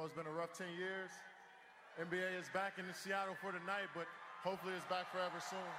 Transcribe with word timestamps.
know 0.00 0.06
it's 0.06 0.14
been 0.14 0.26
a 0.26 0.30
rough 0.30 0.52
10 0.56 0.66
years. 0.78 1.10
NBA 2.00 2.40
is 2.40 2.48
back 2.54 2.78
in 2.78 2.84
Seattle 2.94 3.34
for 3.40 3.52
tonight, 3.52 3.88
but 3.94 4.06
hopefully 4.42 4.72
it's 4.74 4.86
back 4.88 5.06
forever 5.12 5.40
soon. 5.40 5.70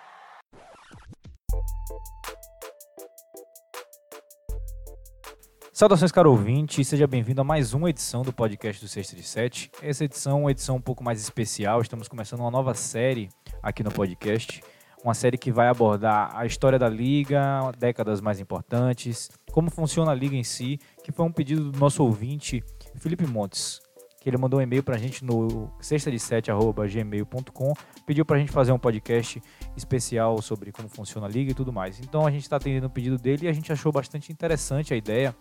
Saudações, 5.74 6.12
caro 6.12 6.30
ouvinte, 6.30 6.86
seja 6.86 7.08
bem-vindo 7.08 7.42
a 7.42 7.44
mais 7.44 7.74
uma 7.74 7.90
edição 7.90 8.22
do 8.22 8.32
podcast 8.32 8.84
do 8.84 8.88
Sexta 8.88 9.16
de 9.16 9.24
Sete. 9.24 9.72
Essa 9.82 10.06
edição 10.06 10.38
é 10.38 10.42
uma 10.42 10.52
edição 10.52 10.76
um 10.76 10.82
pouco 10.82 11.04
mais 11.04 11.20
especial, 11.20 11.82
estamos 11.82 12.08
começando 12.08 12.42
uma 12.42 12.52
nova 12.52 12.76
série 12.76 13.30
aqui 13.64 13.82
no 13.82 13.92
podcast. 13.92 14.62
Uma 15.04 15.16
série 15.16 15.40
que 15.40 15.52
vai 15.52 15.68
abordar 15.68 16.38
a 16.38 16.46
história 16.46 16.78
da 16.78 16.88
liga, 16.88 17.72
décadas 17.80 18.22
mais 18.22 18.40
importantes, 18.40 19.32
como 19.52 19.72
funciona 19.72 20.12
a 20.12 20.16
liga 20.16 20.36
em 20.36 20.44
si, 20.44 20.80
que 21.04 21.12
foi 21.12 21.26
um 21.26 21.32
pedido 21.32 21.72
do 21.72 21.80
nosso 21.80 22.04
ouvinte, 22.04 22.64
Felipe 22.98 23.26
Montes, 23.26 23.82
que 24.22 24.30
ele 24.30 24.38
mandou 24.38 24.60
um 24.60 24.64
e-mail 24.64 24.84
pra 24.84 24.98
gente 25.00 25.26
no 25.26 25.68
sexta-de-sete@gmail.com, 25.82 27.74
pediu 28.06 28.24
pra 28.24 28.38
gente 28.38 28.52
fazer 28.52 28.72
um 28.72 28.78
podcast 28.78 29.42
especial 29.76 30.40
sobre 30.44 30.72
como 30.72 30.88
funciona 30.88 31.26
a 31.26 31.30
liga 31.30 31.52
e 31.52 31.56
tudo 31.56 31.74
mais. 31.74 32.00
Então 32.00 32.28
a 32.28 32.30
gente 32.30 32.44
está 32.44 32.58
atendendo 32.58 32.86
o 32.86 32.90
pedido 32.90 33.18
dele 33.18 33.48
e 33.48 33.50
a 33.50 33.52
gente 33.52 33.72
achou 33.74 33.92
bastante 33.92 34.32
interessante 34.32 34.94
a 34.94 34.98
ideia. 34.98 35.36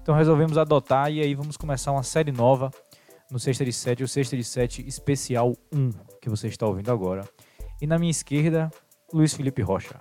Então 0.00 0.14
resolvemos 0.14 0.56
adotar 0.56 1.12
e 1.12 1.20
aí 1.20 1.34
vamos 1.34 1.58
começar 1.58 1.92
uma 1.92 2.02
série 2.02 2.32
nova 2.32 2.70
no 3.30 3.38
Sexta 3.38 3.66
de 3.66 3.72
Sete, 3.72 4.02
o 4.02 4.08
Sexta 4.08 4.34
de 4.34 4.44
Sete 4.44 4.86
Especial 4.88 5.54
1, 5.70 5.90
que 6.18 6.30
você 6.30 6.48
está 6.48 6.66
ouvindo 6.66 6.90
agora. 6.90 7.28
E 7.82 7.86
na 7.86 7.98
minha 7.98 8.10
esquerda, 8.10 8.70
Luiz 9.12 9.34
Felipe 9.34 9.60
Rocha. 9.60 10.00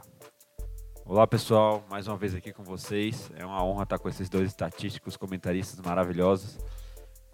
Olá 1.05 1.27
pessoal, 1.27 1.83
mais 1.89 2.07
uma 2.07 2.15
vez 2.15 2.33
aqui 2.33 2.53
com 2.53 2.63
vocês. 2.63 3.29
É 3.35 3.45
uma 3.45 3.61
honra 3.61 3.83
estar 3.83 3.99
com 3.99 4.07
esses 4.07 4.29
dois 4.29 4.47
estatísticos 4.47 5.17
comentaristas 5.17 5.85
maravilhosos. 5.85 6.57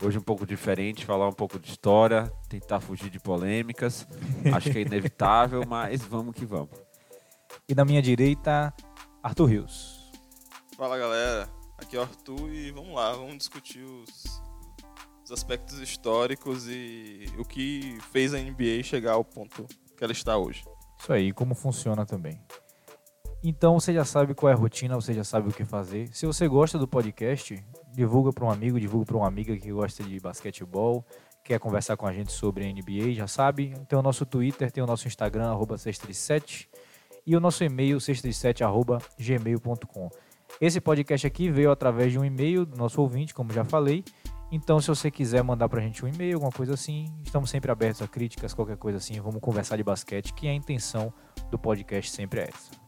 Hoje 0.01 0.19
um 0.19 0.21
pouco 0.21 0.45
diferente, 0.45 1.05
falar 1.05 1.27
um 1.27 1.33
pouco 1.33 1.57
de 1.57 1.69
história, 1.69 2.31
tentar 2.47 2.79
fugir 2.79 3.09
de 3.09 3.19
polêmicas. 3.19 4.07
Acho 4.53 4.71
que 4.71 4.77
é 4.77 4.81
inevitável, 4.81 5.63
mas 5.67 6.03
vamos 6.03 6.35
que 6.35 6.45
vamos. 6.45 6.69
E 7.67 7.73
na 7.73 7.83
minha 7.83 8.01
direita, 8.01 8.71
Arthur 9.23 9.45
Rios. 9.45 10.11
Fala 10.77 10.97
galera, 10.99 11.49
aqui 11.77 11.95
é 11.95 11.99
o 11.99 12.03
Arthur 12.03 12.49
e 12.53 12.71
vamos 12.71 12.93
lá, 12.93 13.13
vamos 13.13 13.37
discutir 13.39 13.83
os, 13.83 14.39
os 15.23 15.31
aspectos 15.31 15.79
históricos 15.79 16.67
e 16.67 17.25
o 17.39 17.43
que 17.43 17.97
fez 18.11 18.35
a 18.35 18.37
NBA 18.37 18.83
chegar 18.83 19.13
ao 19.13 19.23
ponto 19.23 19.65
que 19.97 20.03
ela 20.03 20.13
está 20.13 20.37
hoje. 20.37 20.63
Isso 20.99 21.11
aí, 21.11 21.33
como 21.33 21.55
funciona 21.55 22.05
também. 22.05 22.39
Então 23.43 23.79
você 23.79 23.93
já 23.93 24.05
sabe 24.05 24.35
qual 24.35 24.51
é 24.51 24.53
a 24.53 24.57
rotina, 24.57 24.95
você 24.95 25.13
já 25.13 25.23
sabe 25.23 25.49
o 25.49 25.53
que 25.53 25.65
fazer. 25.65 26.09
Se 26.13 26.25
você 26.25 26.47
gosta 26.47 26.77
do 26.77 26.87
podcast, 26.87 27.63
divulga 27.97 28.31
para 28.31 28.45
um 28.45 28.51
amigo, 28.51 28.79
divulga 28.79 29.07
para 29.07 29.17
uma 29.17 29.27
amiga 29.27 29.57
que 29.57 29.71
gosta 29.71 30.03
de 30.03 30.19
basquetebol, 30.19 31.03
quer 31.43 31.59
conversar 31.59 31.97
com 31.97 32.05
a 32.05 32.13
gente 32.13 32.31
sobre 32.31 32.71
NBA, 32.71 33.13
já 33.13 33.25
sabe. 33.25 33.73
Tem 33.89 33.97
o 33.97 34.03
nosso 34.03 34.23
Twitter, 34.23 34.71
tem 34.71 34.83
o 34.83 34.87
nosso 34.87 35.07
Instagram, 35.07 35.49
arroba 35.49 35.79
637, 35.79 36.69
e 37.25 37.35
o 37.35 37.39
nosso 37.39 37.63
e-mail, 37.63 37.99
637, 37.99 38.63
arroba 38.63 38.99
gmail.com. 39.19 40.11
Esse 40.61 40.79
podcast 40.79 41.25
aqui 41.25 41.49
veio 41.49 41.71
através 41.71 42.11
de 42.11 42.19
um 42.19 42.23
e-mail 42.23 42.67
do 42.67 42.77
nosso 42.77 43.01
ouvinte, 43.01 43.33
como 43.33 43.51
já 43.51 43.65
falei. 43.65 44.03
Então, 44.51 44.79
se 44.79 44.87
você 44.87 45.09
quiser 45.09 45.43
mandar 45.43 45.67
pra 45.67 45.81
gente 45.81 46.05
um 46.05 46.07
e-mail, 46.07 46.35
alguma 46.35 46.51
coisa 46.51 46.75
assim, 46.75 47.11
estamos 47.23 47.49
sempre 47.49 47.71
abertos 47.71 48.01
a 48.03 48.07
críticas, 48.07 48.53
qualquer 48.53 48.77
coisa 48.77 48.99
assim, 48.99 49.19
vamos 49.19 49.41
conversar 49.41 49.75
de 49.75 49.83
basquete, 49.83 50.33
que 50.33 50.47
a 50.47 50.53
intenção 50.53 51.11
do 51.49 51.57
podcast 51.57 52.11
sempre 52.11 52.41
é 52.41 52.43
essa. 52.43 52.86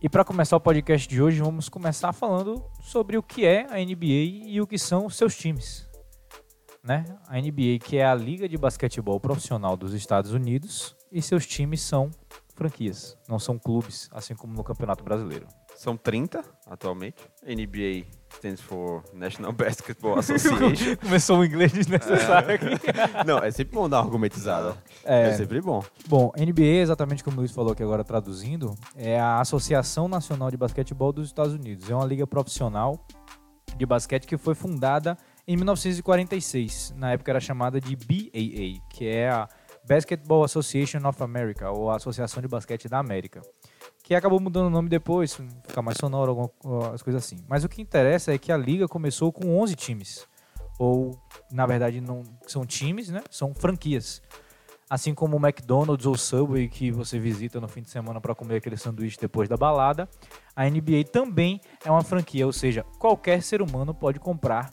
E 0.00 0.08
para 0.08 0.24
começar 0.24 0.56
o 0.56 0.60
podcast 0.60 1.08
de 1.08 1.20
hoje, 1.20 1.40
vamos 1.40 1.68
começar 1.68 2.12
falando 2.12 2.64
sobre 2.80 3.16
o 3.16 3.22
que 3.22 3.44
é 3.44 3.66
a 3.68 3.84
NBA 3.84 4.46
e 4.46 4.60
o 4.60 4.66
que 4.66 4.78
são 4.78 5.06
os 5.06 5.16
seus 5.16 5.36
times. 5.36 5.88
Né? 6.84 7.04
A 7.26 7.36
NBA, 7.36 7.80
que 7.82 7.96
é 7.96 8.06
a 8.06 8.14
Liga 8.14 8.48
de 8.48 8.56
Basquetebol 8.56 9.18
Profissional 9.18 9.76
dos 9.76 9.94
Estados 9.94 10.32
Unidos, 10.32 10.96
e 11.10 11.20
seus 11.20 11.44
times 11.44 11.80
são 11.80 12.12
franquias, 12.54 13.18
não 13.28 13.40
são 13.40 13.58
clubes, 13.58 14.08
assim 14.12 14.36
como 14.36 14.54
no 14.54 14.62
Campeonato 14.62 15.02
Brasileiro. 15.02 15.48
São 15.78 15.96
30 15.96 16.42
atualmente. 16.66 17.18
NBA 17.46 18.04
stands 18.34 18.60
for 18.60 19.04
National 19.14 19.52
Basketball 19.52 20.18
Association. 20.18 20.96
Começou 20.96 21.38
um 21.38 21.44
inglês 21.44 21.70
desnecessário 21.72 22.52
aqui. 22.52 22.66
Não, 23.24 23.38
é 23.38 23.48
sempre 23.52 23.76
bom 23.76 23.88
dar 23.88 23.98
uma 23.98 24.06
argumentizada. 24.06 24.76
É. 25.04 25.28
É, 25.28 25.34
sempre 25.34 25.60
bom. 25.60 25.80
Bom, 26.08 26.32
NBA, 26.36 26.82
exatamente 26.82 27.22
como 27.22 27.36
o 27.36 27.40
Luiz 27.40 27.52
falou 27.52 27.74
aqui 27.74 27.82
agora 27.84 28.02
traduzindo, 28.02 28.74
é 28.96 29.20
a 29.20 29.40
Associação 29.40 30.08
Nacional 30.08 30.50
de 30.50 30.56
Basquetebol 30.56 31.12
dos 31.12 31.28
Estados 31.28 31.54
Unidos. 31.54 31.88
É 31.88 31.94
uma 31.94 32.04
liga 32.04 32.26
profissional 32.26 33.06
de 33.76 33.86
basquete 33.86 34.26
que 34.26 34.36
foi 34.36 34.56
fundada 34.56 35.16
em 35.46 35.54
1946. 35.54 36.92
Na 36.96 37.12
época 37.12 37.30
era 37.30 37.38
chamada 37.38 37.80
de 37.80 37.94
BAA, 37.94 38.84
que 38.90 39.06
é 39.06 39.30
a 39.30 39.48
Basketball 39.88 40.42
Association 40.42 41.06
of 41.06 41.22
America, 41.22 41.70
ou 41.70 41.88
a 41.88 41.96
Associação 41.96 42.42
de 42.42 42.48
Basquete 42.48 42.88
da 42.88 42.98
América. 42.98 43.40
Que 44.08 44.14
acabou 44.14 44.40
mudando 44.40 44.68
o 44.68 44.70
nome 44.70 44.88
depois, 44.88 45.34
ficar 45.66 45.82
mais 45.82 45.98
sonoro, 45.98 46.50
algumas 46.64 47.02
coisas 47.02 47.22
assim. 47.22 47.44
Mas 47.46 47.62
o 47.62 47.68
que 47.68 47.82
interessa 47.82 48.32
é 48.32 48.38
que 48.38 48.50
a 48.50 48.56
liga 48.56 48.88
começou 48.88 49.30
com 49.30 49.60
11 49.60 49.76
times. 49.76 50.26
Ou, 50.78 51.20
na 51.52 51.66
verdade, 51.66 52.00
não 52.00 52.22
são 52.46 52.64
times, 52.64 53.10
né? 53.10 53.22
São 53.30 53.54
franquias. 53.54 54.22
Assim 54.88 55.12
como 55.12 55.36
o 55.36 55.46
McDonald's 55.46 56.06
ou 56.06 56.16
Subway 56.16 56.68
que 56.70 56.90
você 56.90 57.18
visita 57.18 57.60
no 57.60 57.68
fim 57.68 57.82
de 57.82 57.90
semana 57.90 58.18
para 58.18 58.34
comer 58.34 58.56
aquele 58.56 58.78
sanduíche 58.78 59.18
depois 59.20 59.46
da 59.46 59.58
balada, 59.58 60.08
a 60.56 60.64
NBA 60.64 61.04
também 61.12 61.60
é 61.84 61.90
uma 61.90 62.02
franquia, 62.02 62.46
ou 62.46 62.52
seja, 62.52 62.86
qualquer 62.98 63.42
ser 63.42 63.60
humano 63.60 63.92
pode 63.92 64.18
comprar 64.18 64.70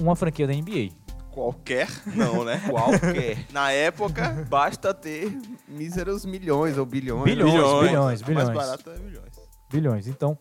uma 0.00 0.16
franquia 0.16 0.46
da 0.46 0.54
NBA. 0.54 1.07
Qualquer? 1.38 1.88
Não, 2.16 2.42
né? 2.42 2.60
Qualquer. 2.68 3.46
Na 3.52 3.70
época, 3.70 4.44
Basta 4.50 4.92
ter 4.92 5.38
míseros 5.68 6.26
milhões 6.26 6.76
ou 6.76 6.84
bilhões. 6.84 7.22
Bilhões, 7.22 7.52
bilhões, 7.54 8.22
A 8.22 8.26
bilhões. 8.26 8.48
mais 8.48 8.58
barata 8.58 8.90
é 8.90 8.98
milhões. 8.98 9.32
Bilhões. 9.70 10.08
Então, 10.08 10.36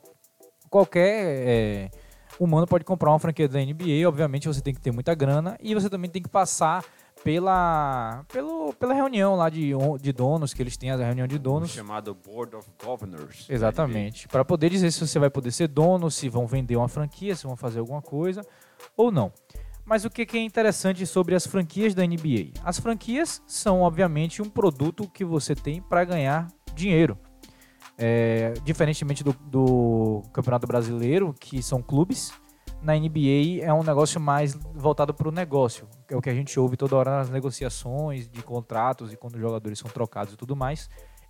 qualquer 0.71 1.47
é, 1.47 1.91
humano 2.39 2.65
pode 2.65 2.83
comprar 2.83 3.11
uma 3.11 3.19
franquia 3.19 3.47
da 3.47 3.59
NBA. 3.59 4.07
Obviamente, 4.07 4.47
você 4.47 4.59
tem 4.59 4.73
que 4.73 4.81
ter 4.81 4.91
muita 4.91 5.13
grana 5.13 5.55
e 5.61 5.75
você 5.75 5.87
também 5.87 6.09
tem 6.09 6.19
que 6.19 6.29
passar 6.29 6.83
pela, 7.23 8.25
pelo, 8.31 8.73
pela 8.73 8.95
reunião 8.95 9.35
lá 9.35 9.49
de, 9.49 9.73
de 10.01 10.11
donos, 10.11 10.51
que 10.51 10.63
eles 10.63 10.77
têm 10.77 10.89
a 10.89 10.95
reunião 10.95 11.27
de 11.27 11.37
donos. 11.37 11.69
chamado 11.69 12.15
Board 12.15 12.55
of 12.55 12.67
Governors. 12.83 13.45
da 13.47 13.53
Exatamente. 13.53 14.27
Para 14.27 14.43
poder 14.43 14.71
dizer 14.71 14.91
se 14.91 15.05
você 15.05 15.19
vai 15.19 15.29
poder 15.29 15.51
ser 15.51 15.67
dono, 15.67 16.09
se 16.09 16.27
vão 16.27 16.47
vender 16.47 16.75
uma 16.75 16.87
franquia, 16.87 17.35
se 17.35 17.43
vão 17.45 17.55
fazer 17.55 17.79
alguma 17.79 18.01
coisa 18.01 18.41
ou 18.95 19.11
não. 19.11 19.31
Mas 19.87 20.03
o 20.03 20.09
que 20.09 20.27
é 20.37 20.41
interessante 20.41 21.05
sobre 21.05 21.33
as 21.33 21.47
franquias 21.47 21.95
da 21.95 22.05
NBA? 22.05 22.51
As 22.61 22.77
franquias 22.77 23.41
são, 23.47 23.79
obviamente, 23.79 24.41
um 24.41 24.49
produto 24.49 25.09
que 25.09 25.23
você 25.23 25.55
tem 25.55 25.81
para 25.81 26.03
ganhar 26.03 26.49
dinheiro. 26.75 27.17
É, 27.97 28.53
diferentemente 28.65 29.23
do, 29.23 29.31
do 29.45 30.23
Campeonato 30.33 30.67
Brasileiro, 30.67 31.33
que 31.39 31.63
são 31.63 31.81
clubes, 31.81 32.33
na 32.81 32.95
NBA 32.95 33.63
é 33.63 33.73
um 33.73 33.81
negócio 33.81 34.19
mais 34.19 34.53
voltado 34.75 35.13
para 35.13 35.29
o 35.29 35.31
negócio, 35.31 35.87
é 36.09 36.15
o 36.17 36.21
que 36.21 36.29
a 36.29 36.33
gente 36.33 36.59
ouve 36.59 36.75
toda 36.75 36.95
hora 36.95 37.11
nas 37.19 37.29
negociações 37.29 38.27
de 38.27 38.43
contratos 38.43 39.13
e 39.13 39.17
quando 39.17 39.35
os 39.35 39.41
jogadores 39.41 39.79
são 39.79 39.89
trocados 39.89 40.33
e 40.33 40.37
tudo 40.37 40.53
mais. 40.53 40.89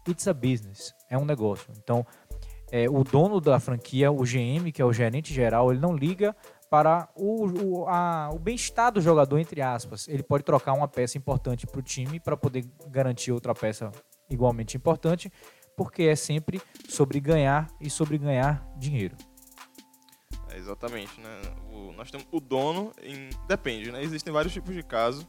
It's 0.09 0.28
a 0.28 0.34
business, 0.34 0.95
é 1.09 1.18
um 1.18 1.25
negócio. 1.25 1.72
Então, 1.78 2.06
é, 2.72 2.89
o 2.89 3.03
dono 3.03 3.39
da 3.39 3.59
franquia, 3.59 4.12
o 4.12 4.24
GM, 4.24 4.72
que 4.74 4.81
é 4.81 4.85
o 4.85 4.91
gerente 4.91 5.34
geral, 5.34 5.72
ele 5.72 5.79
não 5.79 5.95
liga 5.95 6.35
para 6.69 7.07
o, 7.16 7.45
o, 7.45 7.88
a- 7.88 8.29
o 8.33 8.39
bem-estar 8.39 8.91
do 8.91 9.00
jogador, 9.01 9.38
entre 9.39 9.61
aspas. 9.61 10.07
Ele 10.07 10.23
pode 10.23 10.44
trocar 10.44 10.73
uma 10.73 10.88
peça 10.88 11.17
importante 11.17 11.66
para 11.66 11.79
o 11.79 11.83
time 11.83 12.19
para 12.19 12.35
poder 12.35 12.66
garantir 12.88 13.31
outra 13.31 13.53
peça 13.55 13.91
igualmente 14.29 14.75
importante, 14.75 15.31
porque 15.75 16.03
é 16.03 16.16
sempre 16.16 16.61
sobre 16.89 17.19
ganhar 17.19 17.67
e 17.80 17.89
sobre 17.89 18.18
ganhar 18.18 18.65
dinheiro. 18.77 19.15
É, 20.50 20.57
exatamente, 20.57 21.19
né? 21.21 21.41
O- 21.71 21.91
nós 21.94 22.09
temos 22.12 22.27
o 22.31 22.39
dono, 22.39 22.91
em- 23.01 23.30
depende, 23.47 23.91
né? 23.91 24.01
Existem 24.03 24.33
vários 24.33 24.53
tipos 24.53 24.74
de 24.75 24.83
casos. 24.83 25.25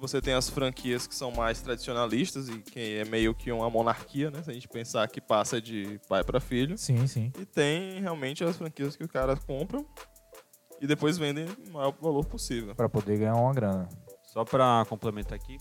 Você 0.00 0.20
tem 0.22 0.32
as 0.32 0.48
franquias 0.48 1.08
que 1.08 1.14
são 1.14 1.32
mais 1.32 1.60
tradicionalistas 1.60 2.48
e 2.48 2.58
que 2.60 2.98
é 2.98 3.04
meio 3.04 3.34
que 3.34 3.50
uma 3.50 3.68
monarquia, 3.68 4.30
né? 4.30 4.40
Se 4.44 4.50
a 4.50 4.54
gente 4.54 4.68
pensar 4.68 5.08
que 5.08 5.20
passa 5.20 5.60
de 5.60 6.00
pai 6.08 6.22
para 6.22 6.38
filho. 6.38 6.78
Sim, 6.78 7.04
sim. 7.08 7.32
E 7.36 7.44
tem 7.44 8.00
realmente 8.00 8.44
as 8.44 8.56
franquias 8.56 8.94
que 8.94 9.02
os 9.02 9.10
caras 9.10 9.40
compram 9.40 9.84
e 10.80 10.86
depois 10.86 11.18
vendem 11.18 11.46
o 11.68 11.72
maior 11.72 11.92
valor 12.00 12.24
possível. 12.24 12.74
Para 12.74 12.88
poder 12.88 13.18
ganhar 13.18 13.34
uma 13.34 13.52
grana. 13.52 13.88
Só 14.22 14.44
para 14.44 14.84
complementar 14.88 15.34
aqui, 15.36 15.58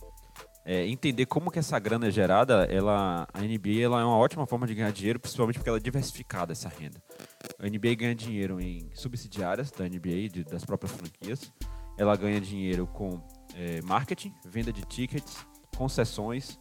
é, 0.65 0.85
entender 0.85 1.25
como 1.25 1.49
que 1.49 1.57
essa 1.59 1.79
grana 1.79 2.07
é 2.07 2.11
gerada, 2.11 2.65
ela, 2.65 3.25
a 3.33 3.39
NBA 3.41 3.81
ela 3.81 4.01
é 4.01 4.03
uma 4.03 4.17
ótima 4.17 4.45
forma 4.45 4.67
de 4.67 4.75
ganhar 4.75 4.91
dinheiro, 4.91 5.19
principalmente 5.19 5.55
porque 5.57 5.69
ela 5.69 5.77
é 5.77 5.81
diversificada 5.81 6.51
essa 6.51 6.67
renda. 6.67 7.01
A 7.57 7.65
NBA 7.67 7.95
ganha 7.95 8.13
dinheiro 8.13 8.59
em 8.59 8.91
subsidiárias 8.93 9.71
da 9.71 9.85
NBA, 9.87 10.27
de- 10.29 10.43
das 10.43 10.65
próprias 10.65 10.91
franquias. 10.91 11.51
Ela 11.97 12.15
ganha 12.17 12.39
dinheiro 12.41 12.85
com 12.85 13.19
é, 13.55 13.81
marketing, 13.81 14.33
venda 14.45 14.71
de 14.73 14.81
tickets, 14.83 15.37
concessões, 15.75 16.59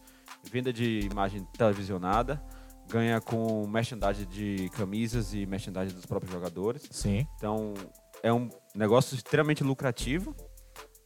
venda 0.49 0.71
de 0.71 1.01
imagem 1.01 1.43
televisionada, 1.57 2.41
ganha 2.89 3.19
com 3.19 3.67
merchandising 3.67 4.25
de 4.27 4.69
camisas 4.69 5.33
e 5.33 5.45
merchandising 5.45 5.93
dos 5.93 6.05
próprios 6.05 6.31
jogadores. 6.31 6.87
Sim. 6.89 7.27
Então, 7.35 7.73
é 8.23 8.31
um 8.33 8.49
negócio 8.75 9.15
extremamente 9.15 9.63
lucrativo 9.63 10.35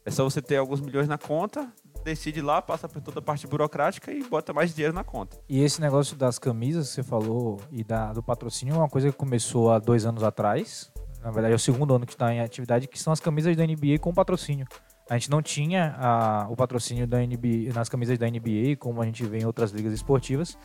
É 0.04 0.10
só 0.10 0.24
você 0.24 0.42
ter 0.42 0.56
alguns 0.56 0.80
milhões 0.80 1.06
na 1.06 1.16
conta, 1.16 1.72
decide 2.04 2.40
lá, 2.40 2.60
passa 2.60 2.88
por 2.88 3.00
toda 3.00 3.20
a 3.20 3.22
parte 3.22 3.46
burocrática 3.46 4.12
e 4.12 4.22
bota 4.24 4.52
mais 4.52 4.74
dinheiro 4.74 4.94
na 4.94 5.04
conta. 5.04 5.38
E 5.48 5.62
esse 5.62 5.80
negócio 5.80 6.16
das 6.16 6.38
camisas 6.38 6.88
que 6.88 6.94
você 6.94 7.02
falou 7.02 7.60
e 7.70 7.84
da, 7.84 8.12
do 8.12 8.22
patrocínio 8.22 8.74
é 8.74 8.78
uma 8.78 8.88
coisa 8.88 9.10
que 9.10 9.16
começou 9.16 9.70
há 9.70 9.78
dois 9.78 10.04
anos 10.04 10.22
atrás. 10.22 10.92
Na 11.22 11.30
verdade, 11.30 11.52
é 11.52 11.56
o 11.56 11.58
segundo 11.58 11.94
ano 11.94 12.04
que 12.04 12.14
está 12.14 12.34
em 12.34 12.40
atividade, 12.40 12.88
que 12.88 12.98
são 12.98 13.12
as 13.12 13.20
camisas 13.20 13.56
da 13.56 13.64
NBA 13.64 13.98
com 14.00 14.12
patrocínio. 14.12 14.66
A 15.08 15.14
gente 15.14 15.30
não 15.30 15.40
tinha 15.40 15.94
a, 15.98 16.48
o 16.50 16.56
patrocínio 16.56 17.06
da 17.06 17.18
NBA, 17.18 17.72
nas 17.72 17.88
camisas 17.88 18.18
da 18.18 18.28
NBA, 18.28 18.76
como 18.78 19.00
a 19.00 19.04
gente 19.06 19.24
vê 19.24 19.38
em 19.38 19.46
outras 19.46 19.70
ligas 19.70 19.92
esportivas. 19.92 20.58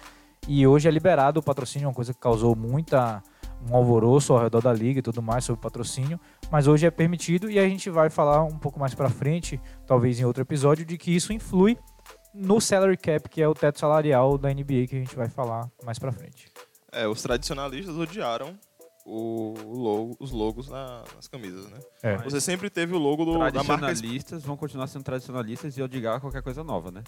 E 0.47 0.65
hoje 0.65 0.88
é 0.88 0.91
liberado 0.91 1.39
o 1.39 1.43
patrocínio, 1.43 1.88
uma 1.88 1.93
coisa 1.93 2.13
que 2.13 2.19
causou 2.19 2.55
muita 2.55 3.21
um 3.69 3.75
alvoroço 3.75 4.33
ao 4.33 4.39
redor 4.39 4.61
da 4.61 4.71
liga 4.71 5.00
e 5.00 5.01
tudo 5.01 5.21
mais 5.21 5.43
sobre 5.45 5.61
patrocínio, 5.61 6.19
mas 6.51 6.67
hoje 6.67 6.85
é 6.85 6.91
permitido 6.91 7.49
e 7.49 7.59
a 7.59 7.67
gente 7.67 7.89
vai 7.89 8.09
falar 8.09 8.44
um 8.44 8.57
pouco 8.57 8.79
mais 8.79 8.94
para 8.94 9.09
frente, 9.09 9.59
talvez 9.85 10.19
em 10.19 10.25
outro 10.25 10.41
episódio, 10.41 10.85
de 10.85 10.97
que 10.97 11.15
isso 11.15 11.33
influi 11.33 11.77
no 12.33 12.61
salary 12.61 12.97
cap, 12.97 13.27
que 13.29 13.41
é 13.41 13.47
o 13.47 13.53
teto 13.53 13.79
salarial 13.79 14.38
da 14.38 14.53
NBA 14.53 14.88
que 14.88 14.95
a 14.95 14.99
gente 14.99 15.15
vai 15.15 15.27
falar 15.27 15.69
mais 15.83 15.97
para 15.97 16.11
frente. 16.11 16.51
É, 16.91 17.07
os 17.07 17.21
tradicionalistas 17.21 17.95
odiaram 17.95 18.57
o 19.05 19.53
logo, 19.65 20.17
os 20.19 20.31
logos 20.31 20.67
na, 20.67 21.03
nas 21.15 21.27
camisas, 21.27 21.65
né? 21.69 21.79
É. 22.03 22.17
Você 22.17 22.41
sempre 22.41 22.69
teve 22.69 22.93
o 22.93 22.97
logo 22.97 23.23
do, 23.23 23.33
da 23.33 23.39
marca. 23.39 23.63
Tradicionalistas 23.63 24.43
vão 24.43 24.57
continuar 24.57 24.88
sendo 24.88 25.03
tradicionalistas 25.03 25.77
e 25.77 25.81
odiar 25.81 26.19
qualquer 26.19 26.41
coisa 26.41 26.63
nova, 26.63 26.91
né? 26.91 27.03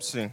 Sim. 0.00 0.32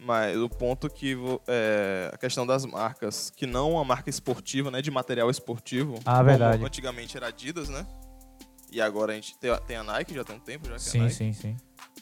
Mas 0.00 0.36
o 0.36 0.48
ponto 0.48 0.88
que 0.88 1.16
é, 1.46 2.10
a 2.12 2.16
questão 2.16 2.46
das 2.46 2.64
marcas, 2.64 3.30
que 3.30 3.46
não 3.46 3.78
a 3.78 3.84
marca 3.84 4.08
esportiva, 4.08 4.70
né, 4.70 4.80
de 4.80 4.90
material 4.90 5.28
esportivo, 5.30 5.98
Ah, 6.04 6.22
verdade. 6.22 6.64
antigamente 6.64 7.16
era 7.16 7.26
Adidas, 7.28 7.68
né? 7.68 7.86
E 8.70 8.80
agora 8.80 9.12
a 9.12 9.14
gente 9.14 9.36
tem 9.66 9.76
a, 9.76 9.82
Nike, 9.82 10.14
já 10.14 10.22
tem 10.24 10.36
um 10.36 10.40
tempo 10.40 10.66
já 10.68 10.76
que 10.76 10.88
é 10.88 10.90
Sim, 10.92 10.98
Nike. 11.00 11.14
sim, 11.14 11.32
sim. 11.32 11.56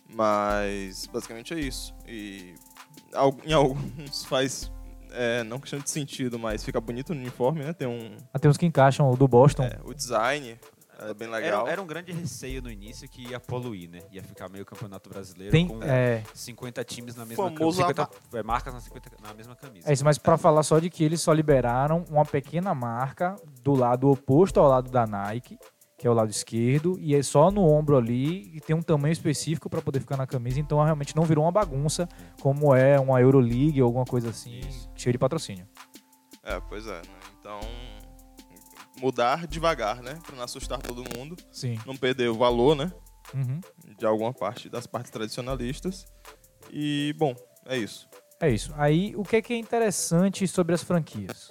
Mas 0.08 1.06
basicamente 1.06 1.54
é 1.54 1.58
isso. 1.60 1.94
E 2.06 2.54
em 3.44 3.52
alguns 3.52 4.24
faz 4.26 4.70
é, 5.12 5.42
não 5.44 5.58
questão 5.58 5.78
de 5.78 5.88
sentido, 5.88 6.38
mas 6.38 6.64
fica 6.64 6.80
bonito 6.80 7.14
no 7.14 7.20
uniforme, 7.20 7.64
né? 7.64 7.72
Tem 7.72 7.86
um 7.88 8.16
Ah, 8.32 8.38
tem 8.38 8.50
uns 8.50 8.56
que 8.56 8.66
encaixam 8.66 9.10
o 9.10 9.16
do 9.16 9.26
Boston. 9.26 9.62
é, 9.64 9.78
o 9.84 9.94
design 9.94 10.58
é 10.98 11.14
bem 11.14 11.28
legal. 11.28 11.62
Era, 11.62 11.72
era 11.72 11.82
um 11.82 11.86
grande 11.86 12.12
receio 12.12 12.62
no 12.62 12.70
início 12.70 13.08
que 13.08 13.28
ia 13.28 13.38
poluir, 13.38 13.90
né? 13.90 14.00
Ia 14.10 14.22
ficar 14.22 14.48
meio 14.48 14.64
campeonato 14.64 15.10
brasileiro 15.10 15.52
tem, 15.52 15.68
com 15.68 15.82
é, 15.82 16.22
50 16.34 16.84
times 16.84 17.16
na 17.16 17.24
mesma 17.24 17.44
Famoso 17.44 17.80
camisa. 17.82 18.04
50 18.04 18.38
é, 18.38 18.42
marcas 18.42 18.74
na, 18.74 18.80
50 18.80 19.10
na 19.22 19.34
mesma 19.34 19.54
camisa. 19.54 19.88
é 19.88 19.92
isso, 19.92 20.04
mas 20.04 20.18
para 20.18 20.38
falar 20.38 20.62
só 20.62 20.78
de 20.78 20.88
que 20.88 21.04
eles 21.04 21.20
só 21.20 21.32
liberaram 21.32 22.04
uma 22.10 22.24
pequena 22.24 22.74
marca 22.74 23.36
do 23.62 23.74
lado 23.74 24.08
oposto 24.08 24.58
ao 24.58 24.68
lado 24.68 24.90
da 24.90 25.06
Nike, 25.06 25.58
que 25.98 26.06
é 26.06 26.10
o 26.10 26.14
lado 26.14 26.30
esquerdo, 26.30 26.98
e 26.98 27.14
é 27.14 27.22
só 27.22 27.50
no 27.50 27.62
ombro 27.62 27.96
ali 27.96 28.54
e 28.54 28.60
tem 28.60 28.76
um 28.76 28.82
tamanho 28.82 29.12
específico 29.12 29.68
para 29.68 29.80
poder 29.80 30.00
ficar 30.00 30.16
na 30.16 30.26
camisa, 30.26 30.60
então 30.60 30.82
realmente 30.82 31.16
não 31.16 31.24
virou 31.24 31.44
uma 31.44 31.52
bagunça 31.52 32.08
como 32.40 32.74
é 32.74 32.98
uma 32.98 33.20
Euroleague 33.20 33.80
ou 33.80 33.86
alguma 33.86 34.04
coisa 34.04 34.30
assim, 34.30 34.60
Isso. 34.60 34.90
cheio 34.94 35.12
de 35.12 35.18
patrocínio. 35.18 35.66
É, 36.42 36.60
pois 36.68 36.86
é. 36.86 36.98
Né? 36.98 37.02
Então 37.40 37.60
mudar 39.00 39.46
devagar, 39.46 40.02
né? 40.02 40.18
Pra 40.26 40.36
não 40.36 40.44
assustar 40.44 40.78
todo 40.80 41.04
mundo, 41.16 41.36
Sim. 41.50 41.78
não 41.86 41.96
perder 41.96 42.28
o 42.28 42.34
valor, 42.34 42.74
né? 42.74 42.92
Uhum. 43.34 43.60
De 43.98 44.06
alguma 44.06 44.32
parte 44.32 44.68
das 44.68 44.86
partes 44.86 45.10
tradicionalistas. 45.10 46.06
E 46.70 47.14
bom, 47.18 47.34
é 47.66 47.76
isso. 47.76 48.08
É 48.40 48.50
isso. 48.50 48.72
Aí, 48.76 49.14
o 49.16 49.22
que 49.22 49.36
é, 49.36 49.42
que 49.42 49.54
é 49.54 49.56
interessante 49.56 50.46
sobre 50.46 50.74
as 50.74 50.82
franquias? 50.82 51.50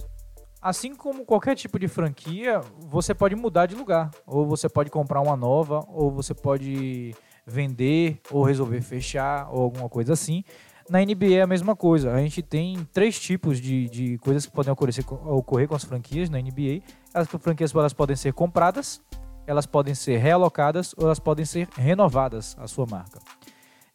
Assim 0.62 0.94
como 0.94 1.24
qualquer 1.24 1.54
tipo 1.54 1.78
de 1.78 1.88
franquia, 1.88 2.60
você 2.78 3.14
pode 3.14 3.34
mudar 3.34 3.66
de 3.66 3.74
lugar. 3.74 4.10
Ou 4.26 4.46
você 4.46 4.68
pode 4.68 4.90
comprar 4.90 5.20
uma 5.20 5.36
nova, 5.36 5.84
ou 5.88 6.10
você 6.10 6.34
pode 6.34 7.14
vender, 7.46 8.20
ou 8.30 8.42
resolver 8.42 8.80
fechar, 8.80 9.48
ou 9.52 9.62
alguma 9.62 9.88
coisa 9.88 10.12
assim. 10.12 10.42
Na 10.88 11.00
NBA 11.00 11.34
é 11.34 11.42
a 11.42 11.46
mesma 11.46 11.74
coisa. 11.74 12.12
A 12.12 12.20
gente 12.20 12.42
tem 12.42 12.86
três 12.92 13.18
tipos 13.18 13.60
de, 13.60 13.88
de 13.88 14.18
coisas 14.18 14.46
que 14.46 14.52
podem 14.52 14.72
ocorrer, 14.72 14.94
ocorrer 15.26 15.68
com 15.68 15.74
as 15.74 15.84
franquias 15.84 16.30
na 16.30 16.40
NBA. 16.40 16.82
As 17.16 17.26
franquias 17.28 17.74
elas 17.74 17.94
podem 17.94 18.14
ser 18.14 18.34
compradas, 18.34 19.00
elas 19.46 19.64
podem 19.64 19.94
ser 19.94 20.18
realocadas, 20.18 20.94
ou 20.98 21.06
elas 21.06 21.18
podem 21.18 21.46
ser 21.46 21.66
renovadas, 21.74 22.54
a 22.58 22.68
sua 22.68 22.84
marca. 22.84 23.18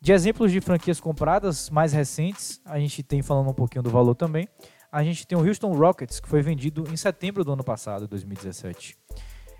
De 0.01 0.11
exemplos 0.11 0.51
de 0.51 0.59
franquias 0.59 0.99
compradas 0.99 1.69
mais 1.69 1.93
recentes, 1.93 2.59
a 2.65 2.79
gente 2.79 3.03
tem 3.03 3.21
falando 3.21 3.51
um 3.51 3.53
pouquinho 3.53 3.83
do 3.83 3.91
valor 3.91 4.15
também. 4.15 4.47
A 4.91 5.03
gente 5.03 5.27
tem 5.27 5.37
o 5.37 5.47
Houston 5.47 5.71
Rockets, 5.71 6.19
que 6.19 6.27
foi 6.27 6.41
vendido 6.41 6.83
em 6.91 6.97
setembro 6.97 7.43
do 7.45 7.53
ano 7.53 7.63
passado, 7.63 8.07
2017. 8.07 8.97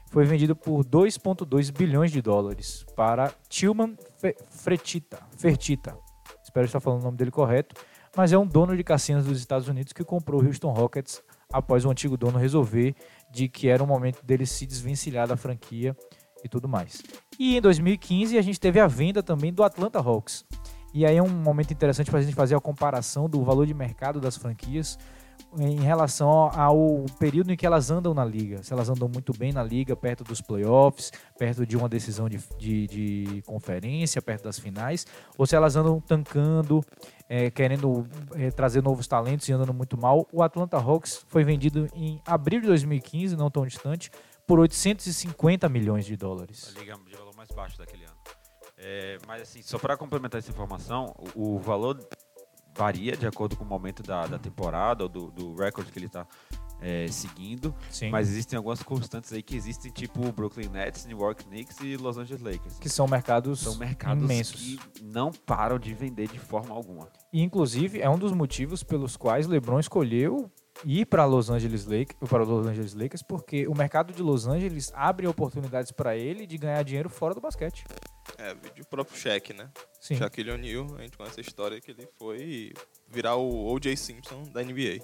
Foi 0.07 0.25
vendido 0.25 0.55
por 0.55 0.83
2,2 0.83 1.71
bilhões 1.71 2.11
de 2.11 2.19
dólares 2.19 2.83
para 2.95 3.31
Tillman 3.47 3.95
Fe-. 4.17 4.35
Fertitta. 4.49 5.19
Espero 6.43 6.65
estar 6.65 6.79
falando 6.79 7.01
o 7.01 7.03
nome 7.03 7.17
dele 7.17 7.29
correto. 7.29 7.75
Mas 8.17 8.33
é 8.33 8.37
um 8.39 8.45
dono 8.45 8.75
de 8.75 8.83
cassinos 8.83 9.25
dos 9.25 9.37
Estados 9.37 9.67
Unidos 9.67 9.93
que 9.93 10.03
comprou 10.03 10.41
o 10.41 10.45
Houston 10.45 10.71
Rockets 10.71 11.21
após 11.51 11.85
o 11.85 11.89
antigo 11.89 12.17
dono 12.17 12.37
resolver 12.37 12.95
de 13.31 13.47
que 13.47 13.67
era 13.67 13.83
o 13.83 13.87
momento 13.87 14.23
dele 14.25 14.45
se 14.45 14.65
desvencilhar 14.65 15.27
da 15.27 15.37
franquia 15.37 15.95
e 16.43 16.49
tudo 16.49 16.67
mais. 16.67 17.01
E 17.39 17.57
em 17.57 17.61
2015 17.61 18.37
a 18.37 18.41
gente 18.41 18.59
teve 18.59 18.79
a 18.79 18.87
venda 18.87 19.21
também 19.23 19.53
do 19.53 19.63
Atlanta 19.63 19.99
Hawks. 19.99 20.45
E 20.93 21.05
aí 21.05 21.15
é 21.15 21.23
um 21.23 21.29
momento 21.29 21.71
interessante 21.71 22.09
para 22.09 22.19
a 22.19 22.21
gente 22.21 22.35
fazer 22.35 22.55
a 22.55 22.59
comparação 22.59 23.29
do 23.29 23.43
valor 23.43 23.65
de 23.65 23.73
mercado 23.73 24.19
das 24.19 24.35
franquias 24.35 24.97
em 25.57 25.79
relação 25.79 26.29
ao 26.29 27.05
período 27.19 27.51
em 27.51 27.57
que 27.57 27.65
elas 27.65 27.91
andam 27.91 28.13
na 28.13 28.23
liga. 28.23 28.63
Se 28.63 28.71
elas 28.71 28.89
andam 28.89 29.09
muito 29.09 29.33
bem 29.37 29.51
na 29.51 29.63
liga, 29.63 29.95
perto 29.95 30.23
dos 30.23 30.41
playoffs, 30.41 31.11
perto 31.37 31.65
de 31.65 31.75
uma 31.75 31.89
decisão 31.89 32.29
de, 32.29 32.39
de, 32.57 32.87
de 32.87 33.41
conferência, 33.45 34.21
perto 34.21 34.43
das 34.43 34.57
finais, 34.57 35.05
ou 35.37 35.45
se 35.45 35.55
elas 35.55 35.75
andam 35.75 35.99
tancando, 35.99 36.83
é, 37.27 37.49
querendo 37.49 38.07
é, 38.35 38.49
trazer 38.51 38.81
novos 38.81 39.07
talentos 39.07 39.47
e 39.49 39.53
andando 39.53 39.73
muito 39.73 39.99
mal. 39.99 40.27
O 40.31 40.41
Atlanta 40.41 40.77
Hawks 40.77 41.25
foi 41.27 41.43
vendido 41.43 41.87
em 41.93 42.21
abril 42.25 42.61
de 42.61 42.67
2015, 42.67 43.35
não 43.35 43.49
tão 43.49 43.65
distante, 43.65 44.09
por 44.47 44.59
850 44.59 45.67
milhões 45.69 46.05
de 46.05 46.15
dólares. 46.15 46.73
A 46.75 46.79
liga 46.79 46.95
de 47.05 47.15
valor 47.15 47.35
mais 47.35 47.49
baixo 47.49 47.77
daquele 47.77 48.05
ano. 48.05 48.15
É, 48.77 49.17
mas 49.27 49.43
assim, 49.43 49.61
só 49.61 49.77
para 49.77 49.95
complementar 49.95 50.39
essa 50.39 50.49
informação, 50.49 51.13
o, 51.35 51.55
o 51.55 51.59
valor 51.59 51.99
varia 52.81 53.15
de 53.15 53.27
acordo 53.27 53.55
com 53.55 53.63
o 53.63 53.67
momento 53.67 54.01
da, 54.01 54.25
da 54.25 54.39
temporada 54.39 55.03
ou 55.03 55.09
do, 55.09 55.29
do 55.31 55.55
recorde 55.55 55.91
que 55.91 55.99
ele 55.99 56.07
está 56.07 56.25
seguindo. 57.11 57.75
Sim. 57.91 58.09
Mas 58.09 58.27
existem 58.27 58.57
algumas 58.57 58.81
constantes 58.81 59.31
aí 59.31 59.43
que 59.43 59.55
existem, 59.55 59.91
tipo 59.91 60.25
o 60.27 60.31
Brooklyn 60.31 60.67
Nets, 60.69 61.05
New 61.05 61.19
York 61.19 61.45
Knicks 61.45 61.79
e 61.81 61.95
Los 61.95 62.17
Angeles 62.17 62.41
Lakers. 62.41 62.79
que 62.79 62.89
são 62.89 63.07
mercados, 63.07 63.59
São 63.59 63.75
mercados 63.75 64.23
imensos. 64.23 64.55
que 64.59 64.79
não 65.03 65.31
param 65.31 65.77
de 65.77 65.93
vender 65.93 66.27
de 66.27 66.39
forma 66.39 66.73
alguma. 66.73 67.07
E 67.31 67.41
inclusive 67.43 68.01
é 68.01 68.09
um 68.09 68.17
dos 68.17 68.31
motivos 68.31 68.81
pelos 68.83 69.15
quais 69.15 69.45
LeBron 69.45 69.79
escolheu 69.79 70.51
ir 70.83 71.05
para 71.05 71.23
Los 71.25 71.51
Angeles 71.51 71.85
Lakers, 71.85 72.27
para 72.27 72.43
Los 72.43 72.65
Angeles 72.65 72.95
Lakers, 72.95 73.21
porque 73.21 73.67
o 73.67 73.75
mercado 73.75 74.11
de 74.11 74.23
Los 74.23 74.47
Angeles 74.47 74.91
abre 74.95 75.27
oportunidades 75.27 75.91
para 75.91 76.15
ele 76.17 76.47
de 76.47 76.57
ganhar 76.57 76.81
dinheiro 76.83 77.09
fora 77.11 77.35
do 77.35 77.41
basquete. 77.41 77.83
É, 78.37 78.53
vídeo 78.53 78.85
próprio 78.89 79.17
Shaq, 79.17 79.53
né? 79.53 79.69
Sim. 79.99 80.15
Shaquille 80.15 80.51
O'Neal, 80.51 80.95
a 80.97 81.01
gente 81.01 81.17
conhece 81.17 81.39
a 81.39 81.41
história 81.41 81.79
que 81.79 81.91
ele 81.91 82.07
foi 82.17 82.73
virar 83.09 83.35
o 83.35 83.71
O.J. 83.73 83.95
Simpson 83.95 84.43
da 84.51 84.63
NBA. 84.63 84.99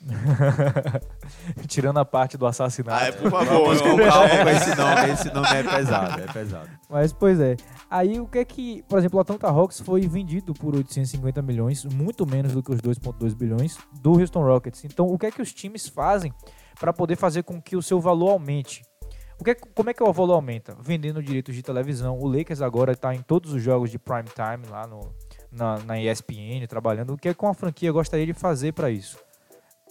Tirando 1.68 1.98
a 1.98 2.04
parte 2.04 2.36
do 2.36 2.46
assassinato. 2.46 3.02
Ah, 3.04 3.06
é, 3.06 3.12
por 3.12 3.30
favor. 3.30 3.74
Não- 3.74 3.96
calma 3.96 4.28
com 4.42 4.48
esse 4.50 4.74
nome, 4.76 5.10
esse 5.12 5.32
nome 5.32 5.48
é 5.48 5.62
pesado, 5.62 6.20
é 6.22 6.32
pesado. 6.32 6.70
Mas, 6.88 7.12
pois 7.12 7.40
é. 7.40 7.56
Aí, 7.90 8.18
o 8.20 8.26
que 8.26 8.38
é 8.38 8.44
que... 8.44 8.82
Por 8.88 8.98
exemplo, 8.98 9.18
o 9.18 9.22
Atlanta 9.22 9.48
Hawks 9.48 9.80
foi 9.80 10.00
vendido 10.06 10.52
por 10.54 10.74
850 10.74 11.40
milhões, 11.42 11.84
muito 11.84 12.26
menos 12.26 12.52
do 12.52 12.62
que 12.62 12.72
os 12.72 12.80
2,2 12.80 13.34
bilhões 13.34 13.78
do 14.00 14.18
Houston 14.18 14.42
Rockets. 14.42 14.84
Então, 14.84 15.06
o 15.06 15.18
que 15.18 15.26
é 15.26 15.30
que 15.30 15.42
os 15.42 15.52
times 15.52 15.88
fazem 15.88 16.32
para 16.80 16.92
poder 16.92 17.16
fazer 17.16 17.42
com 17.44 17.60
que 17.60 17.76
o 17.76 17.82
seu 17.82 18.00
valor 18.00 18.30
aumente? 18.30 18.82
O 19.42 19.44
que 19.44 19.50
é- 19.50 19.56
como 19.56 19.90
é 19.90 19.92
que 19.92 20.00
o 20.00 20.12
valor 20.12 20.34
aumenta? 20.34 20.76
Vendendo 20.80 21.20
direitos 21.20 21.52
de 21.52 21.64
televisão. 21.64 22.16
O 22.16 22.28
Lakers 22.28 22.62
agora 22.62 22.92
está 22.92 23.12
em 23.12 23.20
todos 23.20 23.52
os 23.52 23.60
jogos 23.60 23.90
de 23.90 23.98
prime 23.98 24.22
time 24.22 24.70
lá 24.70 24.86
no, 24.86 25.12
na, 25.50 25.80
na 25.80 26.00
ESPN, 26.00 26.64
trabalhando. 26.68 27.14
O 27.14 27.18
que 27.18 27.28
é 27.28 27.34
que 27.34 27.44
uma 27.44 27.52
franquia 27.52 27.90
gostaria 27.90 28.24
de 28.24 28.34
fazer 28.34 28.70
para 28.70 28.88
isso? 28.88 29.18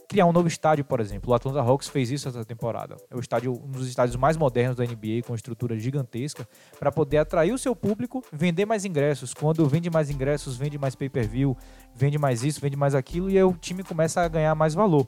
Criar 0.07 0.25
um 0.25 0.31
novo 0.31 0.47
estádio, 0.47 0.85
por 0.85 1.01
exemplo. 1.01 1.31
O 1.31 1.33
Atlanta 1.33 1.59
Hawks 1.59 1.89
fez 1.89 2.09
isso 2.09 2.29
essa 2.29 2.45
temporada. 2.45 2.95
É 3.09 3.15
o 3.17 3.19
estádio, 3.19 3.51
um 3.51 3.71
dos 3.71 3.89
estádios 3.89 4.15
mais 4.15 4.37
modernos 4.37 4.77
da 4.77 4.85
NBA, 4.85 5.21
com 5.27 5.35
estrutura 5.35 5.77
gigantesca, 5.77 6.47
para 6.79 6.89
poder 6.89 7.17
atrair 7.17 7.51
o 7.51 7.57
seu 7.57 7.75
público, 7.75 8.23
vender 8.31 8.65
mais 8.65 8.85
ingressos. 8.85 9.33
Quando 9.33 9.67
vende 9.67 9.89
mais 9.89 10.09
ingressos, 10.09 10.55
vende 10.55 10.77
mais 10.77 10.95
pay-per-view, 10.95 11.57
vende 11.93 12.17
mais 12.17 12.41
isso, 12.41 12.61
vende 12.61 12.77
mais 12.77 12.95
aquilo, 12.95 13.29
e 13.29 13.37
aí 13.37 13.43
o 13.43 13.51
time 13.51 13.83
começa 13.83 14.21
a 14.21 14.29
ganhar 14.29 14.55
mais 14.55 14.73
valor. 14.73 15.05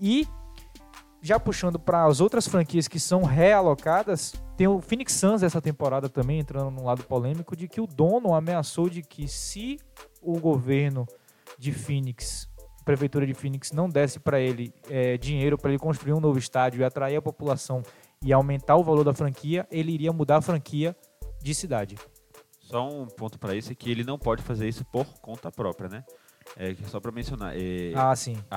E 0.00 0.26
já 1.22 1.38
puxando 1.38 1.78
para 1.78 2.04
as 2.04 2.20
outras 2.20 2.48
franquias 2.48 2.88
que 2.88 2.98
são 2.98 3.22
realocadas, 3.22 4.34
tem 4.56 4.66
o 4.66 4.80
Phoenix 4.80 5.12
Suns 5.12 5.44
essa 5.44 5.62
temporada 5.62 6.08
também 6.08 6.40
entrando 6.40 6.70
num 6.70 6.84
lado 6.84 7.04
polêmico 7.04 7.54
de 7.54 7.68
que 7.68 7.80
o 7.80 7.86
dono 7.86 8.34
ameaçou 8.34 8.90
de 8.90 9.02
que 9.02 9.28
se 9.28 9.78
o 10.20 10.38
governo 10.40 11.06
de 11.56 11.72
Phoenix, 11.72 12.48
prefeitura 12.84 13.24
de 13.24 13.34
Phoenix 13.34 13.70
não 13.70 13.88
desse 13.88 14.18
para 14.18 14.40
ele 14.40 14.74
eh, 14.90 15.16
dinheiro 15.16 15.56
para 15.56 15.70
ele 15.70 15.78
construir 15.78 16.12
um 16.12 16.20
novo 16.20 16.38
estádio 16.38 16.80
e 16.80 16.84
atrair 16.84 17.16
a 17.16 17.22
população 17.22 17.82
e 18.20 18.32
aumentar 18.32 18.76
o 18.76 18.82
valor 18.82 19.04
da 19.04 19.14
franquia, 19.14 19.66
ele 19.70 19.92
iria 19.92 20.12
mudar 20.12 20.38
a 20.38 20.42
franquia 20.42 20.96
de 21.40 21.54
cidade. 21.54 21.96
Só 22.58 22.88
um 22.88 23.06
ponto 23.06 23.38
para 23.38 23.54
isso 23.54 23.70
é 23.70 23.74
que 23.74 23.90
ele 23.90 24.02
não 24.02 24.18
pode 24.18 24.42
fazer 24.42 24.68
isso 24.68 24.84
por 24.86 25.06
conta 25.20 25.52
própria, 25.52 25.88
né? 25.88 26.04
É, 26.56 26.74
só 26.88 27.00
para 27.00 27.10
mencionar, 27.12 27.54
é, 27.56 27.92
Ah, 27.94 28.12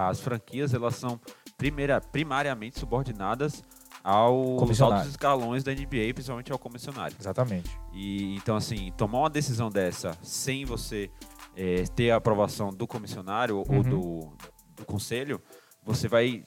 as 0.09 0.19
franquias 0.19 0.73
elas 0.73 0.95
são 0.95 1.19
primeira, 1.57 1.99
primariamente 2.01 2.79
subordinadas 2.79 3.63
aos 4.03 4.79
altos 4.81 5.07
escalões 5.07 5.63
da 5.63 5.71
NBA, 5.73 6.13
principalmente 6.13 6.51
ao 6.51 6.59
comissionário. 6.59 7.15
Exatamente. 7.19 7.69
E 7.93 8.35
então 8.35 8.55
assim, 8.55 8.91
tomar 8.95 9.19
uma 9.19 9.29
decisão 9.29 9.69
dessa 9.69 10.15
sem 10.21 10.63
você 10.65 11.09
é, 11.55 11.83
ter 11.95 12.11
a 12.11 12.17
aprovação 12.17 12.69
do 12.69 12.85
comissionário 12.85 13.57
ou 13.57 13.65
Uhum. 13.69 13.81
do, 13.81 14.33
do 14.75 14.85
conselho, 14.85 15.41
você 15.81 16.07
vai 16.07 16.43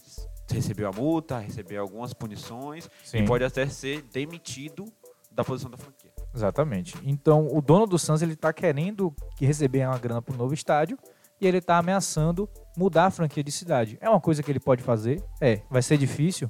receber 0.50 0.85
a 0.85 0.90
multa, 0.92 1.38
receber 1.38 1.76
algumas 1.78 2.12
punições 2.14 2.88
Sim. 3.04 3.18
e 3.18 3.25
pode 3.26 3.42
até 3.45 3.66
ser 3.66 4.02
demitido 4.02 4.85
da 5.33 5.45
posição 5.45 5.71
da 5.71 5.76
franquia. 5.76 6.12
Exatamente. 6.35 6.97
Então, 7.04 7.49
o 7.50 7.61
dono 7.61 7.87
do 7.87 7.99
Suns 7.99 8.23
ele 8.23 8.37
tá 8.37 8.52
querendo 8.52 9.14
que 9.37 9.45
receber 9.47 9.87
uma 9.87 9.99
grana 9.99 10.21
pro 10.23 10.37
novo 10.37 10.52
estádio 10.54 10.99
e 11.40 11.47
ele 11.47 11.61
tá 11.61 11.78
ameaçando 11.78 12.49
mudar 12.76 13.07
a 13.07 13.11
franquia 13.11 13.42
de 13.42 13.52
cidade. 13.52 13.99
É 14.00 14.09
uma 14.09 14.21
coisa 14.21 14.42
que 14.42 14.50
ele 14.50 14.61
pode 14.61 14.83
fazer? 14.83 15.23
É. 15.40 15.62
Vai 15.71 15.83
ser 15.83 15.97
difícil? 15.97 16.49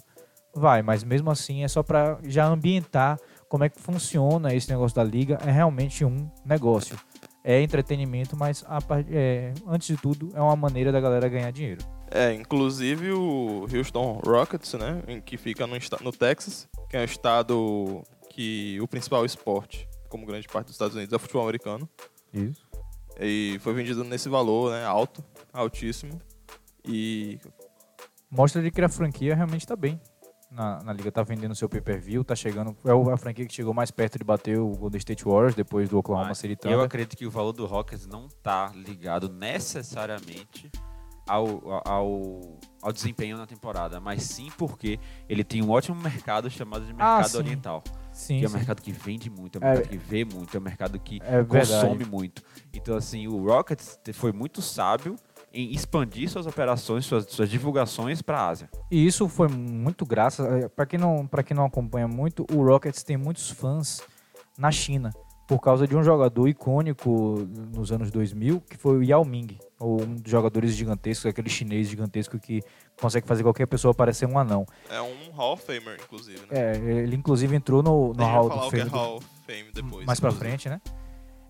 Vai, 0.54 0.82
mas 0.82 1.04
mesmo 1.04 1.30
assim 1.30 1.62
é 1.62 1.68
só 1.68 1.82
para 1.82 2.18
já 2.24 2.46
ambientar 2.46 3.18
como 3.48 3.64
é 3.64 3.68
que 3.68 3.80
funciona 3.80 4.54
esse 4.54 4.68
negócio 4.70 4.96
da 4.96 5.04
liga. 5.04 5.38
É 5.46 5.50
realmente 5.50 6.04
um 6.04 6.30
negócio. 6.44 6.98
É 7.44 7.62
entretenimento, 7.62 8.36
mas 8.36 8.64
a 8.66 8.78
é, 9.10 9.54
antes 9.66 9.88
de 9.88 9.96
tudo 9.96 10.30
é 10.34 10.40
uma 10.40 10.56
maneira 10.56 10.92
da 10.92 11.00
galera 11.00 11.28
ganhar 11.28 11.50
dinheiro. 11.50 11.82
É, 12.10 12.32
inclusive 12.32 13.12
o 13.12 13.66
Houston 13.72 14.20
Rockets, 14.24 14.74
né, 14.74 15.02
que 15.24 15.36
fica 15.36 15.66
no, 15.66 15.76
no 16.02 16.12
Texas, 16.12 16.66
que 16.88 16.96
é 16.96 17.00
um 17.00 17.04
estado 17.04 18.02
que 18.30 18.78
o 18.80 18.88
principal 18.88 19.24
esporte, 19.24 19.88
como 20.08 20.26
grande 20.26 20.48
parte 20.48 20.66
dos 20.66 20.74
Estados 20.74 20.94
Unidos, 20.94 21.12
é 21.12 21.16
o 21.16 21.18
futebol 21.18 21.42
americano. 21.42 21.88
Isso. 22.32 22.67
E 23.18 23.58
foi 23.60 23.74
vendido 23.74 24.04
nesse 24.04 24.28
valor, 24.28 24.70
né, 24.72 24.84
alto, 24.84 25.24
altíssimo. 25.52 26.20
E 26.84 27.38
Mostra 28.30 28.60
de 28.62 28.70
que 28.70 28.80
a 28.82 28.88
franquia 28.88 29.34
realmente 29.34 29.66
tá 29.66 29.74
bem. 29.74 30.00
Na, 30.50 30.82
na 30.82 30.92
liga 30.92 31.10
tá 31.12 31.22
vendendo 31.22 31.54
seu 31.54 31.68
pay-per-view, 31.68 32.22
tá 32.24 32.34
chegando. 32.34 32.74
É 32.84 32.92
o- 32.92 33.10
a 33.10 33.16
franquia 33.18 33.44
que 33.46 33.52
chegou 33.54 33.74
mais 33.74 33.90
perto 33.90 34.18
de 34.18 34.24
bater 34.24 34.58
o 34.58 34.68
Golden 34.70 34.98
State 34.98 35.24
Warriors 35.24 35.54
depois 35.54 35.88
do 35.90 35.98
Oklahoma 35.98 36.28
Mas 36.28 36.38
City 36.38 36.52
eu 36.52 36.56
Thunder. 36.58 36.80
acredito 36.80 37.16
que 37.16 37.26
o 37.26 37.30
valor 37.30 37.52
do 37.52 37.66
Rockets 37.66 38.06
não 38.06 38.26
está 38.26 38.72
ligado 38.74 39.28
necessariamente 39.30 40.70
ao, 41.26 41.46
ao, 41.86 42.58
ao 42.82 42.92
desempenho 42.92 43.36
na 43.36 43.46
temporada, 43.46 44.00
mas 44.00 44.22
sim 44.22 44.50
porque 44.56 44.98
ele 45.28 45.44
tem 45.44 45.62
um 45.62 45.70
ótimo 45.70 46.00
mercado 46.00 46.48
chamado 46.50 46.84
de 46.86 46.92
Ah, 46.92 47.16
mercado 47.16 47.28
sim. 47.30 47.36
oriental. 47.38 47.82
Sim, 47.86 47.92
que 48.26 48.44
é 48.44 48.46
um 48.46 48.50
sim. 48.50 48.56
mercado 48.56 48.82
que 48.82 48.90
vende 48.92 49.30
muito, 49.30 49.58
é 49.58 49.60
um 49.60 49.64
É. 49.64 49.74
mercado 49.74 49.88
que 49.90 49.96
vê 49.96 50.24
muito, 50.24 50.56
é 50.56 50.60
um 50.60 50.62
mercado 50.62 50.98
que 50.98 51.20
É 51.24 51.44
consome 51.44 52.04
muito. 52.04 52.42
Então, 52.74 52.96
assim, 52.96 53.26
o 53.28 53.44
Rockets 53.46 53.98
foi 54.14 54.32
muito 54.32 54.60
sábio 54.60 55.16
em 55.52 55.72
expandir 55.72 56.28
suas 56.28 56.46
operações, 56.46 57.06
suas, 57.06 57.24
suas 57.26 57.48
divulgações 57.48 58.20
para 58.20 58.38
a 58.40 58.48
Ásia. 58.48 58.68
E 58.90 59.06
isso 59.06 59.28
foi 59.28 59.48
muito 59.48 60.04
graças. 60.04 60.46
Para 60.76 60.84
quem, 60.84 60.98
não, 60.98 61.26
pra 61.26 61.42
quem 61.42 61.56
não 61.56 61.64
acompanha 61.64 62.06
muito, 62.06 62.44
o 62.52 62.62
Rockets 62.64 63.02
tem 63.02 63.16
muitos 63.16 63.50
fãs 63.50 64.00
na 64.58 64.70
China. 64.70 65.10
Por 65.48 65.58
causa 65.60 65.88
de 65.88 65.96
um 65.96 66.02
jogador 66.04 66.46
icônico 66.46 67.48
nos 67.74 67.90
anos 67.90 68.10
2000, 68.10 68.60
que 68.68 68.76
foi 68.76 68.98
o 68.98 69.02
Yao 69.02 69.24
Ming. 69.24 69.58
Ou 69.80 70.02
um 70.02 70.14
dos 70.16 70.30
jogadores 70.30 70.74
gigantescos, 70.74 71.24
aquele 71.24 71.48
chinês 71.48 71.88
gigantesco 71.88 72.38
que 72.38 72.62
consegue 73.00 73.26
fazer 73.26 73.42
qualquer 73.42 73.66
pessoa 73.66 73.94
parecer 73.94 74.26
um 74.26 74.38
anão. 74.38 74.66
é 74.90 75.00
um 75.00 75.30
Hall 75.34 75.54
of 75.54 75.64
Famer, 75.64 75.98
inclusive, 76.04 76.40
né? 76.40 76.46
É, 76.50 76.76
ele 76.76 77.16
inclusive 77.16 77.56
entrou 77.56 77.82
no, 77.82 78.12
no 78.12 78.24
Hall 78.24 78.48
falar 78.50 78.60
do 78.60 78.66
é 78.66 78.70
Fame. 78.78 78.90
do- 78.90 78.96
Hall 78.96 79.16
of 79.16 79.26
Fame 79.46 79.70
depois. 79.72 80.04
mais 80.04 80.20
pra 80.20 80.28
inclusive. 80.28 80.50
frente, 80.50 80.68
né? 80.68 80.80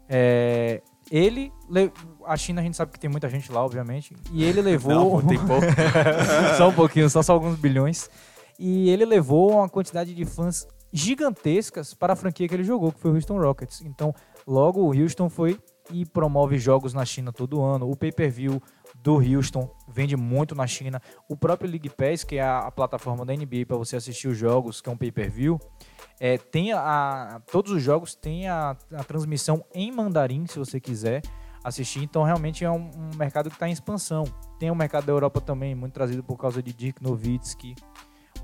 É, 0.08 0.80
ele, 1.10 1.52
le- 1.68 1.92
a 2.24 2.36
China 2.36 2.60
a 2.60 2.64
gente 2.64 2.76
sabe 2.76 2.92
que 2.92 3.00
tem 3.00 3.10
muita 3.10 3.28
gente 3.28 3.50
lá, 3.50 3.64
obviamente, 3.64 4.14
e 4.30 4.44
ele 4.44 4.60
levou 4.62 5.20
Não, 5.22 5.26
tem 5.28 5.38
pouco. 5.38 5.66
só 6.56 6.68
um 6.68 6.72
pouquinho, 6.74 7.10
só, 7.10 7.22
só 7.22 7.32
alguns 7.32 7.56
bilhões, 7.56 8.08
e 8.58 8.88
ele 8.90 9.04
levou 9.04 9.52
uma 9.54 9.68
quantidade 9.68 10.14
de 10.14 10.24
fãs 10.24 10.66
gigantescas 10.92 11.94
para 11.94 12.12
a 12.12 12.16
franquia 12.16 12.48
que 12.48 12.54
ele 12.54 12.64
jogou, 12.64 12.92
que 12.92 13.00
foi 13.00 13.10
o 13.10 13.14
Houston 13.14 13.38
Rockets. 13.38 13.82
Então, 13.82 14.14
logo 14.46 14.80
o 14.80 14.98
Houston 14.98 15.28
foi 15.28 15.58
e 15.90 16.04
promove 16.04 16.58
jogos 16.58 16.92
na 16.92 17.04
China 17.04 17.32
todo 17.32 17.62
ano. 17.62 17.90
O 17.90 17.96
pay-per-view 17.96 18.62
do 18.94 19.14
Houston 19.16 19.70
vende 19.86 20.16
muito 20.16 20.54
na 20.54 20.66
China. 20.66 21.00
O 21.28 21.36
próprio 21.36 21.70
League 21.70 21.90
Pass, 21.90 22.24
que 22.24 22.36
é 22.36 22.42
a, 22.42 22.70
plataforma 22.70 23.24
da 23.24 23.34
NBA 23.34 23.66
para 23.66 23.76
você 23.76 23.96
assistir 23.96 24.28
os 24.28 24.36
jogos, 24.36 24.80
que 24.80 24.88
é 24.88 24.92
um 24.92 24.96
pay-per-view, 24.96 25.58
é, 26.20 26.36
tem 26.36 26.72
a, 26.72 27.40
todos 27.50 27.72
os 27.72 27.82
jogos 27.82 28.14
têm 28.14 28.48
a, 28.48 28.76
a 28.92 29.04
transmissão 29.04 29.64
em 29.74 29.92
mandarim, 29.92 30.46
se 30.46 30.58
você 30.58 30.80
quiser 30.80 31.22
assistir. 31.62 32.02
Então, 32.02 32.22
realmente 32.22 32.64
é 32.64 32.70
um, 32.70 32.90
um 32.96 33.16
mercado 33.16 33.48
que 33.48 33.56
está 33.56 33.68
em 33.68 33.72
expansão. 33.72 34.24
Tem 34.58 34.70
o 34.70 34.74
mercado 34.74 35.06
da 35.06 35.12
Europa 35.12 35.40
também, 35.40 35.74
muito 35.74 35.92
trazido 35.92 36.22
por 36.22 36.36
causa 36.36 36.62
de 36.62 36.72
Dirk 36.72 37.02
Nowitzki. 37.02 37.74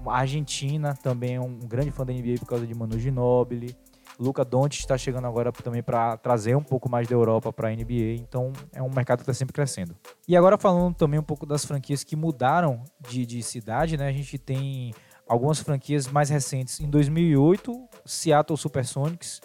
A 0.06 0.18
Argentina 0.18 0.94
também 0.94 1.36
é 1.36 1.40
um 1.40 1.58
grande 1.58 1.90
fã 1.90 2.04
da 2.04 2.12
NBA 2.12 2.34
por 2.38 2.46
causa 2.46 2.66
de 2.66 2.74
Manu 2.74 2.98
Ginóbili. 2.98 3.76
Luca 4.18 4.44
Doncic 4.44 4.80
está 4.80 4.96
chegando 4.96 5.26
agora 5.26 5.50
também 5.50 5.82
para 5.82 6.16
trazer 6.16 6.56
um 6.56 6.62
pouco 6.62 6.88
mais 6.88 7.08
da 7.08 7.14
Europa 7.14 7.52
para 7.52 7.68
a 7.68 7.72
NBA. 7.72 8.14
Então, 8.18 8.52
é 8.72 8.82
um 8.82 8.90
mercado 8.90 9.18
que 9.18 9.22
está 9.22 9.34
sempre 9.34 9.52
crescendo. 9.52 9.94
E 10.28 10.36
agora 10.36 10.56
falando 10.56 10.94
também 10.94 11.18
um 11.18 11.24
pouco 11.24 11.44
das 11.44 11.64
franquias 11.64 12.04
que 12.04 12.14
mudaram 12.14 12.84
de, 13.08 13.26
de 13.26 13.42
cidade, 13.42 13.96
né? 13.96 14.08
A 14.08 14.12
gente 14.12 14.38
tem 14.38 14.94
algumas 15.26 15.60
franquias 15.60 16.06
mais 16.06 16.30
recentes. 16.30 16.80
Em 16.80 16.88
2008, 16.88 17.88
Seattle 18.04 18.56
Supersonics, 18.56 19.40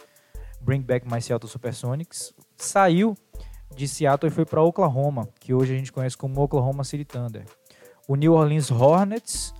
Bring 0.61 0.81
Back 0.81 1.11
My 1.11 1.21
Seattle 1.21 1.49
Supersonics, 1.49 2.33
saiu 2.57 3.15
de 3.75 3.87
Seattle 3.87 4.31
e 4.31 4.33
foi 4.33 4.45
para 4.45 4.61
Oklahoma, 4.61 5.29
que 5.39 5.53
hoje 5.53 5.73
a 5.73 5.77
gente 5.77 5.91
conhece 5.91 6.17
como 6.17 6.41
Oklahoma 6.41 6.83
City 6.83 7.05
Thunder. 7.05 7.45
O 8.07 8.15
New 8.15 8.33
Orleans 8.33 8.71
Hornets 8.71 9.53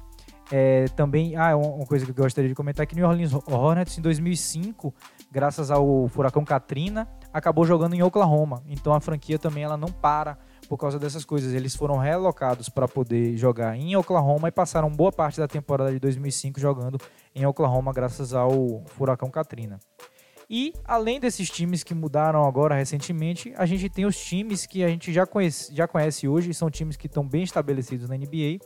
é, 0.52 0.86
também, 0.96 1.36
ah, 1.36 1.56
uma 1.56 1.70
uma 1.76 1.86
coisa 1.86 2.06
que 2.06 2.12
eu 2.12 2.16
gostaria 2.16 2.50
de 2.50 2.56
comentar 2.56 2.84
é 2.84 2.86
que 2.88 2.96
New 2.96 3.08
Orleans 3.08 3.34
Hornets 3.34 3.98
em 3.98 4.02
2005, 4.02 4.94
graças 5.32 5.70
ao 5.70 6.08
furacão 6.08 6.44
Katrina, 6.44 7.08
acabou 7.32 7.66
jogando 7.66 7.94
em 7.94 8.02
Oklahoma. 8.02 8.64
Então 8.68 8.94
a 8.94 9.00
franquia 9.00 9.38
também 9.38 9.64
ela 9.64 9.78
não 9.78 9.90
para 9.90 10.38
por 10.68 10.78
causa 10.78 10.98
dessas 11.00 11.24
coisas. 11.24 11.54
Eles 11.54 11.76
foram 11.76 11.98
relocados 11.98 12.70
para 12.70 12.88
poder 12.88 13.38
jogar 13.38 13.76
em 13.76 13.96
Oklahoma 13.96 14.48
e 14.48 14.52
passaram 14.52 14.90
boa 14.90 15.12
parte 15.12 15.40
da 15.40 15.48
temporada 15.48 15.92
de 15.92 16.00
2005 16.00 16.60
jogando 16.60 17.00
em 17.36 17.46
Oklahoma 17.46 17.94
graças 17.94 18.34
ao 18.34 18.84
furacão 18.88 19.30
Katrina. 19.30 19.80
E 20.50 20.74
além 20.84 21.20
desses 21.20 21.48
times 21.48 21.84
que 21.84 21.94
mudaram 21.94 22.44
agora 22.44 22.74
recentemente, 22.74 23.54
a 23.56 23.68
gente 23.68 23.88
tem 23.88 24.08
os 24.08 24.18
times 24.18 24.66
que 24.66 24.84
a 24.84 24.88
gente 24.88 25.14
já 25.14 25.24
conhece, 25.24 25.74
já 25.76 25.88
conhece 25.88 26.28
hoje, 26.28 26.56
são 26.56 26.72
times 26.72 26.98
que 26.98 27.06
estão 27.06 27.28
bem 27.28 27.44
estabelecidos 27.44 28.10
na 28.10 28.18
NBA, 28.18 28.58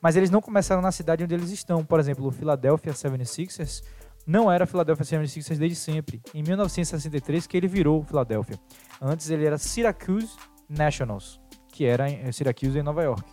mas 0.00 0.16
eles 0.16 0.30
não 0.30 0.40
começaram 0.40 0.82
na 0.82 0.92
cidade 0.92 1.24
onde 1.24 1.34
eles 1.34 1.50
estão. 1.50 1.84
Por 1.84 2.00
exemplo, 2.00 2.26
o 2.26 2.30
Philadelphia 2.30 2.92
76ers 2.92 3.82
não 4.26 4.50
era 4.50 4.66
Philadelphia 4.66 5.04
76ers 5.04 5.58
desde 5.58 5.76
sempre. 5.76 6.20
Em 6.34 6.42
1963 6.42 7.46
que 7.46 7.56
ele 7.56 7.68
virou 7.68 8.02
Philadelphia. 8.02 8.58
Antes 9.00 9.30
ele 9.30 9.46
era 9.46 9.56
Syracuse 9.56 10.36
Nationals, 10.68 11.40
que 11.72 11.84
era 11.84 12.10
em 12.10 12.30
Syracuse 12.30 12.78
em 12.78 12.82
Nova 12.82 13.02
York. 13.02 13.24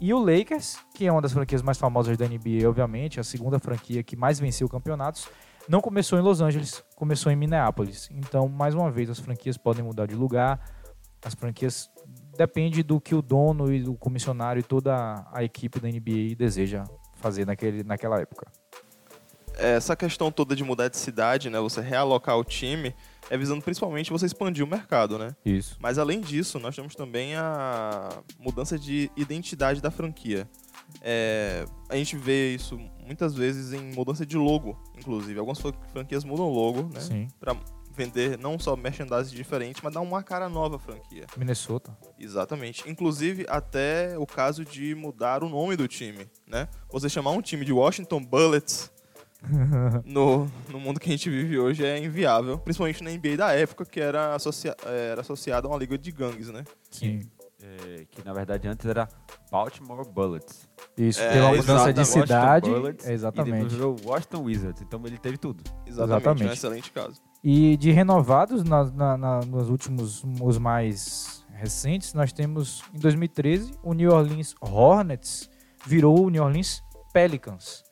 E 0.00 0.12
o 0.12 0.18
Lakers, 0.18 0.78
que 0.94 1.06
é 1.06 1.12
uma 1.12 1.22
das 1.22 1.32
franquias 1.32 1.62
mais 1.62 1.78
famosas 1.78 2.18
da 2.18 2.26
NBA, 2.26 2.68
obviamente, 2.68 3.20
a 3.20 3.22
segunda 3.22 3.60
franquia 3.60 4.02
que 4.02 4.16
mais 4.16 4.40
venceu 4.40 4.68
campeonatos, 4.68 5.28
não 5.68 5.80
começou 5.80 6.18
em 6.18 6.22
Los 6.22 6.40
Angeles, 6.40 6.82
começou 6.96 7.30
em 7.30 7.36
Minneapolis. 7.36 8.10
Então, 8.10 8.48
mais 8.48 8.74
uma 8.74 8.90
vez, 8.90 9.08
as 9.08 9.20
franquias 9.20 9.56
podem 9.56 9.84
mudar 9.84 10.06
de 10.06 10.16
lugar. 10.16 10.60
As 11.24 11.34
franquias 11.34 11.88
depende 12.46 12.82
do 12.82 13.00
que 13.00 13.14
o 13.14 13.22
dono 13.22 13.72
e 13.72 13.84
o 13.88 13.94
comissionário 13.94 14.60
e 14.60 14.62
toda 14.62 15.24
a 15.32 15.44
equipe 15.44 15.78
da 15.78 15.88
NBA 15.88 16.34
deseja 16.36 16.84
fazer 17.14 17.46
naquele, 17.46 17.84
naquela 17.84 18.20
época. 18.20 18.50
Essa 19.54 19.94
questão 19.94 20.32
toda 20.32 20.56
de 20.56 20.64
mudar 20.64 20.88
de 20.88 20.96
cidade, 20.96 21.48
né? 21.50 21.60
Você 21.60 21.80
realocar 21.80 22.36
o 22.38 22.42
time, 22.42 22.94
é 23.30 23.36
visando 23.36 23.62
principalmente 23.62 24.10
você 24.10 24.26
expandir 24.26 24.64
o 24.64 24.68
mercado, 24.68 25.18
né? 25.18 25.36
Isso. 25.44 25.76
Mas 25.78 25.98
além 25.98 26.20
disso, 26.20 26.58
nós 26.58 26.74
temos 26.74 26.94
também 26.94 27.36
a 27.36 28.08
mudança 28.40 28.78
de 28.78 29.10
identidade 29.16 29.80
da 29.80 29.90
franquia. 29.90 30.48
É, 31.00 31.64
a 31.88 31.96
gente 31.96 32.16
vê 32.16 32.54
isso 32.54 32.78
muitas 33.06 33.34
vezes 33.34 33.72
em 33.72 33.92
mudança 33.94 34.24
de 34.26 34.36
logo, 34.36 34.76
inclusive. 34.98 35.38
Algumas 35.38 35.60
fran- 35.60 35.72
franquias 35.92 36.24
mudam 36.24 36.48
logo, 36.48 36.82
né? 36.92 37.00
Sim. 37.00 37.28
Vender 37.94 38.38
não 38.38 38.58
só 38.58 38.74
merchandising 38.76 39.34
diferente, 39.34 39.80
mas 39.82 39.92
dar 39.92 40.00
uma 40.00 40.22
cara 40.22 40.48
nova 40.48 40.76
à 40.76 40.78
franquia. 40.78 41.26
Minnesota. 41.36 41.96
Exatamente. 42.18 42.88
Inclusive, 42.88 43.46
até 43.48 44.16
o 44.18 44.26
caso 44.26 44.64
de 44.64 44.94
mudar 44.94 45.44
o 45.44 45.48
nome 45.48 45.76
do 45.76 45.86
time, 45.86 46.26
né? 46.46 46.68
Você 46.90 47.08
chamar 47.08 47.32
um 47.32 47.42
time 47.42 47.64
de 47.64 47.72
Washington 47.72 48.22
Bullets 48.24 48.90
no, 50.04 50.50
no 50.68 50.78
mundo 50.80 51.00
que 51.00 51.08
a 51.08 51.12
gente 51.12 51.28
vive 51.28 51.58
hoje 51.58 51.84
é 51.84 51.98
inviável. 51.98 52.58
Principalmente 52.58 53.02
na 53.02 53.10
NBA 53.10 53.36
da 53.36 53.52
época, 53.52 53.84
que 53.84 54.00
era, 54.00 54.34
associa 54.34 54.76
era 54.84 55.20
associada 55.20 55.66
a 55.66 55.70
uma 55.70 55.78
liga 55.78 55.98
de 55.98 56.10
gangues, 56.12 56.48
né? 56.48 56.64
Sim. 56.90 57.20
É, 57.64 58.06
que 58.10 58.24
na 58.24 58.32
verdade 58.32 58.66
antes 58.66 58.84
era 58.86 59.08
Baltimore 59.50 60.04
Bullets. 60.08 60.68
Isso. 60.96 61.20
É, 61.20 61.28
Teve 61.28 61.40
uma 61.40 61.50
mudança 61.54 61.92
de 61.92 62.00
exatamente. 62.00 62.06
cidade. 62.26 62.70
Washington 62.70 62.80
Bullets, 62.80 63.04
E 63.04 63.08
depois 63.08 63.14
Exatamente. 63.14 63.74
virou 63.74 63.96
Washington 64.04 64.42
Wizards. 64.42 64.82
Então 64.82 65.00
ele 65.06 65.18
teve 65.18 65.38
tudo. 65.38 65.62
Exatamente. 65.86 65.88
É 65.88 65.94
um 65.94 66.32
Exatamente. 66.32 66.52
excelente 66.52 66.92
caso. 66.92 67.20
E 67.44 67.76
de 67.76 67.90
renovados, 67.90 68.62
na, 68.62 68.84
na, 68.84 69.16
na, 69.16 69.40
nos 69.40 69.68
últimos, 69.68 70.22
os 70.40 70.58
mais 70.58 71.44
recentes, 71.52 72.14
nós 72.14 72.32
temos 72.32 72.84
em 72.94 72.98
2013 72.98 73.72
o 73.82 73.92
New 73.92 74.12
Orleans 74.12 74.54
Hornets 74.60 75.50
virou 75.84 76.24
o 76.24 76.30
New 76.30 76.42
Orleans 76.42 76.82
Pelicans. 77.12 77.84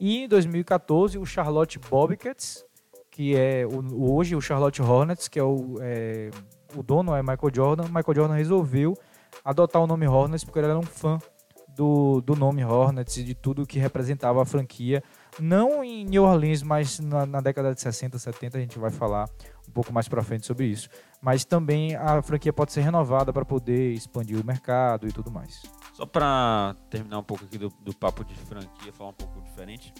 E 0.00 0.24
em 0.24 0.28
2014 0.28 1.18
o 1.18 1.26
Charlotte 1.26 1.78
Bobcats, 1.78 2.64
que 3.10 3.36
é 3.36 3.66
o, 3.66 4.14
hoje 4.14 4.34
o 4.34 4.40
Charlotte 4.40 4.80
Hornets, 4.80 5.28
que 5.28 5.38
é 5.38 5.42
o, 5.42 5.76
é, 5.80 6.30
o 6.74 6.82
dono 6.82 7.14
é 7.14 7.22
Michael 7.22 7.54
Jordan. 7.54 7.84
Michael 7.84 8.14
Jordan 8.14 8.34
resolveu 8.34 8.96
adotar 9.44 9.82
o 9.82 9.86
nome 9.86 10.06
Hornets 10.06 10.44
porque 10.44 10.58
ele 10.58 10.68
era 10.68 10.78
um 10.78 10.82
fã 10.82 11.18
do, 11.76 12.22
do 12.22 12.34
nome 12.34 12.64
Hornets 12.64 13.18
e 13.18 13.24
de 13.24 13.34
tudo 13.34 13.66
que 13.66 13.78
representava 13.78 14.42
a 14.42 14.44
franquia 14.46 15.02
não 15.40 15.84
em 15.84 16.04
New 16.04 16.24
Orleans, 16.24 16.62
mas 16.62 16.98
na, 16.98 17.26
na, 17.26 17.40
década 17.40 17.74
de 17.74 17.80
60, 17.80 18.18
70, 18.18 18.56
a 18.56 18.60
gente 18.60 18.78
vai 18.78 18.90
falar 18.90 19.28
um 19.68 19.72
pouco 19.72 19.92
mais 19.92 20.08
para 20.08 20.22
frente 20.22 20.46
sobre 20.46 20.66
isso. 20.66 20.88
Mas 21.20 21.44
também 21.44 21.94
a 21.96 22.22
franquia 22.22 22.52
pode 22.52 22.72
ser 22.72 22.80
renovada 22.80 23.32
para 23.32 23.44
poder 23.44 23.92
expandir 23.92 24.40
o 24.40 24.44
mercado 24.44 25.06
e 25.06 25.12
tudo 25.12 25.30
mais. 25.30 25.62
Só 25.92 26.06
para 26.06 26.74
terminar 26.90 27.18
um 27.18 27.24
pouco 27.24 27.44
aqui 27.44 27.58
do, 27.58 27.68
do 27.80 27.94
papo 27.94 28.24
de 28.24 28.34
franquia, 28.34 28.92
falar 28.92 29.10
um 29.10 29.14
pouco 29.14 29.40
diferente, 29.42 29.92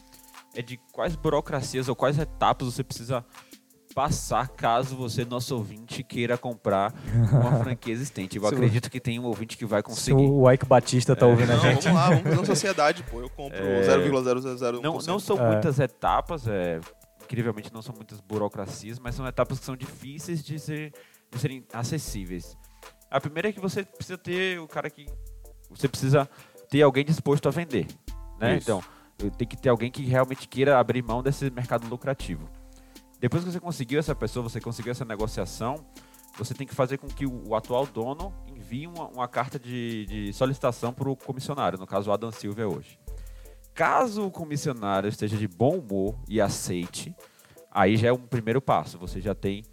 é 0.55 0.62
de 0.62 0.78
quais 0.93 1.14
burocracias 1.16 1.88
ou 1.88 1.97
quais 1.97 2.19
etapas 2.19 2.73
você 2.73 2.83
precisa 2.83 3.25
passar 3.97 4.47
caso 4.49 4.95
você, 4.95 5.25
nosso 5.25 5.57
ouvinte, 5.57 6.03
queira 6.03 6.37
comprar 6.37 6.93
uma 7.33 7.57
franquia 7.65 7.95
existente. 7.95 8.37
Eu 8.37 8.47
acredito 8.47 8.91
que 8.91 9.00
tem 9.00 9.19
um 9.19 9.25
ouvinte 9.25 9.57
que 9.57 9.65
vai 9.65 9.83
conseguir. 9.83 10.05
Se 10.05 10.12
o 10.12 10.53
Ike 10.53 10.67
Batista 10.67 11.17
tá 11.17 11.25
é. 11.25 11.31
ouvindo 11.31 11.49
não, 11.49 11.57
a 11.57 11.59
gente. 11.61 11.85
Vamos 11.85 11.99
lá, 11.99 12.09
vamos 12.11 12.23
fazer 12.23 12.37
uma 12.37 12.45
sociedade, 12.45 13.03
pô. 13.05 13.23
Eu 13.23 13.31
compro 13.31 13.57
é... 13.57 13.88
0,001%. 13.88 14.83
Não, 14.83 14.99
não 14.99 15.19
são 15.19 15.38
é. 15.38 15.50
muitas 15.50 15.81
etapas, 15.81 16.47
é, 16.47 16.79
incrivelmente 17.25 17.73
não 17.73 17.81
são 17.81 17.95
muitas 17.95 18.21
burocracias, 18.21 18.99
mas 18.99 19.15
são 19.15 19.26
etapas 19.26 19.59
que 19.59 19.65
são 19.65 19.75
difíceis 19.75 20.45
de, 20.45 20.59
ser, 20.59 20.93
de 21.33 21.38
serem 21.38 21.65
acessíveis. 21.73 22.55
A 23.11 23.19
primeira 23.19 23.49
é 23.49 23.53
que 23.53 23.61
você 23.61 23.83
precisa 23.83 24.19
ter 24.19 24.61
o 24.61 24.69
cara 24.69 24.91
que. 24.91 25.07
Você 25.71 25.88
precisa 25.88 26.29
ter 26.69 26.83
alguém 26.83 27.03
disposto 27.03 27.49
a 27.49 27.50
vender. 27.50 27.87
Né? 28.38 28.57
Então, 28.57 28.85
tem 29.38 29.49
que 29.49 29.57
ter 29.57 29.71
alguém 29.71 29.91
que 29.91 30.03
realmente 30.03 30.47
queira 30.47 30.79
abrir 30.79 31.03
mão 31.03 31.23
desse 31.23 31.49
mercado 31.49 31.88
lucrativo. 31.88 32.47
Depois 33.20 33.44
que 33.44 33.50
você 33.50 33.61
conseguiu 33.61 33.99
essa 33.99 34.14
pessoa, 34.14 34.42
você 34.42 34.61
conseguiu 34.61 34.92
essa 34.92 35.04
negociação, 35.04 35.87
você 36.37 36.52
tem 36.52 36.66
que 36.66 36.75
fazer 36.75 36.99
com 36.99 37.06
que 37.06 37.26
o, 37.26 37.54
atual 37.54 37.87
dono 37.87 38.32
envie 38.46 38.87
uma, 38.87 39.08
uma 39.08 39.28
carta 39.28 39.58
de, 39.58 40.06
de 40.06 40.32
solicitação 40.32 40.92
para 40.92 41.08
o 41.08 41.16
comissionário, 41.16 41.78
no 41.78 41.87
caso 41.87 42.11
o 42.11 42.12
Adam 42.12 42.30
Silva 42.30 42.66
hoje. 42.66 42.99
Caso 43.75 44.26
o 44.26 44.30
comissionário 44.30 45.08
esteja 45.08 45.37
de 45.37 45.49
bom 45.49 45.78
humor 45.78 46.14
e 46.28 46.40
aceite, 46.40 47.14
aí 47.70 47.96
já 47.96 48.08
é 48.08 48.12
um 48.12 48.18
primeiro 48.18 48.61
passo, 48.61 48.99
você 48.99 49.20
já 49.20 49.35
tem 49.35 49.64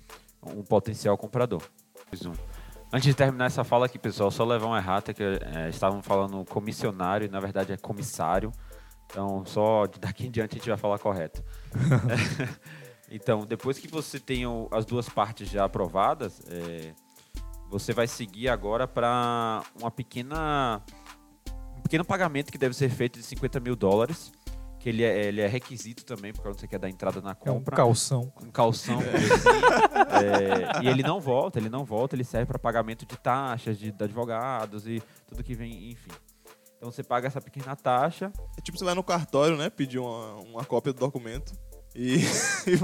um 0.41 0.63
potencial 0.63 1.17
comprador. 1.17 1.62
Antes 2.91 3.07
de 3.07 3.13
terminar 3.13 3.45
essa 3.45 3.63
fala 3.63 3.88
aqui, 3.88 3.97
pessoal, 3.97 4.29
só 4.29 4.45
levar 4.45 4.67
uma 4.67 4.77
errata 4.77 5.13
que 5.13 5.23
é, 5.23 5.69
estavam 5.69 6.01
falando 6.01 6.45
comissionário 6.45 7.25
e 7.25 7.29
na 7.29 7.39
verdade 7.39 7.71
é 7.71 7.77
comissário. 7.77 8.51
Então, 9.05 9.43
só 9.45 9.88
daqui 10.00 10.27
em 10.27 10.31
diante 10.31 10.55
a 10.55 10.57
gente 10.57 10.69
vai 10.69 10.77
falar 10.77 11.00
correto. 11.00 11.43
Então, 13.13 13.46
depois 13.46 13.77
que 13.77 13.88
você 13.88 14.20
tem 14.20 14.43
as 14.72 14.86
duas 14.86 15.08
partes 15.08 15.48
já 15.48 15.65
aprovadas, 15.65 16.41
é, 16.50 16.93
você 17.70 17.93
vai 17.93 18.08
seguir 18.08 18.50
agora 18.50 18.88
para 18.88 19.63
uma 19.79 19.91
pequena 19.91 20.82
um 21.77 21.82
pequeno 21.82 22.03
pagamento 22.03 22.51
que 22.51 22.58
deve 22.58 22.75
ser 22.75 22.89
feito 22.89 23.20
de 23.20 23.25
50 23.25 23.60
mil 23.60 23.75
dólares, 23.75 24.32
que 24.79 24.89
ele 24.89 25.03
é, 25.03 25.25
ele 25.27 25.41
é 25.41 25.48
requisito 25.48 26.03
também, 26.03 26.34
porque 26.34 26.50
você 26.50 26.67
quer 26.67 26.80
dar 26.80 26.89
entrada 26.89 27.21
na 27.21 27.36
compra. 27.36 27.76
É 27.76 27.84
um 27.84 27.86
calção. 27.86 28.34
Um 28.41 28.49
calção. 28.49 28.99
É. 28.99 30.80
é, 30.80 30.84
e 30.84 30.88
ele 30.88 31.04
não 31.04 31.21
volta, 31.21 31.60
ele 31.60 31.69
não 31.69 31.86
volta, 31.86 32.15
ele 32.15 32.23
serve 32.23 32.47
para 32.47 32.58
pagamento 32.58 33.06
de 33.06 33.15
taxas, 33.15 33.78
de, 33.78 33.91
de 33.91 34.04
advogados 34.04 34.88
e 34.88 35.04
tudo 35.28 35.43
que 35.43 35.54
vem, 35.54 35.91
enfim. 35.91 36.10
Então 36.78 36.91
você 36.91 37.04
paga 37.04 37.28
essa 37.28 37.39
pequena 37.39 37.76
taxa. 37.76 38.34
É 38.58 38.62
tipo 38.62 38.76
você 38.76 38.84
vai 38.84 38.95
no 38.95 39.04
cartório, 39.04 39.56
né? 39.56 39.69
Pedir 39.69 39.99
uma, 39.99 40.34
uma 40.38 40.65
cópia 40.65 40.91
do 40.91 40.99
documento. 40.99 41.54
E 42.65 42.79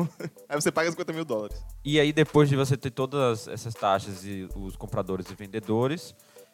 aí 0.48 0.62
você 0.62 0.72
paga 0.72 0.92
50 0.92 1.14
mil 1.14 1.26
dólares. 1.26 1.64
E 1.84 2.00
aí, 2.00 2.12
depois 2.14 2.50
de 2.50 2.56
você 2.56 2.78
ter 2.78 2.92
todas 2.92 3.48
essas 3.48 3.74
taxas 3.74 4.26
e 4.26 4.48
os 4.56 4.76
compradores 4.76 5.30
e 5.32 5.36
vendedores, 5.36 6.14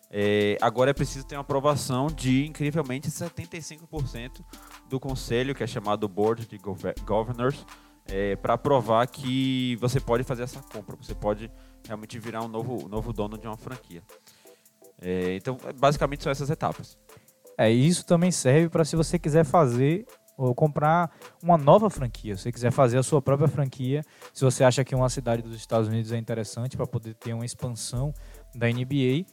é, 0.10 0.58
agora 0.62 0.92
é 0.92 0.94
preciso 0.94 1.26
ter 1.26 1.36
uma 1.36 1.42
aprovação 1.42 2.08
de 2.08 2.46
incrivelmente 2.46 3.10
75% 3.10 4.46
do 4.88 5.00
conselho, 5.00 5.56
que 5.56 5.64
é 5.64 5.68
chamado 5.68 6.08
Board 6.08 6.46
de 6.46 6.58
Governors, 7.04 7.66
é, 8.08 8.36
para 8.36 8.58
provar 8.58 9.08
que 9.08 9.76
você 9.78 10.00
pode 10.00 10.24
fazer 10.24 10.44
essa 10.44 10.62
compra. 10.62 10.96
Você 10.98 11.16
pode 11.16 11.52
realmente 11.86 12.20
virar 12.20 12.44
um 12.44 12.48
novo, 12.48 12.88
novo 12.88 13.12
dono 13.12 13.38
de 13.38 13.48
uma 13.48 13.58
franquia. 13.58 14.04
É, 15.02 15.36
então, 15.36 15.58
basicamente 15.78 16.24
são 16.24 16.32
essas 16.32 16.50
etapas. 16.50 16.98
É, 17.58 17.70
isso 17.70 18.06
também 18.06 18.32
serve 18.32 18.70
para 18.70 18.86
se 18.86 18.96
você 18.96 19.18
quiser 19.18 19.44
fazer 19.44 20.06
ou 20.38 20.54
comprar 20.54 21.12
uma 21.42 21.58
nova 21.58 21.90
franquia. 21.90 22.36
Se 22.36 22.44
você 22.44 22.52
quiser 22.52 22.72
fazer 22.72 22.98
a 22.98 23.04
sua 23.04 23.22
própria 23.22 23.48
franquia, 23.48 24.04
se 24.34 24.44
você 24.44 24.64
acha 24.64 24.84
que 24.84 24.94
uma 24.94 25.10
cidade 25.10 25.42
dos 25.42 25.56
Estados 25.56 25.88
Unidos 25.88 26.12
é 26.12 26.18
interessante 26.18 26.76
para 26.76 26.86
poder 26.86 27.14
ter 27.16 27.34
uma 27.34 27.46
expansão 27.46 28.14
da 28.54 28.68
NBA. 28.68 29.26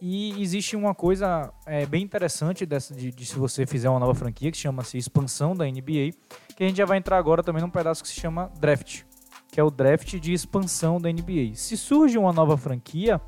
E 0.00 0.42
existe 0.42 0.76
uma 0.76 0.94
coisa 0.94 1.52
é, 1.64 1.86
bem 1.86 2.02
interessante 2.02 2.66
dessa, 2.66 2.94
de, 2.94 3.10
de, 3.10 3.24
se 3.24 3.36
você 3.36 3.64
fizer 3.64 3.88
uma 3.88 4.00
nova 4.00 4.14
franquia, 4.14 4.50
que 4.50 4.58
chama-se 4.58 4.98
expansão 4.98 5.54
da 5.56 5.64
NBA, 5.64 6.10
que 6.54 6.62
a 6.62 6.66
gente 6.66 6.76
já 6.76 6.84
vai 6.84 6.98
entrar 6.98 7.16
agora 7.16 7.42
também 7.42 7.62
num 7.62 7.70
pedaço 7.70 8.02
que 8.02 8.08
se 8.08 8.20
chama 8.20 8.50
draft, 8.58 9.02
que 9.50 9.58
é 9.58 9.64
o 9.64 9.70
draft 9.70 10.18
de 10.18 10.32
expansão 10.32 11.00
da 11.00 11.10
NBA. 11.10 11.54
Se 11.54 11.76
surge 11.76 12.18
uma 12.18 12.32
nova 12.32 12.56
franquia, 12.56 13.20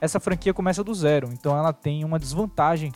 essa 0.00 0.18
franquia 0.18 0.54
começa 0.54 0.82
do 0.82 0.94
zero, 0.94 1.28
então 1.32 1.56
ela 1.56 1.72
tem 1.72 2.04
uma 2.04 2.18
desvantagem 2.18 2.90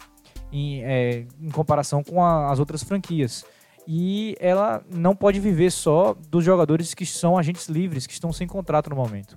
em, 0.52 0.84
é, 0.84 1.26
em 1.40 1.50
comparação 1.50 2.04
com 2.04 2.22
a, 2.22 2.52
as 2.52 2.58
outras 2.58 2.82
franquias. 2.82 3.44
E 3.86 4.36
ela 4.38 4.84
não 4.88 5.16
pode 5.16 5.40
viver 5.40 5.72
só 5.72 6.14
dos 6.28 6.44
jogadores 6.44 6.94
que 6.94 7.04
são 7.04 7.36
agentes 7.36 7.68
livres, 7.68 8.06
que 8.06 8.12
estão 8.12 8.32
sem 8.32 8.46
contrato 8.46 8.90
no 8.90 8.96
momento. 8.96 9.36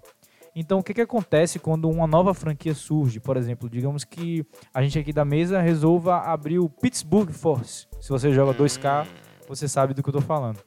Então, 0.55 0.79
o 0.79 0.83
que, 0.83 0.93
que 0.93 1.01
acontece 1.01 1.59
quando 1.59 1.89
uma 1.89 2.07
nova 2.07 2.33
franquia 2.33 2.73
surge? 2.73 3.19
Por 3.19 3.35
exemplo, 3.35 3.69
digamos 3.69 4.05
que 4.05 4.45
a 4.73 4.81
gente 4.81 4.97
aqui 4.97 5.11
da 5.11 5.25
mesa 5.25 5.59
resolva 5.59 6.17
abrir 6.19 6.59
o 6.59 6.69
Pittsburgh 6.69 7.29
Force. 7.29 7.87
Se 7.99 8.09
você 8.09 8.31
joga 8.31 8.53
2K, 8.53 9.05
hum. 9.05 9.09
você 9.49 9.67
sabe 9.67 9.93
do 9.93 10.01
que 10.01 10.07
eu 10.07 10.11
estou 10.11 10.21
falando. 10.21 10.59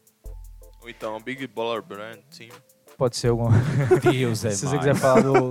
Ou 0.83 0.91
então, 0.91 1.19
Big 1.21 1.47
Baller 1.47 1.83
Brand 1.83 2.19
Team. 2.31 2.51
Pode 2.99 3.17
ser 3.17 3.29
alguma. 3.29 3.51
Deus 4.03 4.45
é 4.45 4.51
Se 4.51 4.67
você 4.67 4.77
quiser 4.77 4.97
falar 4.97 5.23
do, 5.23 5.51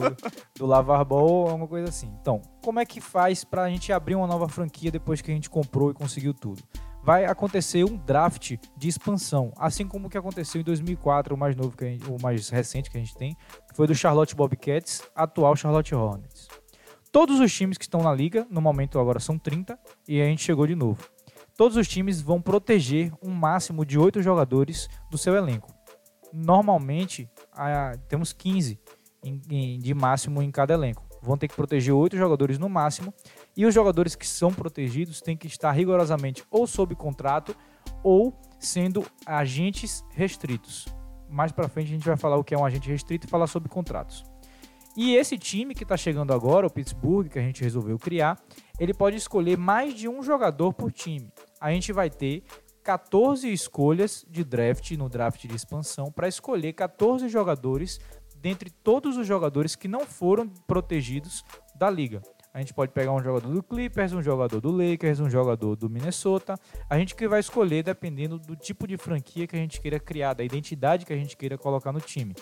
do 0.53 0.65
Lavar 0.65 1.05
Ball, 1.05 1.47
alguma 1.47 1.65
coisa 1.65 1.88
assim. 1.88 2.13
Então, 2.19 2.41
como 2.62 2.77
é 2.77 2.86
que 2.86 2.99
faz 2.99 3.45
para 3.45 3.63
a 3.63 3.69
gente 3.69 3.93
abrir 3.93 4.15
uma 4.15 4.27
nova 4.27 4.49
franquia 4.49 4.91
depois 4.91 5.21
que 5.21 5.31
a 5.31 5.33
gente 5.33 5.49
comprou 5.49 5.89
e 5.89 5.93
conseguiu 5.93 6.33
tudo? 6.33 6.62
Vai 7.01 7.23
acontecer 7.23 7.86
um 7.86 7.95
draft 7.95 8.57
de 8.75 8.89
expansão, 8.89 9.53
assim 9.55 9.88
como 9.88 10.07
o 10.07 10.10
que 10.10 10.17
aconteceu 10.17 10.60
em 10.60 10.63
2004, 10.65 11.33
o 11.33 11.38
mais 11.38 11.55
novo, 11.55 11.71
que 11.71 11.86
gente, 11.86 12.03
o 12.12 12.21
mais 12.21 12.49
recente 12.49 12.91
que 12.91 12.97
a 12.97 12.99
gente 12.99 13.15
tem, 13.15 13.33
foi 13.73 13.88
do 13.88 13.95
Charlotte 13.95 14.36
Bobcats, 14.36 15.03
atual 15.15 15.55
Charlotte 15.55 15.95
Hornets. 15.95 16.49
Todos 17.13 17.39
os 17.39 17.53
times 17.53 17.77
que 17.77 17.86
estão 17.86 18.01
na 18.01 18.13
liga, 18.13 18.45
no 18.49 18.60
momento 18.60 18.99
agora 18.99 19.21
são 19.21 19.39
30, 19.39 19.79
e 20.05 20.21
a 20.21 20.25
gente 20.25 20.43
chegou 20.43 20.67
de 20.67 20.75
novo. 20.75 21.01
Todos 21.55 21.77
os 21.77 21.88
times 21.88 22.19
vão 22.19 22.41
proteger 22.41 23.13
um 23.23 23.31
máximo 23.31 23.86
de 23.86 23.97
8 23.97 24.21
jogadores 24.21 24.89
do 25.10 25.17
seu 25.17 25.33
elenco 25.33 25.77
normalmente 26.33 27.29
a, 27.57 27.97
temos 28.07 28.31
15 28.31 28.79
em, 29.23 29.41
em, 29.49 29.79
de 29.79 29.93
máximo 29.93 30.41
em 30.41 30.51
cada 30.51 30.73
elenco. 30.73 31.05
Vão 31.21 31.37
ter 31.37 31.47
que 31.47 31.55
proteger 31.55 31.93
oito 31.93 32.15
jogadores 32.15 32.57
no 32.57 32.69
máximo. 32.69 33.13
E 33.55 33.65
os 33.65 33.73
jogadores 33.73 34.15
que 34.15 34.27
são 34.27 34.53
protegidos 34.53 35.19
têm 35.19 35.35
que 35.35 35.47
estar 35.47 35.71
rigorosamente 35.71 36.43
ou 36.51 36.67
sob 36.67 36.95
contrato 36.95 37.55
ou 38.03 38.33
sendo 38.59 39.05
agentes 39.25 40.03
restritos. 40.11 40.85
Mais 41.29 41.51
para 41.51 41.67
frente 41.67 41.87
a 41.87 41.95
gente 41.95 42.05
vai 42.05 42.15
falar 42.15 42.37
o 42.37 42.43
que 42.43 42.53
é 42.53 42.57
um 42.57 42.65
agente 42.65 42.89
restrito 42.89 43.27
e 43.27 43.29
falar 43.29 43.47
sobre 43.47 43.67
contratos. 43.67 44.23
E 44.95 45.15
esse 45.15 45.37
time 45.37 45.75
que 45.75 45.83
está 45.83 45.95
chegando 45.95 46.33
agora, 46.33 46.65
o 46.65 46.69
Pittsburgh, 46.71 47.27
que 47.27 47.37
a 47.37 47.41
gente 47.41 47.61
resolveu 47.61 47.99
criar, 47.99 48.39
ele 48.79 48.93
pode 48.93 49.15
escolher 49.15 49.55
mais 49.55 49.93
de 49.93 50.07
um 50.07 50.23
jogador 50.23 50.73
por 50.73 50.91
time. 50.91 51.31
A 51.61 51.71
gente 51.71 51.93
vai 51.93 52.09
ter 52.09 52.43
14 52.88 53.52
escolhas 53.52 54.26
de 54.30 54.45
draft 54.45 54.91
no 54.91 55.10
draft 55.10 55.45
de 55.45 55.54
expansão 55.54 56.10
para 56.10 56.26
escolher 56.26 56.71
14 56.71 57.28
jogadores 57.28 58.00
dentre 58.38 58.69
todos 58.69 59.17
os 59.17 59.28
jogadores 59.28 59.76
que 59.76 59.89
não 59.89 60.06
foram 60.06 60.47
protegidos 60.47 61.43
da 61.76 61.89
liga. 61.89 62.21
A 62.54 62.60
gente 62.60 62.73
pode 62.73 62.93
pegar 62.93 63.12
um 63.12 63.21
jogador 63.21 63.52
do 63.52 63.62
Clippers, 63.62 64.13
um 64.13 64.21
jogador 64.21 64.62
do 64.62 64.71
Lakers, 64.71 65.19
um 65.19 65.30
jogador 65.30 65.76
do 65.76 65.89
Minnesota. 65.89 66.58
A 66.89 66.97
gente 66.97 67.13
que 67.13 67.28
vai 67.28 67.41
escolher 67.41 67.84
dependendo 67.84 68.39
do 68.39 68.56
tipo 68.56 68.88
de 68.88 68.95
franquia 68.95 69.45
que 69.45 69.58
a 69.58 69.60
gente 69.60 69.82
queira 69.82 70.00
criar, 70.00 70.34
da 70.34 70.45
identidade 70.45 71.06
que 71.06 71.12
a 71.12 71.17
gente 71.17 71.36
queira 71.36 71.58
colocar 71.58 71.91
no 71.91 72.00
time. 72.00 72.34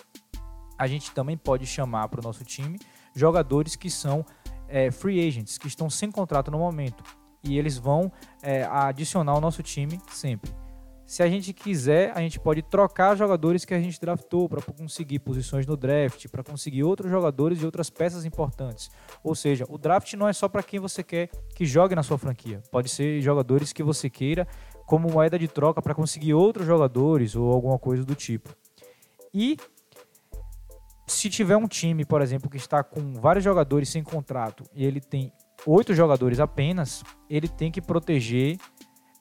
A 0.78 0.86
gente 0.86 1.10
também 1.10 1.36
pode 1.36 1.66
chamar 1.66 2.06
para 2.06 2.20
o 2.20 2.22
nosso 2.22 2.44
time 2.44 2.78
jogadores 3.16 3.74
que 3.74 3.90
são 3.90 4.24
é, 4.68 4.92
free 4.92 5.26
agents, 5.26 5.58
que 5.58 5.66
estão 5.66 5.90
sem 5.90 6.08
contrato 6.08 6.52
no 6.52 6.58
momento 6.58 7.02
e 7.42 7.58
eles 7.58 7.78
vão 7.78 8.10
é, 8.42 8.64
adicionar 8.64 9.34
o 9.36 9.40
nosso 9.40 9.62
time 9.62 10.00
sempre. 10.08 10.50
Se 11.06 11.22
a 11.22 11.28
gente 11.28 11.52
quiser, 11.52 12.10
a 12.16 12.20
gente 12.20 12.40
pode 12.40 12.62
trocar 12.62 13.16
jogadores 13.16 13.64
que 13.64 13.72
a 13.72 13.78
gente 13.78 14.00
draftou 14.00 14.48
para 14.48 14.60
conseguir 14.60 15.20
posições 15.20 15.64
no 15.64 15.76
draft, 15.76 16.26
para 16.28 16.42
conseguir 16.42 16.82
outros 16.82 17.08
jogadores 17.08 17.62
e 17.62 17.64
outras 17.64 17.88
peças 17.88 18.24
importantes. 18.24 18.90
Ou 19.22 19.32
seja, 19.32 19.64
o 19.68 19.78
draft 19.78 20.12
não 20.14 20.28
é 20.28 20.32
só 20.32 20.48
para 20.48 20.64
quem 20.64 20.80
você 20.80 21.04
quer 21.04 21.30
que 21.54 21.64
jogue 21.64 21.94
na 21.94 22.02
sua 22.02 22.18
franquia. 22.18 22.60
Pode 22.72 22.88
ser 22.88 23.20
jogadores 23.20 23.72
que 23.72 23.84
você 23.84 24.10
queira 24.10 24.48
como 24.84 25.08
moeda 25.08 25.38
de 25.38 25.46
troca 25.46 25.80
para 25.80 25.94
conseguir 25.94 26.34
outros 26.34 26.66
jogadores 26.66 27.36
ou 27.36 27.52
alguma 27.52 27.78
coisa 27.78 28.04
do 28.04 28.16
tipo. 28.16 28.52
E 29.32 29.56
se 31.06 31.30
tiver 31.30 31.56
um 31.56 31.68
time, 31.68 32.04
por 32.04 32.20
exemplo, 32.20 32.50
que 32.50 32.56
está 32.56 32.82
com 32.82 33.12
vários 33.14 33.44
jogadores 33.44 33.88
sem 33.88 34.02
contrato 34.02 34.64
e 34.74 34.84
ele 34.84 35.00
tem 35.00 35.32
oito 35.66 35.94
jogadores 35.94 36.40
apenas, 36.40 37.02
ele 37.30 37.48
tem 37.48 37.70
que 37.70 37.80
proteger 37.80 38.58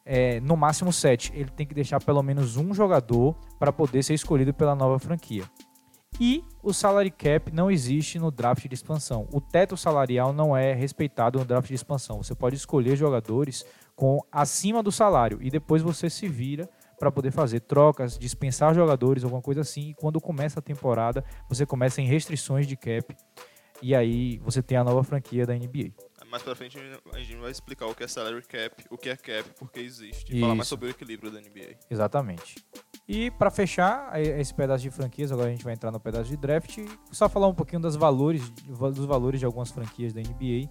é, 0.06 0.40
no 0.40 0.56
máximo 0.56 0.94
sete. 0.94 1.32
Ele 1.34 1.50
tem 1.50 1.66
que 1.66 1.74
deixar 1.74 2.02
pelo 2.02 2.22
menos 2.22 2.58
um 2.58 2.74
jogador 2.74 3.36
para 3.60 3.74
poder 3.74 4.04
ser 4.04 4.14
escolhido 4.14 4.54
pela 4.54 4.76
nova 4.76 5.00
franquia. 5.00 5.44
E 6.20 6.46
o 6.64 6.72
salary 6.72 7.12
cap 7.12 7.52
não 7.52 7.70
existe 7.70 8.18
no 8.18 8.32
draft 8.32 8.66
de 8.68 8.74
expansão. 8.74 9.28
O 9.34 9.42
teto 9.42 9.76
salarial 9.76 10.32
não 10.32 10.56
é 10.56 10.74
respeitado 10.74 11.38
no 11.38 11.46
draft 11.46 11.68
de 11.68 11.76
expansão. 11.76 12.24
Você 12.24 12.34
pode 12.34 12.56
escolher 12.56 12.96
jogadores 12.96 13.66
com 13.96 14.20
acima 14.32 14.82
do 14.82 14.92
salário 14.92 15.40
e 15.42 15.50
depois 15.50 15.82
você 15.82 16.10
se 16.10 16.28
vira 16.28 16.70
para 16.98 17.12
poder 17.12 17.32
fazer 17.32 17.60
trocas, 17.62 18.18
dispensar 18.18 18.74
jogadores, 18.74 19.26
alguma 19.26 19.42
coisa 19.42 19.62
assim. 19.62 19.90
E 19.90 19.94
quando 19.96 20.22
começa 20.22 20.60
a 20.60 20.64
temporada, 20.64 21.24
você 21.50 21.66
começa 21.66 22.02
em 22.02 22.06
restrições 22.06 22.66
de 22.66 22.78
cap 22.78 23.14
e 23.82 23.94
aí 23.94 24.38
você 24.38 24.62
tem 24.62 24.78
a 24.78 24.86
nova 24.86 25.04
franquia 25.04 25.46
da 25.46 25.54
NBA. 25.54 25.92
Mais 26.36 26.44
pra 26.44 26.54
frente 26.54 26.78
a 27.14 27.20
gente 27.20 27.38
vai 27.38 27.50
explicar 27.50 27.86
o 27.86 27.96
que 27.96 28.04
é 28.04 28.10
salary 28.10 28.42
cap, 28.42 28.84
o 28.90 28.98
que 28.98 29.08
é 29.08 29.16
cap, 29.16 29.50
porque 29.58 29.80
existe. 29.80 30.30
E 30.30 30.36
Isso. 30.36 30.42
falar 30.42 30.54
mais 30.54 30.68
sobre 30.68 30.88
o 30.88 30.90
equilíbrio 30.90 31.32
da 31.32 31.40
NBA. 31.40 31.78
Exatamente. 31.90 32.56
E 33.08 33.32
para 33.32 33.50
fechar 33.50 34.12
eh, 34.20 34.42
esse 34.42 34.54
pedaço 34.54 34.84
de 34.84 34.90
franquias, 34.90 35.32
agora 35.32 35.48
a 35.48 35.52
gente 35.52 35.64
vai 35.64 35.74
entrar 35.74 35.94
no 35.94 36.00
pedaço 36.00 36.30
de 36.30 36.36
draft, 36.36 36.78
só 37.10 37.30
falar 37.30 37.48
um 37.48 37.56
pouquinho 37.56 37.82
das 37.82 37.96
valores, 37.96 38.50
dos 38.50 39.06
valores 39.06 39.40
de 39.40 39.46
algumas 39.46 39.72
franquias 39.72 40.12
da 40.12 40.20
NBA. 40.20 40.70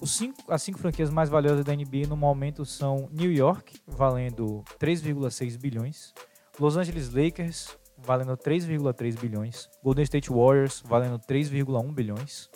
Os 0.00 0.16
cinco, 0.16 0.42
as 0.48 0.60
cinco 0.64 0.80
franquias 0.80 1.10
mais 1.10 1.28
valiosas 1.28 1.64
da 1.64 1.72
NBA 1.72 2.08
no 2.08 2.16
momento 2.16 2.64
são 2.64 3.08
New 3.12 3.32
York, 3.32 3.78
valendo 3.86 4.64
3,6 4.80 5.56
bilhões, 5.56 6.12
Los 6.58 6.76
Angeles 6.76 7.14
Lakers, 7.14 7.78
valendo 7.98 8.36
3,3 8.36 9.16
bilhões, 9.20 9.70
Golden 9.80 10.02
State 10.02 10.28
Warriors, 10.28 10.82
valendo 10.84 11.20
3,1 11.20 11.92
bilhões, 11.92 12.50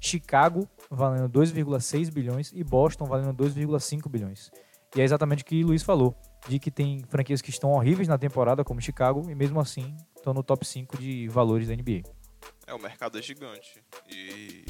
Chicago, 0.00 0.66
valendo 0.90 1.28
2,6 1.28 2.10
bilhões 2.10 2.50
e 2.54 2.64
Boston, 2.64 3.04
valendo 3.04 3.34
2,5 3.34 4.08
bilhões. 4.08 4.50
E 4.96 5.00
é 5.00 5.04
exatamente 5.04 5.42
o 5.42 5.46
que 5.46 5.62
o 5.62 5.68
Luiz 5.68 5.82
falou, 5.82 6.16
de 6.48 6.58
que 6.58 6.70
tem 6.70 7.04
franquias 7.08 7.40
que 7.40 7.50
estão 7.50 7.70
horríveis 7.70 8.08
na 8.08 8.18
temporada, 8.18 8.64
como 8.64 8.80
Chicago, 8.80 9.30
e 9.30 9.34
mesmo 9.34 9.60
assim 9.60 9.96
estão 10.16 10.32
no 10.32 10.42
top 10.42 10.66
5 10.66 10.98
de 10.98 11.28
valores 11.28 11.68
da 11.68 11.76
NBA. 11.76 12.02
É, 12.66 12.74
o 12.74 12.78
mercado 12.80 13.18
é 13.18 13.22
gigante. 13.22 13.84
E 14.08 14.64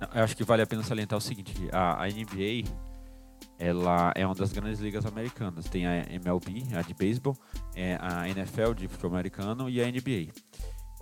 Não, 0.00 0.08
eu 0.14 0.24
acho 0.24 0.36
que 0.36 0.44
vale 0.44 0.62
a 0.62 0.66
pena 0.66 0.82
salientar 0.82 1.16
o 1.16 1.22
seguinte, 1.22 1.54
a, 1.72 2.02
a 2.02 2.06
NBA 2.08 2.64
ela 3.58 4.12
é 4.14 4.26
uma 4.26 4.34
das 4.34 4.52
grandes 4.52 4.80
ligas 4.80 5.06
americanas. 5.06 5.64
Tem 5.66 5.86
a 5.86 6.04
MLB, 6.10 6.74
a 6.76 6.82
de 6.82 6.94
beisebol, 6.94 7.36
é 7.74 7.98
a 8.00 8.28
NFL 8.28 8.74
de 8.74 8.86
futebol 8.88 9.12
americano 9.12 9.70
e 9.70 9.80
a 9.80 9.86
NBA. 9.86 10.32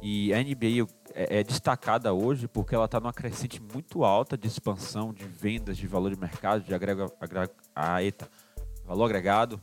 E 0.07 0.35
a 0.35 0.37
NBA 0.37 0.87
é, 1.15 1.39
é 1.39 1.43
destacada 1.43 2.13
hoje 2.13 2.47
porque 2.47 2.75
ela 2.75 2.85
está 2.85 3.01
numa 3.01 3.13
crescente 3.13 3.59
muito 3.73 4.05
alta 4.05 4.37
de 4.37 4.47
expansão, 4.47 5.15
de 5.15 5.25
vendas, 5.25 5.79
de 5.79 5.87
valor 5.87 6.11
de 6.11 6.21
mercado, 6.21 6.63
de 6.63 6.75
agrega, 6.75 7.11
agrega, 7.19 7.51
a 7.75 8.03
ETA, 8.03 8.29
valor 8.85 9.07
agregado. 9.07 9.59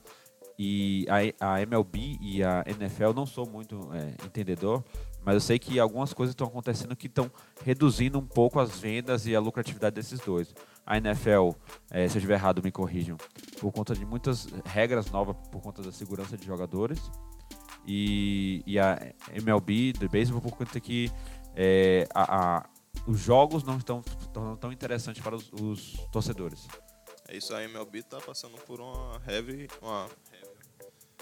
E 0.58 1.06
a, 1.40 1.54
a 1.54 1.62
MLB 1.62 2.18
e 2.20 2.44
a 2.44 2.64
NFL 2.66 3.14
não 3.16 3.28
sou 3.28 3.48
muito 3.48 3.88
é, 3.94 4.16
entendedor, 4.26 4.84
mas 5.24 5.36
eu 5.36 5.42
sei 5.42 5.60
que 5.60 5.80
algumas 5.80 6.12
coisas 6.12 6.34
estão 6.34 6.48
acontecendo 6.48 6.96
que 6.96 7.06
estão 7.06 7.30
reduzindo 7.64 8.18
um 8.18 8.26
pouco 8.26 8.60
as 8.60 8.80
vendas 8.80 9.28
e 9.28 9.36
a 9.36 9.40
lucratividade 9.40 9.94
desses 9.94 10.20
dois. 10.22 10.56
A 10.84 10.98
NFL, 10.98 11.52
eh, 11.92 12.08
se 12.08 12.16
eu 12.16 12.20
estiver 12.20 12.34
errado, 12.34 12.64
me 12.64 12.72
corrijam, 12.72 13.16
por 13.60 13.72
conta 13.72 13.94
de 13.94 14.04
muitas 14.04 14.48
regras 14.66 15.12
novas, 15.12 15.36
por 15.52 15.62
conta 15.62 15.84
da 15.84 15.92
segurança 15.92 16.36
de 16.36 16.46
jogadores. 16.48 17.00
E, 17.88 18.62
e 18.66 18.78
a 18.80 18.98
MLB, 19.34 19.94
do 19.94 20.08
beisebol, 20.10 20.42
por 20.42 20.52
conta 20.56 20.80
que 20.80 21.12
eh, 21.56 22.08
a- 22.14 22.58
a- 22.60 22.70
os 23.08 23.20
jogos 23.20 23.64
não 23.64 23.78
estão 23.78 24.02
tão, 24.34 24.56
tão 24.58 24.72
interessantes 24.72 25.22
para 25.24 25.36
os, 25.36 25.52
os 25.54 25.94
torcedores. 26.12 26.68
é 27.28 27.36
isso, 27.38 27.54
a 27.56 27.64
MLB 27.64 28.04
tá 28.04 28.20
passando 28.22 28.58
por 28.60 28.80
uma 28.80 29.20
heavy, 29.28 29.68
uma, 29.82 30.08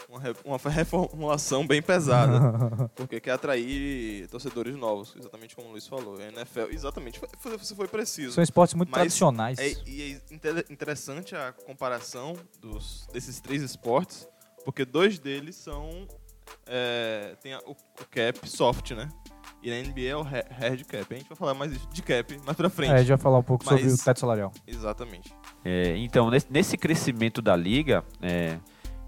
uma, 0.09 0.21
uma 0.43 0.57
reformulação 0.69 1.65
bem 1.65 1.81
pesada. 1.81 2.89
porque 2.95 3.19
quer 3.19 3.31
atrair 3.31 4.27
torcedores 4.27 4.75
novos, 4.75 5.15
exatamente 5.17 5.55
como 5.55 5.69
o 5.69 5.71
Luiz 5.71 5.87
falou. 5.87 6.17
A 6.19 6.23
NFL, 6.23 6.71
exatamente, 6.71 7.19
foi- 7.19 7.29
foi- 7.37 7.57
você 7.57 7.73
foi 7.75 7.87
preciso. 7.87 8.33
São 8.33 8.43
esportes 8.43 8.73
muito 8.75 8.91
tradicionais. 8.91 9.57
É, 9.59 9.71
e 9.87 10.01
é 10.29 10.33
inter- 10.33 10.65
interessante 10.69 11.35
a 11.35 11.53
comparação 11.53 12.35
dos, 12.59 13.07
desses 13.13 13.39
três 13.39 13.61
esportes, 13.61 14.27
porque 14.65 14.83
dois 14.85 15.17
deles 15.19 15.55
são. 15.55 16.07
É, 16.65 17.35
tem 17.41 17.53
a- 17.53 17.59
o, 17.65 17.71
o 17.71 18.05
cap 18.11 18.47
soft, 18.49 18.91
né? 18.91 19.09
E 19.61 19.69
na 19.69 19.75
NBA 19.89 20.01
é 20.09 20.15
o 20.15 20.21
ha- 20.21 20.45
hard 20.51 20.83
cap. 20.85 21.13
A 21.13 21.17
gente 21.17 21.27
vai 21.27 21.35
falar 21.37 21.53
mais 21.53 21.71
de 21.89 22.01
cap 22.01 22.37
mais 22.45 22.55
pra 22.55 22.69
frente. 22.69 22.91
É, 22.91 22.95
a 22.95 22.97
gente 22.99 23.09
vai 23.09 23.17
falar 23.17 23.39
um 23.39 23.43
pouco 23.43 23.63
sobre 23.65 23.83
Mas- 23.83 23.99
o 23.99 24.03
teto 24.05 24.19
salarial. 24.19 24.51
Exatamente. 24.65 25.33
É, 25.65 25.97
então, 25.97 26.29
nesse, 26.29 26.47
nesse 26.49 26.77
crescimento 26.77 27.41
da 27.41 27.55
liga, 27.55 28.03
é, 28.21 28.57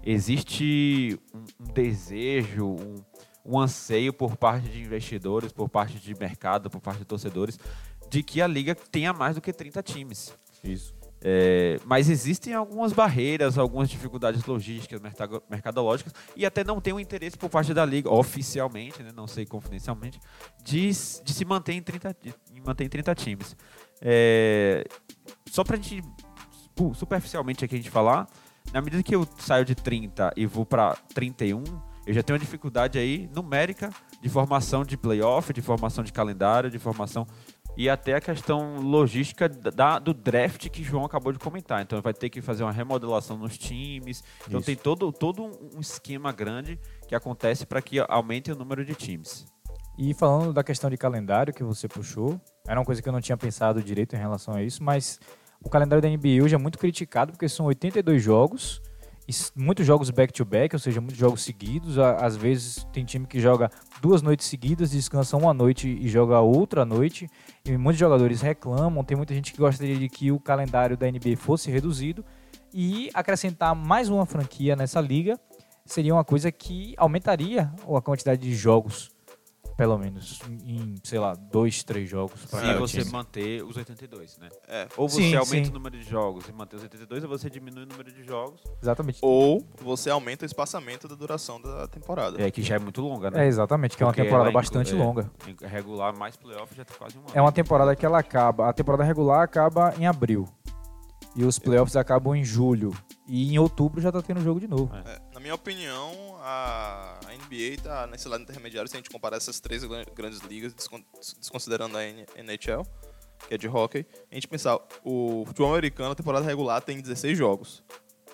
existe 0.04 1.18
um, 1.34 1.38
um 1.68 1.72
desejo, 1.72 2.66
um, 2.66 2.96
um 3.44 3.58
anseio 3.58 4.12
por 4.12 4.36
parte 4.36 4.68
de 4.68 4.82
investidores, 4.82 5.52
por 5.52 5.68
parte 5.68 5.98
de 5.98 6.14
mercado, 6.14 6.68
por 6.68 6.80
parte 6.80 6.98
de 6.98 7.04
torcedores, 7.04 7.58
de 8.10 8.22
que 8.22 8.42
a 8.42 8.46
liga 8.46 8.74
tenha 8.74 9.12
mais 9.12 9.34
do 9.36 9.40
que 9.40 9.52
30 9.52 9.82
times. 9.82 10.34
Isso. 10.62 10.94
É, 11.24 11.78
mas 11.84 12.10
existem 12.10 12.52
algumas 12.52 12.92
barreiras, 12.92 13.56
algumas 13.56 13.88
dificuldades 13.88 14.44
logísticas, 14.44 15.00
mercado- 15.00 15.42
mercadológicas, 15.48 16.12
e 16.34 16.44
até 16.44 16.64
não 16.64 16.80
tem 16.80 16.92
um 16.92 16.98
interesse 16.98 17.38
por 17.38 17.48
parte 17.48 17.72
da 17.72 17.84
liga, 17.84 18.10
oficialmente, 18.12 19.02
né, 19.02 19.10
não 19.14 19.28
sei 19.28 19.46
confidencialmente, 19.46 20.18
de, 20.64 20.88
de 20.90 21.32
se 21.32 21.44
manter 21.44 21.74
em 21.74 21.82
30, 21.82 22.16
de- 22.20 22.34
em 22.52 22.60
manter 22.60 22.84
em 22.84 22.88
30 22.88 23.14
times. 23.14 23.56
É, 24.00 24.84
só 25.48 25.62
pra 25.62 25.76
gente, 25.76 26.02
pu- 26.74 26.92
superficialmente 26.94 27.64
aqui 27.64 27.76
a 27.76 27.78
gente 27.78 27.90
falar, 27.90 28.26
na 28.72 28.80
medida 28.80 29.00
que 29.02 29.14
eu 29.14 29.26
saio 29.38 29.64
de 29.64 29.74
30 29.76 30.32
e 30.36 30.44
vou 30.44 30.66
para 30.66 30.96
31, 31.14 31.62
eu 32.04 32.12
já 32.12 32.20
tenho 32.22 32.34
uma 32.36 32.40
dificuldade 32.44 32.98
aí 32.98 33.30
numérica 33.32 33.90
de 34.20 34.28
formação 34.28 34.84
de 34.84 34.96
playoff, 34.96 35.52
de 35.52 35.62
formação 35.62 36.02
de 36.02 36.12
calendário, 36.12 36.68
de 36.68 36.78
formação 36.80 37.26
e 37.76 37.88
até 37.88 38.14
a 38.14 38.20
questão 38.20 38.80
logística 38.80 39.48
da, 39.48 39.98
do 39.98 40.12
draft 40.12 40.68
que 40.68 40.82
João 40.82 41.04
acabou 41.04 41.32
de 41.32 41.38
comentar. 41.38 41.82
Então 41.82 42.00
vai 42.02 42.12
ter 42.12 42.28
que 42.28 42.40
fazer 42.40 42.62
uma 42.62 42.72
remodelação 42.72 43.36
nos 43.36 43.56
times. 43.56 44.22
Então 44.46 44.60
Isso. 44.60 44.66
tem 44.66 44.76
todo, 44.76 45.12
todo 45.12 45.44
um 45.74 45.80
esquema 45.80 46.32
grande 46.32 46.78
que 47.08 47.14
acontece 47.14 47.64
para 47.64 47.80
que 47.80 47.98
aumente 48.00 48.52
o 48.52 48.56
número 48.56 48.84
de 48.84 48.94
times. 48.94 49.46
E 49.98 50.14
falando 50.14 50.52
da 50.52 50.64
questão 50.64 50.88
de 50.88 50.96
calendário 50.96 51.52
que 51.52 51.62
você 51.62 51.86
puxou, 51.86 52.40
era 52.66 52.78
uma 52.78 52.86
coisa 52.86 53.02
que 53.02 53.08
eu 53.08 53.12
não 53.12 53.20
tinha 53.20 53.36
pensado 53.36 53.82
direito 53.82 54.16
em 54.16 54.18
relação 54.18 54.54
a 54.54 54.62
isso, 54.62 54.82
mas 54.82 55.20
o 55.62 55.68
calendário 55.68 56.02
da 56.02 56.08
NBA 56.08 56.42
hoje 56.42 56.54
é 56.54 56.58
muito 56.58 56.78
criticado 56.78 57.32
porque 57.32 57.48
são 57.48 57.66
82 57.66 58.22
jogos, 58.22 58.80
muitos 59.54 59.86
jogos 59.86 60.10
back-to-back, 60.10 60.74
ou 60.74 60.78
seja, 60.78 61.00
muitos 61.00 61.18
jogos 61.18 61.42
seguidos. 61.42 61.98
Às 61.98 62.36
vezes 62.36 62.84
tem 62.92 63.04
time 63.04 63.26
que 63.26 63.40
joga 63.40 63.70
duas 64.00 64.22
noites 64.22 64.46
seguidas, 64.46 64.90
descansa 64.90 65.36
uma 65.36 65.54
noite 65.54 65.88
e 65.88 66.08
joga 66.08 66.40
outra 66.40 66.84
noite. 66.84 67.28
E 67.64 67.76
muitos 67.76 68.00
jogadores 68.00 68.40
reclamam, 68.40 69.04
tem 69.04 69.16
muita 69.16 69.32
gente 69.32 69.52
que 69.52 69.58
gostaria 69.58 69.96
de 69.96 70.08
que 70.08 70.32
o 70.32 70.40
calendário 70.40 70.96
da 70.96 71.08
NBA 71.08 71.36
fosse 71.36 71.70
reduzido. 71.70 72.24
E 72.74 73.08
acrescentar 73.14 73.74
mais 73.74 74.08
uma 74.08 74.26
franquia 74.26 74.74
nessa 74.74 75.00
liga 75.00 75.38
seria 75.84 76.12
uma 76.12 76.24
coisa 76.24 76.50
que 76.50 76.94
aumentaria 76.96 77.72
a 77.96 78.00
quantidade 78.00 78.40
de 78.40 78.54
jogos, 78.54 79.11
pelo 79.82 79.98
menos 79.98 80.38
em, 80.64 80.94
sei 81.02 81.18
lá, 81.18 81.34
dois, 81.34 81.82
três 81.82 82.08
jogos. 82.08 82.44
pra 82.46 82.60
Se 82.60 82.74
você 82.78 82.98
time. 83.00 83.10
manter 83.10 83.64
os 83.64 83.76
82, 83.76 84.38
né? 84.38 84.48
É. 84.68 84.86
Ou 84.96 85.08
você 85.08 85.16
Sim, 85.22 85.34
aumenta 85.34 85.64
sim. 85.64 85.70
o 85.70 85.74
número 85.74 85.98
de 85.98 86.04
jogos 86.08 86.48
e 86.48 86.52
mantém 86.52 86.76
os 86.76 86.84
82, 86.84 87.24
ou 87.24 87.28
você 87.30 87.50
diminui 87.50 87.82
o 87.82 87.86
número 87.86 88.12
de 88.12 88.22
jogos. 88.22 88.60
Exatamente. 88.80 89.18
Ou 89.22 89.66
você 89.80 90.08
aumenta 90.08 90.44
o 90.44 90.46
espaçamento 90.46 91.08
da 91.08 91.16
duração 91.16 91.60
da 91.60 91.88
temporada. 91.88 92.40
É, 92.40 92.48
que 92.48 92.62
já 92.62 92.76
é 92.76 92.78
muito 92.78 93.00
longa, 93.00 93.28
né? 93.32 93.44
É, 93.44 93.48
exatamente, 93.48 93.96
que 93.96 94.02
é 94.04 94.06
uma 94.06 94.12
Porque 94.12 94.22
temporada 94.22 94.50
inclui- 94.50 94.62
bastante 94.62 94.92
é, 94.94 94.96
longa. 94.96 95.30
em- 95.48 95.66
Regular 95.66 96.16
mais 96.16 96.36
playoff 96.36 96.72
já 96.76 96.84
tá 96.84 96.94
quase 96.96 97.16
um 97.18 97.22
ano. 97.22 97.30
É 97.34 97.40
uma 97.40 97.50
temporada 97.52 97.96
que 97.96 98.06
ela 98.06 98.20
acaba. 98.20 98.68
A 98.68 98.72
temporada 98.72 99.02
regular 99.02 99.42
acaba 99.42 99.92
em 99.98 100.06
abril. 100.06 100.46
E 101.34 101.44
os 101.44 101.58
playoffs 101.58 101.96
acabam 101.96 102.36
em 102.36 102.44
julho. 102.44 102.92
E 103.26 103.54
em 103.54 103.58
outubro 103.58 104.00
já 104.02 104.12
tá 104.12 104.20
tendo 104.20 104.40
jogo 104.42 104.60
de 104.60 104.68
novo. 104.68 104.94
É, 104.94 105.18
na 105.32 105.40
minha 105.40 105.54
opinião, 105.54 106.12
a 106.42 107.18
NBA 107.52 107.82
tá 107.82 108.06
nesse 108.06 108.28
lado 108.28 108.42
intermediário 108.42 108.88
se 108.88 108.96
a 108.96 108.98
gente 108.98 109.10
comparar 109.10 109.36
essas 109.36 109.60
três 109.60 109.84
gran- 109.84 110.04
grandes 110.14 110.40
ligas, 110.40 110.72
descon- 110.74 111.02
desconsiderando 111.38 111.96
a 111.98 112.02
NHL, 112.04 112.82
que 113.48 113.54
é 113.54 113.58
de 113.58 113.68
hockey. 113.68 114.06
A 114.30 114.34
gente 114.34 114.48
pensar, 114.48 114.78
o 115.04 115.44
futebol 115.46 115.72
americano, 115.72 116.12
a 116.12 116.14
temporada 116.14 116.44
regular 116.46 116.80
tem 116.80 117.00
16 117.00 117.36
jogos. 117.36 117.82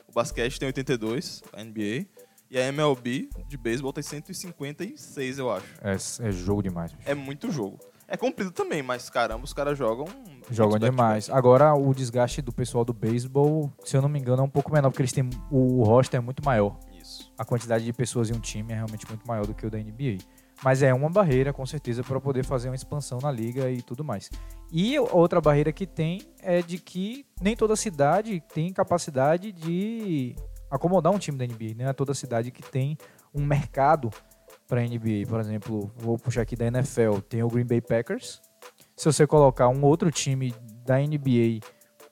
O 0.08 0.12
basquete 0.12 0.58
tem 0.58 0.66
82, 0.68 1.42
a 1.52 1.62
NBA. 1.64 2.06
E 2.50 2.58
a 2.58 2.62
MLB 2.68 3.28
de 3.46 3.58
beisebol 3.58 3.92
tem 3.92 4.02
156, 4.02 5.38
eu 5.38 5.50
acho. 5.50 5.66
É, 5.82 5.94
é 6.28 6.30
jogo 6.32 6.62
demais. 6.62 6.92
bicho. 6.92 7.08
É 7.08 7.14
muito 7.14 7.50
jogo. 7.50 7.78
É 8.06 8.16
comprido 8.16 8.50
também, 8.50 8.82
mas 8.82 9.10
caramba, 9.10 9.44
os 9.44 9.52
caras 9.52 9.76
jogam. 9.76 10.06
Jogam 10.50 10.78
demais. 10.78 11.28
Agora, 11.28 11.74
o 11.74 11.92
desgaste 11.92 12.40
do 12.40 12.50
pessoal 12.50 12.82
do 12.86 12.94
beisebol, 12.94 13.70
se 13.84 13.94
eu 13.94 14.00
não 14.00 14.08
me 14.08 14.18
engano, 14.18 14.40
é 14.40 14.44
um 14.46 14.48
pouco 14.48 14.72
menor, 14.72 14.88
porque 14.90 15.02
eles 15.02 15.12
têm. 15.12 15.28
O 15.50 15.82
roster 15.84 16.16
é 16.16 16.22
muito 16.22 16.42
maior. 16.42 16.78
A 17.38 17.44
quantidade 17.44 17.84
de 17.84 17.92
pessoas 17.92 18.28
em 18.28 18.34
um 18.34 18.40
time 18.40 18.72
é 18.72 18.76
realmente 18.76 19.06
muito 19.08 19.26
maior 19.26 19.46
do 19.46 19.54
que 19.54 19.64
o 19.64 19.70
da 19.70 19.78
NBA. 19.78 20.18
Mas 20.62 20.82
é 20.82 20.92
uma 20.92 21.08
barreira, 21.08 21.52
com 21.52 21.64
certeza, 21.64 22.02
para 22.02 22.20
poder 22.20 22.44
fazer 22.44 22.68
uma 22.68 22.74
expansão 22.74 23.18
na 23.22 23.30
liga 23.30 23.70
e 23.70 23.80
tudo 23.80 24.02
mais. 24.02 24.28
E 24.72 24.98
outra 24.98 25.40
barreira 25.40 25.72
que 25.72 25.86
tem 25.86 26.20
é 26.40 26.60
de 26.60 26.78
que 26.78 27.24
nem 27.40 27.54
toda 27.54 27.76
cidade 27.76 28.42
tem 28.52 28.72
capacidade 28.72 29.52
de 29.52 30.34
acomodar 30.70 31.12
um 31.12 31.18
time 31.18 31.38
da 31.38 31.46
NBA. 31.46 31.74
Não 31.76 31.88
é 31.88 31.92
toda 31.92 32.12
cidade 32.12 32.50
que 32.50 32.62
tem 32.62 32.98
um 33.32 33.44
mercado 33.44 34.10
para 34.66 34.82
NBA. 34.82 35.26
Por 35.28 35.38
exemplo, 35.38 35.92
vou 35.96 36.18
puxar 36.18 36.42
aqui 36.42 36.56
da 36.56 36.66
NFL, 36.66 37.20
tem 37.28 37.42
o 37.42 37.48
Green 37.48 37.66
Bay 37.66 37.80
Packers. 37.80 38.42
Se 38.96 39.04
você 39.04 39.26
colocar 39.28 39.68
um 39.68 39.84
outro 39.84 40.10
time 40.10 40.52
da 40.84 40.98
NBA 40.98 41.60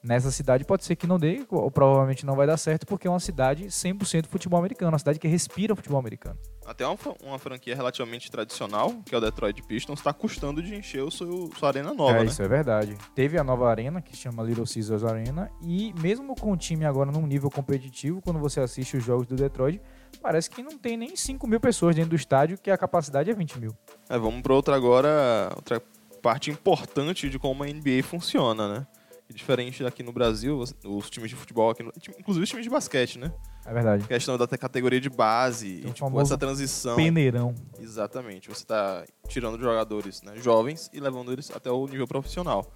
nessa 0.06 0.30
cidade, 0.30 0.64
pode 0.64 0.84
ser 0.84 0.96
que 0.96 1.06
não 1.06 1.18
dê, 1.18 1.44
ou 1.50 1.70
provavelmente 1.70 2.24
não 2.24 2.36
vai 2.36 2.46
dar 2.46 2.56
certo, 2.56 2.86
porque 2.86 3.06
é 3.06 3.10
uma 3.10 3.20
cidade 3.20 3.64
100% 3.66 4.26
futebol 4.26 4.58
americano, 4.58 4.92
uma 4.92 4.98
cidade 4.98 5.18
que 5.18 5.26
respira 5.26 5.74
futebol 5.74 5.98
americano. 5.98 6.38
Até 6.64 6.86
uma, 6.86 6.96
uma 7.22 7.38
franquia 7.38 7.74
relativamente 7.74 8.30
tradicional, 8.30 8.94
que 9.04 9.14
é 9.14 9.18
o 9.18 9.20
Detroit 9.20 9.62
Pistons, 9.62 9.98
está 9.98 10.12
custando 10.12 10.62
de 10.62 10.74
encher 10.74 11.02
o 11.02 11.10
seu, 11.10 11.50
sua 11.58 11.68
arena 11.68 11.92
nova, 11.92 12.18
é, 12.18 12.20
né? 12.20 12.26
isso 12.26 12.42
é 12.42 12.48
verdade. 12.48 12.96
Teve 13.14 13.38
a 13.38 13.44
nova 13.44 13.68
arena, 13.68 14.00
que 14.00 14.16
se 14.16 14.22
chama 14.22 14.42
Little 14.42 14.64
Caesars 14.64 15.04
Arena, 15.04 15.50
e 15.60 15.92
mesmo 16.00 16.34
com 16.36 16.52
o 16.52 16.56
time 16.56 16.84
agora 16.84 17.10
num 17.10 17.26
nível 17.26 17.50
competitivo, 17.50 18.22
quando 18.22 18.38
você 18.38 18.60
assiste 18.60 18.96
os 18.96 19.04
jogos 19.04 19.26
do 19.26 19.34
Detroit, 19.34 19.80
parece 20.22 20.48
que 20.48 20.62
não 20.62 20.78
tem 20.78 20.96
nem 20.96 21.16
5 21.16 21.46
mil 21.46 21.60
pessoas 21.60 21.94
dentro 21.94 22.10
do 22.10 22.16
estádio, 22.16 22.58
que 22.58 22.70
a 22.70 22.78
capacidade 22.78 23.30
é 23.30 23.34
20 23.34 23.58
mil. 23.58 23.76
É, 24.08 24.16
vamos 24.18 24.40
para 24.42 24.54
outra 24.54 24.76
agora, 24.76 25.52
outra 25.54 25.82
parte 26.22 26.50
importante 26.50 27.28
de 27.28 27.38
como 27.38 27.62
a 27.62 27.66
NBA 27.66 28.02
funciona, 28.02 28.68
né? 28.68 28.86
E 29.28 29.34
diferente 29.34 29.82
daqui 29.82 30.02
no 30.02 30.12
Brasil, 30.12 30.56
os, 30.58 31.10
times 31.10 31.30
de 31.30 31.36
futebol 31.36 31.70
aqui, 31.70 31.82
no, 31.82 31.92
inclusive 32.18 32.44
os 32.44 32.48
times 32.48 32.64
de 32.64 32.70
basquete, 32.70 33.18
né? 33.18 33.32
É 33.64 33.72
verdade. 33.72 34.06
questão 34.06 34.38
da 34.38 34.46
categoria 34.46 35.00
de 35.00 35.10
base 35.10 35.82
e 35.84 35.90
tipo, 35.90 36.20
essa 36.20 36.38
transição. 36.38 36.94
Peneirão. 36.94 37.52
Exatamente. 37.80 38.48
Você 38.48 38.62
está 38.62 39.04
tirando 39.26 39.58
jogadores 39.58 40.22
né, 40.22 40.34
jovens 40.36 40.88
e 40.92 41.00
levando 41.00 41.32
eles 41.32 41.50
até 41.50 41.70
o 41.70 41.86
nível 41.88 42.06
profissional. 42.06 42.72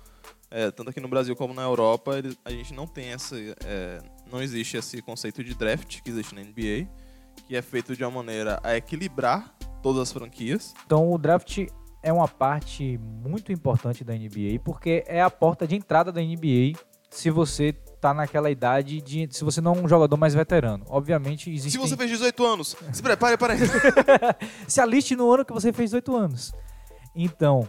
É, 0.50 0.70
tanto 0.72 0.90
aqui 0.90 0.98
no 0.98 1.06
Brasil 1.06 1.36
como 1.36 1.54
na 1.54 1.62
Europa, 1.62 2.18
eles- 2.18 2.36
a 2.44 2.50
gente 2.50 2.74
não 2.74 2.86
tem 2.86 3.10
essa. 3.12 3.36
é, 3.64 4.00
não 4.30 4.42
existe 4.42 4.76
esse 4.76 5.00
conceito 5.00 5.44
de 5.44 5.54
draft 5.54 6.00
que 6.02 6.10
existe 6.10 6.34
na 6.34 6.40
NBA, 6.40 6.88
que 7.46 7.54
é 7.54 7.62
feito 7.62 7.94
de 7.96 8.02
uma 8.02 8.10
maneira 8.10 8.58
a 8.64 8.76
equilibrar 8.76 9.54
todas 9.80 10.02
as 10.02 10.12
franquias. 10.12 10.74
Então 10.84 11.12
o 11.12 11.16
draft 11.16 11.68
é 12.02 12.12
uma 12.12 12.28
parte 12.28 12.98
muito 12.98 13.52
importante 13.52 14.02
da 14.02 14.14
NBA, 14.14 14.60
porque 14.64 15.04
é 15.06 15.20
a 15.20 15.30
porta 15.30 15.66
de 15.66 15.76
entrada 15.76 16.10
da 16.10 16.20
NBA 16.20 16.78
se 17.10 17.28
você 17.28 17.72
tá 18.00 18.14
naquela 18.14 18.50
idade 18.50 19.00
de. 19.00 19.28
Se 19.30 19.44
você 19.44 19.60
não 19.60 19.74
é 19.74 19.78
um 19.80 19.88
jogador 19.88 20.16
mais 20.16 20.32
veterano. 20.32 20.84
Obviamente 20.88 21.44
Se 21.44 21.50
existe. 21.50 21.78
você 21.78 21.96
fez 21.96 22.10
18 22.10 22.46
anos, 22.46 22.76
se 22.92 23.02
prepare 23.02 23.36
para 23.36 23.54
isso. 23.54 23.72
se 24.66 24.80
aliste 24.80 25.16
no 25.16 25.30
ano 25.30 25.44
que 25.44 25.52
você 25.52 25.72
fez 25.72 25.90
18 25.90 26.16
anos. 26.16 26.52
Então, 27.14 27.68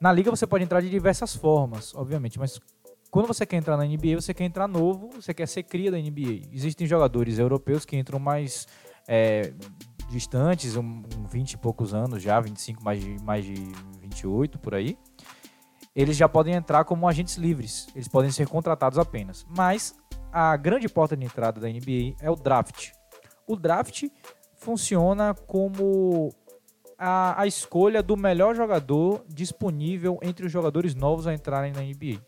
na 0.00 0.12
liga 0.12 0.30
você 0.30 0.46
pode 0.46 0.62
entrar 0.62 0.80
de 0.80 0.90
diversas 0.90 1.34
formas, 1.34 1.94
obviamente, 1.94 2.38
mas 2.38 2.60
quando 3.10 3.26
você 3.26 3.44
quer 3.44 3.56
entrar 3.56 3.76
na 3.76 3.84
NBA, 3.84 4.20
você 4.20 4.32
quer 4.32 4.44
entrar 4.44 4.68
novo, 4.68 5.10
você 5.14 5.34
quer 5.34 5.48
ser 5.48 5.64
cria 5.64 5.90
da 5.90 5.98
NBA. 5.98 6.48
Existem 6.52 6.86
jogadores 6.86 7.38
europeus 7.38 7.84
que 7.84 7.96
entram 7.96 8.18
mais 8.20 8.68
é, 9.08 9.52
distantes, 10.10 10.76
um, 10.76 11.02
um 11.16 11.26
20 11.26 11.52
e 11.52 11.56
poucos 11.56 11.94
anos 11.94 12.22
já, 12.22 12.40
25, 12.40 12.82
mais 12.82 13.00
de, 13.00 13.16
mais 13.22 13.44
de 13.44 13.54
28 14.00 14.58
por 14.58 14.74
aí. 14.74 14.98
Eles 15.94 16.16
já 16.16 16.28
podem 16.28 16.54
entrar 16.54 16.84
como 16.84 17.08
agentes 17.08 17.36
livres, 17.36 17.88
eles 17.94 18.08
podem 18.08 18.30
ser 18.30 18.48
contratados 18.48 18.98
apenas. 18.98 19.46
Mas 19.48 19.94
a 20.32 20.56
grande 20.56 20.88
porta 20.88 21.16
de 21.16 21.24
entrada 21.24 21.60
da 21.60 21.68
NBA 21.68 22.16
é 22.20 22.30
o 22.30 22.36
draft. 22.36 22.90
O 23.46 23.56
draft 23.56 24.04
funciona 24.56 25.34
como 25.34 26.32
a, 26.98 27.42
a 27.42 27.46
escolha 27.46 28.02
do 28.02 28.16
melhor 28.16 28.54
jogador 28.54 29.24
disponível 29.28 30.18
entre 30.22 30.46
os 30.46 30.52
jogadores 30.52 30.94
novos 30.94 31.26
a 31.26 31.34
entrarem 31.34 31.72
na 31.72 31.80
NBA. 31.80 32.20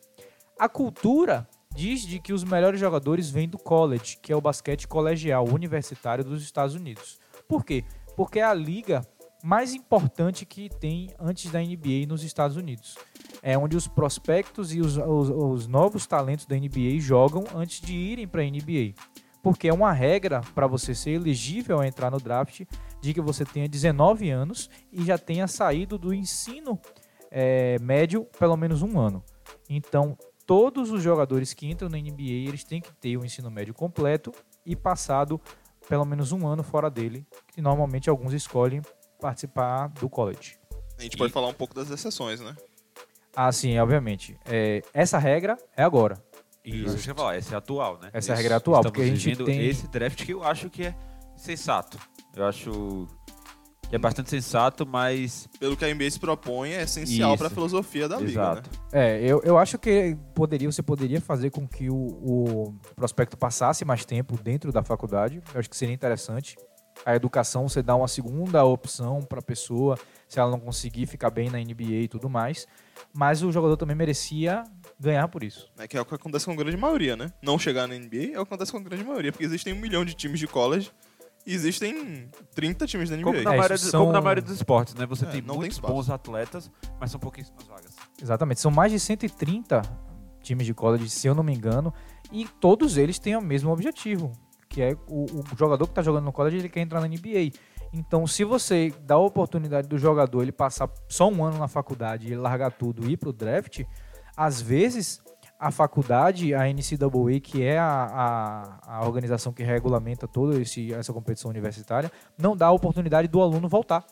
A 0.58 0.68
cultura 0.68 1.48
diz 1.74 2.02
de 2.02 2.18
que 2.18 2.32
os 2.32 2.44
melhores 2.44 2.80
jogadores 2.80 3.30
vêm 3.30 3.48
do 3.48 3.58
college, 3.58 4.18
que 4.22 4.32
é 4.32 4.36
o 4.36 4.40
basquete 4.40 4.86
colegial 4.86 5.46
universitário 5.46 6.24
dos 6.24 6.42
Estados 6.42 6.74
Unidos. 6.74 7.21
Por 7.52 7.66
quê? 7.66 7.84
Porque 8.16 8.38
é 8.38 8.44
a 8.44 8.54
liga 8.54 9.06
mais 9.44 9.74
importante 9.74 10.46
que 10.46 10.70
tem 10.70 11.10
antes 11.20 11.50
da 11.50 11.60
NBA 11.60 12.06
nos 12.08 12.24
Estados 12.24 12.56
Unidos. 12.56 12.96
É 13.42 13.58
onde 13.58 13.76
os 13.76 13.86
prospectos 13.86 14.72
e 14.72 14.80
os, 14.80 14.96
os- 14.96 15.28
os 15.28 15.66
novos 15.66 16.06
talentos 16.06 16.46
da 16.46 16.56
NBA 16.56 16.98
jogam 16.98 17.44
antes 17.54 17.78
de 17.82 17.92
irem 17.94 18.26
para 18.26 18.40
a 18.40 18.44
NBA. 18.46 18.94
Porque 19.42 19.68
é 19.68 19.74
uma 19.74 19.92
regra 19.92 20.40
para 20.54 20.66
você 20.66 20.94
ser 20.94 21.10
elegível 21.10 21.78
a 21.78 21.86
entrar 21.86 22.10
no 22.10 22.18
draft 22.18 22.62
de 23.02 23.12
que 23.12 23.20
você 23.20 23.44
tenha 23.44 23.68
19 23.68 24.30
anos 24.30 24.70
e 24.90 25.04
já 25.04 25.18
tenha 25.18 25.46
saído 25.46 25.98
do 25.98 26.14
ensino 26.14 26.80
eh, 27.30 27.76
médio 27.82 28.24
pelo 28.38 28.56
menos 28.56 28.80
um 28.80 28.98
ano. 28.98 29.22
Então, 29.68 30.16
todos 30.46 30.90
os 30.90 31.02
jogadores 31.02 31.52
que 31.52 31.66
entram 31.68 31.90
na 31.90 31.98
NBA, 31.98 32.48
eles 32.48 32.64
têm 32.64 32.80
que 32.80 32.94
ter 32.94 33.18
o 33.18 33.26
ensino 33.26 33.50
médio 33.50 33.74
completo 33.74 34.32
e 34.64 34.74
passado 34.76 35.40
pelo 35.88 36.04
menos 36.04 36.32
um 36.32 36.46
ano 36.46 36.62
fora 36.62 36.90
dele, 36.90 37.26
que 37.52 37.60
normalmente 37.60 38.08
alguns 38.08 38.32
escolhem 38.32 38.82
participar 39.20 39.88
do 39.88 40.08
college. 40.08 40.56
A 40.98 41.02
gente 41.02 41.14
E- 41.14 41.18
pode 41.18 41.32
falar 41.32 41.48
um 41.48 41.54
pouco 41.54 41.74
das 41.74 41.90
exceções, 41.90 42.40
né? 42.40 42.56
Ah, 43.34 43.50
sim, 43.50 43.78
obviamente. 43.78 44.38
É, 44.46 44.82
essa 44.92 45.18
regra 45.18 45.56
é 45.76 45.82
agora. 45.82 46.22
Isso, 46.64 46.94
deixa 46.94 47.10
eu 47.10 47.14
falar, 47.14 47.36
essa 47.36 47.54
é 47.54 47.58
atual, 47.58 47.98
né? 47.98 48.10
Essa 48.12 48.30
é 48.30 48.32
a 48.32 48.34
Isso. 48.34 48.42
regra 48.42 48.56
atual, 48.56 48.80
Estamos 48.82 48.92
porque 48.98 49.10
a 49.10 49.14
gente 49.16 49.44
tem- 49.44 49.66
esse 49.66 49.88
draft 49.88 50.24
que 50.24 50.32
eu 50.32 50.44
acho 50.44 50.70
que 50.70 50.84
é 50.86 50.94
sensato. 51.36 51.98
Eu 52.36 52.46
acho 52.46 53.08
é 53.92 53.98
bastante 53.98 54.30
sensato, 54.30 54.86
mas 54.86 55.48
Pelo 55.60 55.76
que 55.76 55.84
a 55.84 55.94
NBA 55.94 56.10
se 56.10 56.18
propõe, 56.18 56.70
é 56.70 56.82
essencial 56.82 57.36
para 57.36 57.48
a 57.48 57.50
filosofia 57.50 58.08
da 58.08 58.16
liga, 58.16 58.30
exato. 58.30 58.70
né? 58.70 59.18
É, 59.18 59.20
eu, 59.22 59.42
eu 59.44 59.58
acho 59.58 59.78
que 59.78 60.16
poderia, 60.34 60.70
você 60.70 60.82
poderia 60.82 61.20
fazer 61.20 61.50
com 61.50 61.68
que 61.68 61.90
o, 61.90 61.94
o 61.94 62.74
prospecto 62.96 63.36
passasse 63.36 63.84
mais 63.84 64.04
tempo 64.04 64.36
dentro 64.42 64.72
da 64.72 64.82
faculdade. 64.82 65.42
Eu 65.52 65.60
acho 65.60 65.68
que 65.68 65.76
seria 65.76 65.94
interessante. 65.94 66.56
A 67.04 67.14
educação, 67.16 67.68
você 67.68 67.82
dá 67.82 67.96
uma 67.96 68.08
segunda 68.08 68.64
opção 68.64 69.20
para 69.22 69.40
a 69.40 69.42
pessoa, 69.42 69.98
se 70.28 70.38
ela 70.38 70.50
não 70.50 70.60
conseguir 70.60 71.06
ficar 71.06 71.30
bem 71.30 71.50
na 71.50 71.58
NBA 71.58 72.02
e 72.02 72.08
tudo 72.08 72.30
mais. 72.30 72.66
Mas 73.12 73.42
o 73.42 73.52
jogador 73.52 73.76
também 73.76 73.96
merecia 73.96 74.64
ganhar 74.98 75.26
por 75.28 75.42
isso. 75.42 75.70
É 75.78 75.86
que 75.86 75.96
é 75.96 76.00
o 76.00 76.04
que 76.04 76.14
acontece 76.14 76.44
com 76.46 76.52
a 76.52 76.56
grande 76.56 76.76
maioria, 76.76 77.16
né? 77.16 77.32
Não 77.42 77.58
chegar 77.58 77.86
na 77.86 77.94
NBA 77.94 78.32
é 78.34 78.40
o 78.40 78.46
que 78.46 78.54
acontece 78.54 78.72
com 78.72 78.78
a 78.78 78.82
grande 78.82 79.04
maioria, 79.04 79.32
porque 79.32 79.44
existem 79.44 79.74
um 79.74 79.80
milhão 79.80 80.04
de 80.04 80.14
times 80.14 80.38
de 80.38 80.46
college 80.46 80.90
existem 81.46 82.28
30 82.54 82.86
times 82.86 83.10
da 83.10 83.16
NBA. 83.16 83.24
Como 83.24 83.42
na, 83.42 83.54
É, 83.54 83.56
maioria, 83.58 83.78
são- 83.78 84.00
como 84.00 84.12
na 84.12 84.20
maioria 84.20 84.42
dos 84.42 84.54
esportes, 84.54 84.94
né? 84.94 85.06
Você 85.06 85.24
É, 85.24 85.28
tem 85.30 85.40
não 85.42 85.48
tem 85.48 85.56
muitos 85.58 85.76
espaço. 85.76 85.92
bons 85.94 86.10
atletas, 86.10 86.70
mas 87.00 87.10
são 87.10 87.18
pouquíssimas 87.20 87.64
vagas. 87.66 87.96
Exatamente. 88.20 88.60
São 88.60 88.70
mais 88.70 88.92
de 88.92 88.98
130 89.00 89.82
times 90.42 90.66
de 90.66 90.74
college, 90.74 91.08
se 91.08 91.26
eu 91.26 91.34
não 91.34 91.42
me 91.42 91.54
engano, 91.54 91.92
e 92.32 92.46
todos 92.60 92.96
eles 92.96 93.18
têm 93.18 93.36
o 93.36 93.40
mesmo 93.42 93.70
objetivo, 93.72 94.32
que 94.68 94.82
é 94.82 94.96
o, 95.08 95.24
o 95.24 95.44
jogador 95.56 95.84
que 95.86 95.92
está 95.92 96.02
jogando 96.02 96.24
no 96.24 96.32
college, 96.32 96.56
ele 96.58 96.68
quer 96.68 96.80
entrar 96.80 97.00
na 97.00 97.06
NBA. 97.08 97.52
Então, 97.92 98.26
se 98.26 98.42
você 98.42 98.92
dá 99.02 99.16
a 99.16 99.18
oportunidade 99.18 99.86
do 99.86 99.98
jogador 99.98 100.42
ele 100.42 100.50
passar 100.52 100.88
só 101.08 101.28
um 101.28 101.44
ano 101.44 101.58
na 101.58 101.68
faculdade 101.68 102.32
e 102.32 102.34
largar 102.34 102.72
tudo 102.72 103.06
e 103.06 103.12
ir 103.12 103.16
pro 103.18 103.32
draft, 103.32 103.82
às 104.36 104.60
vezes 104.62 105.20
a 105.62 105.70
faculdade, 105.70 106.52
a 106.52 106.64
NCAA, 106.64 107.38
que 107.40 107.62
é 107.62 107.78
a, 107.78 108.80
a, 108.84 108.96
a 108.96 109.06
organização 109.06 109.52
que 109.52 109.62
regulamenta 109.62 110.26
toda 110.26 110.60
essa 110.60 111.12
competição 111.12 111.48
universitária, 111.48 112.10
não 112.36 112.56
dá 112.56 112.66
a 112.66 112.72
oportunidade 112.72 113.28
do 113.28 113.40
aluno 113.40 113.68
voltar 113.68 114.04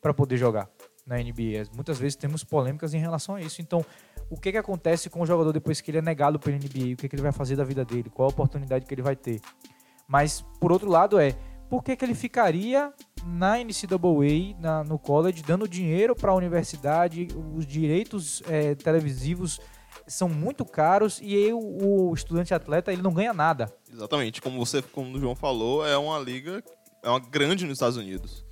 para 0.00 0.14
poder 0.14 0.36
jogar 0.36 0.70
na 1.04 1.16
NBA. 1.16 1.64
Muitas 1.74 1.98
vezes 1.98 2.14
temos 2.14 2.44
polêmicas 2.44 2.94
em 2.94 2.98
relação 2.98 3.34
a 3.34 3.40
isso. 3.40 3.60
Então, 3.60 3.84
o 4.30 4.38
que, 4.38 4.52
que 4.52 4.58
acontece 4.58 5.10
com 5.10 5.20
o 5.20 5.26
jogador 5.26 5.52
depois 5.52 5.80
que 5.80 5.90
ele 5.90 5.98
é 5.98 6.02
negado 6.02 6.38
pela 6.38 6.56
NBA? 6.56 6.92
O 6.92 6.96
que, 6.96 7.08
que 7.08 7.16
ele 7.16 7.22
vai 7.22 7.32
fazer 7.32 7.56
da 7.56 7.64
vida 7.64 7.84
dele? 7.84 8.08
Qual 8.08 8.28
a 8.28 8.30
oportunidade 8.30 8.86
que 8.86 8.94
ele 8.94 9.02
vai 9.02 9.16
ter? 9.16 9.40
Mas, 10.06 10.42
por 10.60 10.70
outro 10.70 10.88
lado, 10.88 11.18
é 11.18 11.34
por 11.68 11.82
que, 11.82 11.96
que 11.96 12.04
ele 12.04 12.14
ficaria 12.14 12.92
na 13.26 13.56
NCAA, 13.58 14.56
na, 14.60 14.84
no 14.84 15.00
college, 15.00 15.42
dando 15.42 15.66
dinheiro 15.66 16.14
para 16.14 16.30
a 16.30 16.34
universidade? 16.36 17.26
Os 17.56 17.66
direitos 17.66 18.40
eh, 18.46 18.76
televisivos 18.76 19.58
são 20.06 20.28
muito 20.28 20.64
caros 20.64 21.18
e 21.22 21.34
aí 21.34 21.52
o, 21.52 21.58
o 22.10 22.14
estudante 22.14 22.52
atleta 22.54 22.92
ele 22.92 23.02
não 23.02 23.12
ganha 23.12 23.32
nada. 23.32 23.72
Exatamente. 23.92 24.40
Como 24.42 24.58
você, 24.64 24.82
como 24.82 25.16
o 25.16 25.20
João 25.20 25.34
falou, 25.36 25.86
é 25.86 25.96
uma 25.96 26.18
liga, 26.18 26.62
é 27.02 27.08
uma 27.08 27.20
grande 27.20 27.64
nos 27.64 27.74
Estados 27.74 27.96
Unidos. 27.96 28.44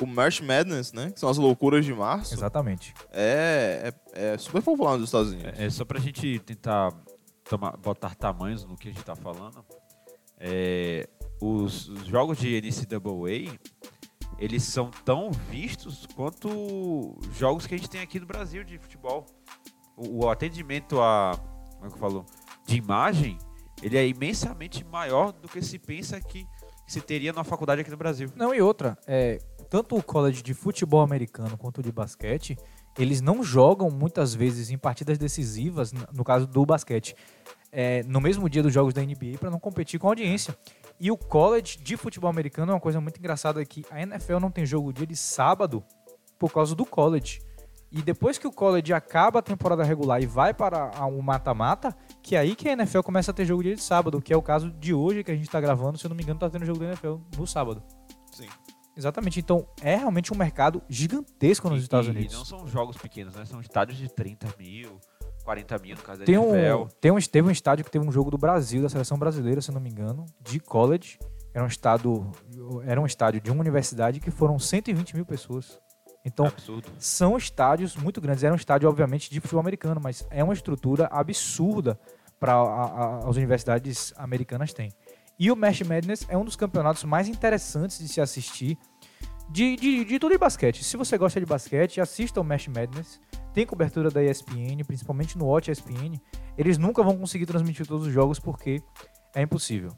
O 0.00 0.06
March 0.06 0.40
Madness, 0.40 0.92
né? 0.92 1.10
Que 1.10 1.18
são 1.18 1.28
as 1.28 1.38
loucuras 1.38 1.84
de 1.84 1.94
março, 1.94 2.34
Exatamente. 2.34 2.92
é, 3.12 3.92
é, 4.14 4.32
é 4.34 4.38
super 4.38 4.60
popular 4.62 4.96
nos 4.98 5.08
Estados 5.08 5.32
Unidos. 5.32 5.58
É, 5.58 5.64
é 5.66 5.70
só 5.70 5.84
pra 5.84 5.98
gente 5.98 6.38
tentar 6.40 6.92
tomar- 7.48 7.76
botar 7.78 8.14
tamanhos 8.14 8.64
no 8.64 8.76
que 8.76 8.88
a 8.88 8.92
gente 8.92 9.02
tá 9.04 9.16
falando. 9.16 9.64
é, 10.38 11.08
os, 11.40 11.88
os 11.88 12.06
jogos 12.06 12.38
de 12.38 12.60
NCAA 12.60 13.58
eles 14.38 14.64
são 14.64 14.90
tão 15.04 15.30
vistos 15.50 16.06
quanto 16.14 17.16
jogos 17.32 17.66
que 17.66 17.74
a 17.74 17.78
gente 17.78 17.88
tem 17.88 18.02
aqui 18.02 18.20
no 18.20 18.26
Brasil 18.26 18.62
de 18.64 18.78
futebol. 18.78 19.24
O, 19.96 20.28
atendimento 20.28 21.00
a, 21.00 21.38
como 21.80 21.86
é 21.86 22.24
que 22.24 22.26
de 22.66 22.76
imagem, 22.76 23.38
ele 23.82 23.96
é 23.96 24.06
imensamente 24.06 24.84
maior 24.84 25.32
do 25.32 25.48
que 25.48 25.62
se 25.62 25.78
pensa 25.78 26.20
que 26.20 26.46
se 26.86 27.00
teria 27.00 27.32
na 27.32 27.42
faculdade 27.42 27.80
aqui 27.80 27.90
no 27.90 27.96
Brasil. 27.96 28.30
Não, 28.36 28.54
e 28.54 28.60
outra, 28.60 28.98
é, 29.06 29.38
tanto 29.68 29.96
o 29.96 30.02
college 30.02 30.42
de 30.42 30.54
futebol 30.54 31.00
americano 31.00 31.56
quanto 31.56 31.78
o 31.78 31.82
de 31.82 31.90
basquete, 31.90 32.56
eles 32.98 33.20
não 33.20 33.42
jogam 33.42 33.90
muitas 33.90 34.34
vezes 34.34 34.70
em 34.70 34.78
partidas 34.78 35.18
decisivas, 35.18 35.92
no 35.92 36.24
caso 36.24 36.46
do 36.46 36.64
basquete, 36.64 37.14
é, 37.72 38.02
no 38.04 38.20
mesmo 38.20 38.48
dia 38.48 38.62
dos 38.62 38.72
jogos 38.72 38.94
da 38.94 39.02
NBA 39.02 39.38
para 39.38 39.50
não 39.50 39.58
competir 39.58 39.98
com 39.98 40.06
a 40.06 40.10
audiência. 40.10 40.56
E 40.98 41.10
o 41.10 41.16
college 41.16 41.78
de 41.78 41.96
futebol 41.96 42.30
americano 42.30 42.72
é 42.72 42.74
uma 42.74 42.80
coisa 42.80 43.00
muito 43.00 43.18
engraçada 43.18 43.64
que 43.64 43.84
a 43.90 44.00
NFL 44.00 44.38
não 44.38 44.50
tem 44.50 44.64
jogo 44.64 44.92
dia 44.92 45.06
de 45.06 45.16
sábado 45.16 45.84
por 46.38 46.52
causa 46.52 46.74
do 46.74 46.86
college. 46.86 47.40
E 47.90 48.02
depois 48.02 48.36
que 48.36 48.46
o 48.46 48.52
college 48.52 48.92
acaba 48.92 49.38
a 49.38 49.42
temporada 49.42 49.82
regular 49.84 50.20
e 50.20 50.26
vai 50.26 50.52
para 50.52 50.90
o 51.06 51.22
mata-mata, 51.22 51.96
que 52.22 52.34
é 52.34 52.38
aí 52.40 52.54
que 52.56 52.68
a 52.68 52.72
NFL 52.72 53.00
começa 53.00 53.30
a 53.30 53.34
ter 53.34 53.44
jogo 53.44 53.62
dia 53.62 53.74
de 53.76 53.82
sábado, 53.82 54.20
que 54.20 54.32
é 54.32 54.36
o 54.36 54.42
caso 54.42 54.70
de 54.70 54.92
hoje 54.92 55.22
que 55.22 55.30
a 55.30 55.34
gente 55.34 55.46
está 55.46 55.60
gravando, 55.60 55.96
se 55.96 56.04
eu 56.04 56.08
não 56.08 56.16
me 56.16 56.22
engano, 56.22 56.38
tá 56.40 56.50
tendo 56.50 56.64
jogo 56.66 56.80
da 56.80 56.86
NFL 56.86 57.16
no 57.38 57.46
sábado. 57.46 57.82
Sim. 58.32 58.48
Exatamente. 58.96 59.38
Então, 59.38 59.66
é 59.82 59.94
realmente 59.94 60.32
um 60.32 60.36
mercado 60.36 60.82
gigantesco 60.88 61.68
nos 61.68 61.80
E- 61.80 61.82
Estados 61.82 62.08
e 62.08 62.10
Unidos. 62.10 62.34
não 62.34 62.44
são 62.44 62.66
jogos 62.66 62.96
pequenos, 62.96 63.34
né? 63.34 63.44
São 63.44 63.60
estádios 63.60 63.98
de 63.98 64.08
30 64.12 64.48
mil, 64.58 64.98
40 65.44 65.78
mil 65.78 65.94
no 65.96 66.02
caso 66.02 66.20
da 66.20 66.24
Tem 66.26 66.36
um, 66.38 66.54
NFL. 66.56 66.86
tem 67.00 67.12
um, 67.12 67.18
teve 67.20 67.48
um 67.48 67.50
estádio 67.50 67.84
que 67.84 67.90
teve 67.90 68.06
um 68.06 68.10
jogo 68.10 68.30
do 68.30 68.38
Brasil, 68.38 68.82
da 68.82 68.88
seleção 68.88 69.18
brasileira, 69.18 69.60
se 69.60 69.70
eu 69.70 69.74
não 69.74 69.80
me 69.80 69.90
engano, 69.90 70.26
de 70.40 70.58
college. 70.58 71.18
Era 71.54 71.62
um 71.64 71.68
estádio, 71.68 72.30
era 72.84 73.00
um 73.00 73.06
estádio 73.06 73.40
de 73.40 73.50
uma 73.50 73.60
universidade 73.60 74.18
que 74.20 74.30
foram 74.30 74.58
120 74.58 75.14
mil 75.14 75.24
pessoas. 75.24 75.78
Então, 76.26 76.46
Absurdo. 76.46 76.88
são 76.98 77.36
estádios 77.36 77.94
muito 77.94 78.20
grandes. 78.20 78.42
Era 78.42 78.52
um 78.52 78.56
estádio, 78.56 78.88
obviamente, 78.88 79.30
de 79.30 79.40
futebol 79.40 79.60
americano, 79.60 80.00
mas 80.02 80.26
é 80.28 80.42
uma 80.42 80.52
estrutura 80.52 81.06
absurda 81.06 81.98
para 82.40 83.20
as 83.24 83.36
universidades 83.36 84.12
americanas 84.16 84.72
têm. 84.72 84.92
E 85.38 85.52
o 85.52 85.56
March 85.56 85.82
Madness 85.82 86.26
é 86.28 86.36
um 86.36 86.44
dos 86.44 86.56
campeonatos 86.56 87.04
mais 87.04 87.28
interessantes 87.28 87.98
de 88.00 88.08
se 88.08 88.20
assistir 88.20 88.76
de, 89.48 89.76
de, 89.76 90.04
de 90.04 90.18
tudo 90.18 90.34
em 90.34 90.38
basquete. 90.38 90.82
Se 90.82 90.96
você 90.96 91.16
gosta 91.16 91.38
de 91.38 91.46
basquete, 91.46 92.00
assista 92.00 92.40
ao 92.40 92.44
March 92.44 92.66
Madness. 92.66 93.20
Tem 93.54 93.64
cobertura 93.64 94.10
da 94.10 94.22
ESPN, 94.22 94.82
principalmente 94.84 95.38
no 95.38 95.46
Watch 95.46 95.70
ESPN. 95.70 96.20
Eles 96.58 96.76
nunca 96.76 97.04
vão 97.04 97.16
conseguir 97.16 97.46
transmitir 97.46 97.86
todos 97.86 98.08
os 98.08 98.12
jogos 98.12 98.40
porque 98.40 98.82
é 99.32 99.42
impossível. 99.42 99.92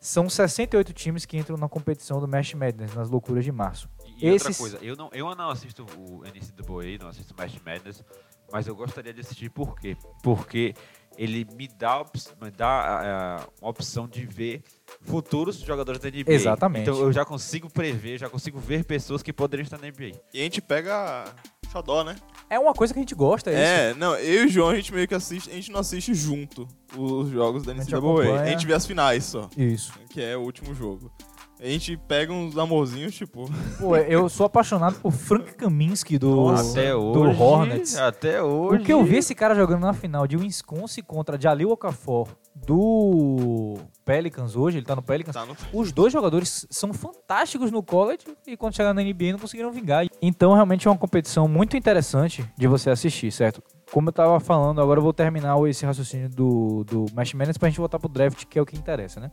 São 0.00 0.30
68 0.30 0.94
times 0.94 1.26
que 1.26 1.36
entram 1.36 1.58
na 1.58 1.68
competição 1.68 2.20
do 2.20 2.26
March 2.26 2.54
Madness, 2.54 2.94
nas 2.94 3.10
loucuras 3.10 3.44
de 3.44 3.52
março. 3.52 3.90
E, 4.18 4.26
e 4.26 4.30
outra 4.32 4.50
Esses- 4.50 4.58
coisa, 4.60 4.78
eu 4.82 4.96
não, 4.96 5.08
eu 5.12 5.34
não 5.34 5.50
assisto 5.50 5.84
o 5.96 6.22
NCAA, 6.24 6.98
não 7.00 7.08
assisto 7.08 7.32
o 7.32 7.36
Match 7.36 7.54
Madness, 7.64 8.04
mas 8.52 8.66
eu 8.66 8.74
gostaria 8.74 9.12
de 9.12 9.20
assistir 9.20 9.48
por 9.50 9.78
quê? 9.78 9.96
Porque 10.22 10.74
ele 11.16 11.46
me 11.56 11.66
dá, 11.68 12.04
me 12.40 12.50
dá 12.50 13.38
ah, 13.40 13.48
uma 13.60 13.70
opção 13.70 14.06
de 14.08 14.24
ver 14.24 14.62
futuros 15.02 15.58
jogadores 15.58 16.00
da 16.00 16.08
NBA. 16.08 16.32
Exatamente. 16.32 16.82
Então 16.88 17.00
eu 17.00 17.12
já 17.12 17.24
consigo 17.24 17.68
prever, 17.70 18.18
já 18.18 18.28
consigo 18.28 18.58
ver 18.58 18.84
pessoas 18.84 19.22
que 19.22 19.32
poderiam 19.32 19.64
estar 19.64 19.78
na 19.78 19.88
NBA. 19.88 20.20
E 20.32 20.40
a 20.40 20.42
gente 20.44 20.60
pega 20.60 21.24
xodó, 21.70 22.02
né? 22.04 22.16
É 22.48 22.58
uma 22.58 22.72
coisa 22.72 22.94
que 22.94 22.98
a 23.00 23.02
gente 23.02 23.14
gosta, 23.14 23.50
é, 23.50 23.54
isso. 23.54 23.62
É, 23.62 23.94
não, 23.94 24.14
eu 24.16 24.44
e 24.44 24.46
o 24.46 24.48
João, 24.48 24.70
a 24.70 24.76
gente 24.76 24.94
meio 24.94 25.06
que 25.06 25.14
assiste, 25.14 25.50
a 25.50 25.54
gente 25.54 25.70
não 25.70 25.80
assiste 25.80 26.14
junto 26.14 26.66
os 26.96 27.28
jogos 27.30 27.64
da 27.64 27.72
A 27.72 27.74
gente 27.74 27.92
NCAA. 27.94 28.40
A 28.40 28.46
gente 28.46 28.66
vê 28.66 28.72
as 28.72 28.86
finais 28.86 29.24
só, 29.24 29.50
Isso. 29.56 29.92
que 30.08 30.22
é 30.22 30.36
o 30.36 30.40
último 30.40 30.74
jogo. 30.74 31.12
A 31.60 31.66
gente 31.66 31.96
pega 31.96 32.32
uns 32.32 32.56
amorzinhos, 32.56 33.14
tipo, 33.14 33.50
Pô, 33.80 33.96
eu 33.96 34.28
sou 34.28 34.46
apaixonado 34.46 35.00
por 35.00 35.10
Frank 35.10 35.54
Kaminsky 35.54 36.16
do, 36.16 36.30
Nossa, 36.34 36.70
até 36.70 36.92
do 36.92 37.00
hoje. 37.00 37.42
Hornets. 37.42 37.96
Até 37.96 38.42
hoje. 38.42 38.82
O 38.82 38.84
que 38.84 38.92
eu 38.92 39.02
vi 39.02 39.16
esse 39.16 39.34
cara 39.34 39.56
jogando 39.56 39.80
na 39.80 39.92
final 39.92 40.24
de 40.26 40.36
Wisconsin 40.36 41.02
contra 41.02 41.40
Jalil 41.40 41.70
Okafor 41.70 42.28
do 42.54 43.76
Pelicans 44.04 44.54
hoje, 44.54 44.78
ele 44.78 44.86
tá 44.86 44.94
no 44.94 45.02
Pelicans. 45.02 45.34
tá 45.34 45.44
no... 45.44 45.56
Os 45.72 45.90
dois 45.90 46.12
jogadores 46.12 46.66
são 46.70 46.92
fantásticos 46.92 47.72
no 47.72 47.82
college 47.82 48.20
e 48.46 48.56
quando 48.56 48.74
chegaram 48.74 48.94
na 48.94 49.02
NBA 49.02 49.32
não 49.32 49.38
conseguiram 49.38 49.72
vingar. 49.72 50.06
Então 50.22 50.52
realmente 50.52 50.86
é 50.86 50.90
uma 50.90 50.96
competição 50.96 51.48
muito 51.48 51.76
interessante 51.76 52.44
de 52.56 52.66
você 52.66 52.90
assistir, 52.90 53.32
certo? 53.32 53.62
Como 53.90 54.08
eu 54.08 54.12
tava 54.12 54.38
falando, 54.38 54.80
agora 54.80 54.98
eu 54.98 55.02
vou 55.02 55.12
terminar 55.12 55.56
esse 55.68 55.84
raciocínio 55.84 56.28
do, 56.28 56.84
do 56.84 57.06
Match 57.14 57.34
Madness 57.34 57.58
pra 57.58 57.68
gente 57.68 57.78
voltar 57.78 57.98
pro 57.98 58.08
draft, 58.08 58.44
que 58.44 58.58
é 58.58 58.62
o 58.62 58.66
que 58.66 58.76
interessa, 58.76 59.18
né? 59.18 59.30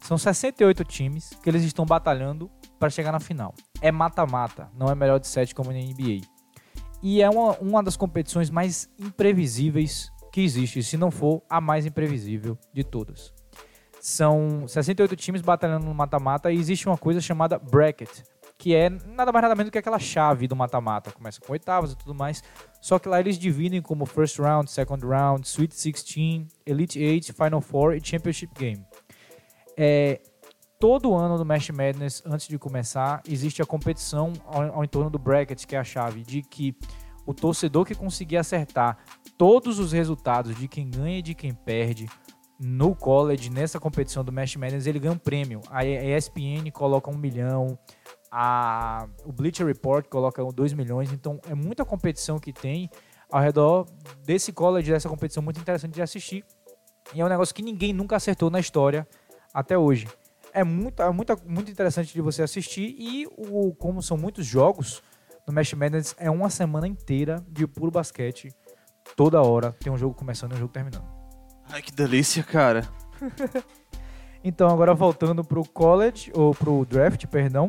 São 0.00 0.16
68 0.16 0.84
times 0.84 1.30
que 1.42 1.48
eles 1.48 1.62
estão 1.62 1.84
batalhando 1.84 2.50
para 2.78 2.90
chegar 2.90 3.12
na 3.12 3.20
final. 3.20 3.54
É 3.80 3.92
mata-mata, 3.92 4.70
não 4.74 4.88
é 4.88 4.94
melhor 4.94 5.20
de 5.20 5.28
7 5.28 5.54
como 5.54 5.72
na 5.72 5.78
NBA. 5.78 6.26
E 7.02 7.22
é 7.22 7.30
uma, 7.30 7.52
uma 7.58 7.82
das 7.82 7.96
competições 7.96 8.50
mais 8.50 8.88
imprevisíveis 8.98 10.10
que 10.32 10.40
existe, 10.40 10.82
se 10.82 10.96
não 10.96 11.10
for 11.10 11.42
a 11.48 11.60
mais 11.60 11.86
imprevisível 11.86 12.58
de 12.72 12.84
todas. 12.84 13.32
São 14.00 14.66
68 14.66 15.14
times 15.16 15.42
batalhando 15.42 15.84
no 15.84 15.94
mata-mata 15.94 16.50
e 16.50 16.56
existe 16.56 16.86
uma 16.86 16.96
coisa 16.96 17.20
chamada 17.20 17.58
bracket, 17.58 18.08
que 18.56 18.74
é 18.74 18.88
nada 18.88 19.32
mais 19.32 19.42
nada 19.42 19.54
menos 19.54 19.70
que 19.70 19.78
aquela 19.78 19.98
chave 19.98 20.46
do 20.46 20.56
mata-mata. 20.56 21.10
Começa 21.12 21.40
com 21.40 21.52
oitavas 21.52 21.92
e 21.92 21.96
tudo 21.96 22.14
mais. 22.14 22.42
Só 22.80 22.98
que 22.98 23.08
lá 23.08 23.20
eles 23.20 23.38
dividem 23.38 23.82
como 23.82 24.06
first 24.06 24.38
round, 24.38 24.70
second 24.70 25.04
round, 25.04 25.46
Sweet 25.46 25.74
16, 25.74 26.46
Elite 26.64 27.02
8, 27.02 27.34
Final 27.34 27.60
Four 27.60 27.94
e 27.94 28.00
Championship 28.02 28.52
Game. 28.58 28.84
É, 29.82 30.20
todo 30.78 31.14
ano 31.14 31.38
do 31.38 31.46
Match 31.46 31.70
Madness, 31.70 32.22
antes 32.26 32.46
de 32.46 32.58
começar, 32.58 33.22
existe 33.26 33.62
a 33.62 33.64
competição 33.64 34.34
ao, 34.44 34.74
ao 34.74 34.84
entorno 34.84 35.08
do 35.08 35.18
bracket, 35.18 35.64
que 35.64 35.74
é 35.74 35.78
a 35.78 35.84
chave, 35.84 36.22
de 36.22 36.42
que 36.42 36.76
o 37.24 37.32
torcedor 37.32 37.86
que 37.86 37.94
conseguir 37.94 38.36
acertar 38.36 38.98
todos 39.38 39.78
os 39.78 39.92
resultados 39.92 40.54
de 40.54 40.68
quem 40.68 40.90
ganha 40.90 41.20
e 41.20 41.22
de 41.22 41.34
quem 41.34 41.54
perde 41.54 42.10
no 42.58 42.94
college, 42.94 43.48
nessa 43.48 43.80
competição 43.80 44.22
do 44.22 44.30
Match 44.30 44.56
Madness, 44.56 44.86
ele 44.86 44.98
ganha 44.98 45.14
um 45.14 45.18
prêmio. 45.18 45.62
A 45.70 45.82
ESPN 45.82 46.70
coloca 46.70 47.10
um 47.10 47.16
milhão, 47.16 47.78
a, 48.30 49.08
o 49.24 49.32
Bleacher 49.32 49.66
Report 49.66 50.06
coloca 50.08 50.44
2 50.44 50.74
milhões, 50.74 51.10
então 51.10 51.40
é 51.48 51.54
muita 51.54 51.86
competição 51.86 52.38
que 52.38 52.52
tem 52.52 52.90
ao 53.32 53.40
redor 53.40 53.86
desse 54.26 54.52
college, 54.52 54.92
dessa 54.92 55.08
competição 55.08 55.42
muito 55.42 55.58
interessante 55.58 55.94
de 55.94 56.02
assistir. 56.02 56.44
E 57.14 57.20
é 57.22 57.24
um 57.24 57.28
negócio 57.30 57.54
que 57.54 57.62
ninguém 57.62 57.94
nunca 57.94 58.16
acertou 58.16 58.50
na 58.50 58.60
história 58.60 59.08
até 59.52 59.76
hoje. 59.76 60.08
É 60.52 60.64
muito, 60.64 61.02
é 61.02 61.10
muito, 61.10 61.36
muito 61.46 61.70
interessante 61.70 62.12
de 62.12 62.20
você 62.20 62.42
assistir 62.42 62.94
e 62.98 63.26
o, 63.36 63.72
como 63.74 64.02
são 64.02 64.16
muitos 64.16 64.44
jogos 64.44 65.02
no 65.46 65.52
Match 65.52 65.72
Madness, 65.74 66.14
é 66.18 66.30
uma 66.30 66.50
semana 66.50 66.86
inteira 66.86 67.44
de 67.48 67.66
puro 67.66 67.90
basquete. 67.90 68.52
Toda 69.16 69.42
hora 69.42 69.72
tem 69.80 69.92
um 69.92 69.98
jogo 69.98 70.14
começando 70.14 70.52
e 70.52 70.54
um 70.54 70.58
jogo 70.58 70.72
terminando. 70.72 71.04
Ai, 71.68 71.82
que 71.82 71.92
delícia, 71.92 72.42
cara. 72.42 72.88
Então, 74.42 74.70
agora 74.70 74.94
voltando 74.94 75.44
pro 75.44 75.62
college, 75.68 76.32
ou 76.34 76.54
pro 76.54 76.86
draft, 76.86 77.26
perdão. 77.26 77.68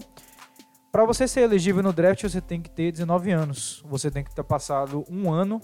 Para 0.91 1.06
você 1.06 1.28
ser 1.28 1.41
elegível 1.41 1.84
no 1.84 1.91
draft, 1.91 2.24
você 2.24 2.39
tem 2.39 2.62
que 2.62 2.70
ter 2.70 2.91
19 2.91 3.32
anos. 3.32 3.84
Você 3.86 4.10
tem 4.10 4.24
que 4.24 4.34
ter 4.34 4.44
passado 4.44 5.04
um 5.10 5.32
ano 5.32 5.62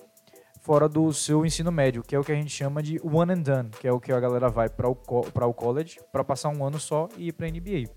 fora 0.68 0.90
do 0.90 1.14
seu 1.14 1.46
ensino 1.46 1.72
médio, 1.72 2.04
que 2.04 2.14
é 2.14 2.20
o 2.20 2.24
que 2.26 2.32
a 2.34 2.36
gente 2.36 2.50
chama 2.50 2.84
de 2.84 3.00
one 3.02 3.32
and 3.32 3.40
done, 3.40 3.70
que 3.70 3.88
é 3.88 3.92
o 3.94 4.02
que 4.02 4.12
a 4.12 4.20
galera 4.20 4.50
vai 4.50 4.68
para 4.68 4.90
o, 4.90 4.94
co- 4.94 5.26
o 5.26 5.54
college 5.54 5.98
para 6.12 6.26
passar 6.26 6.50
um 6.50 6.62
ano 6.62 6.78
só 6.78 7.08
e 7.16 7.30
ir 7.30 7.32
para 7.32 7.48
NBA. 7.50 7.90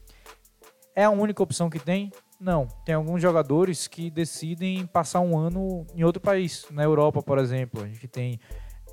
É 0.94 1.02
a 1.02 1.10
única 1.10 1.42
opção 1.42 1.68
que 1.68 1.80
tem? 1.80 2.12
Não. 2.38 2.68
Tem 2.86 2.94
alguns 2.94 3.20
jogadores 3.20 3.88
que 3.88 4.08
decidem 4.08 4.86
passar 4.86 5.18
um 5.18 5.36
ano 5.36 5.84
em 5.96 6.04
outro 6.04 6.22
país, 6.22 6.64
na 6.70 6.84
Europa, 6.84 7.20
por 7.20 7.38
exemplo. 7.38 7.82
A 7.82 7.88
gente 7.88 8.06
tem 8.06 8.38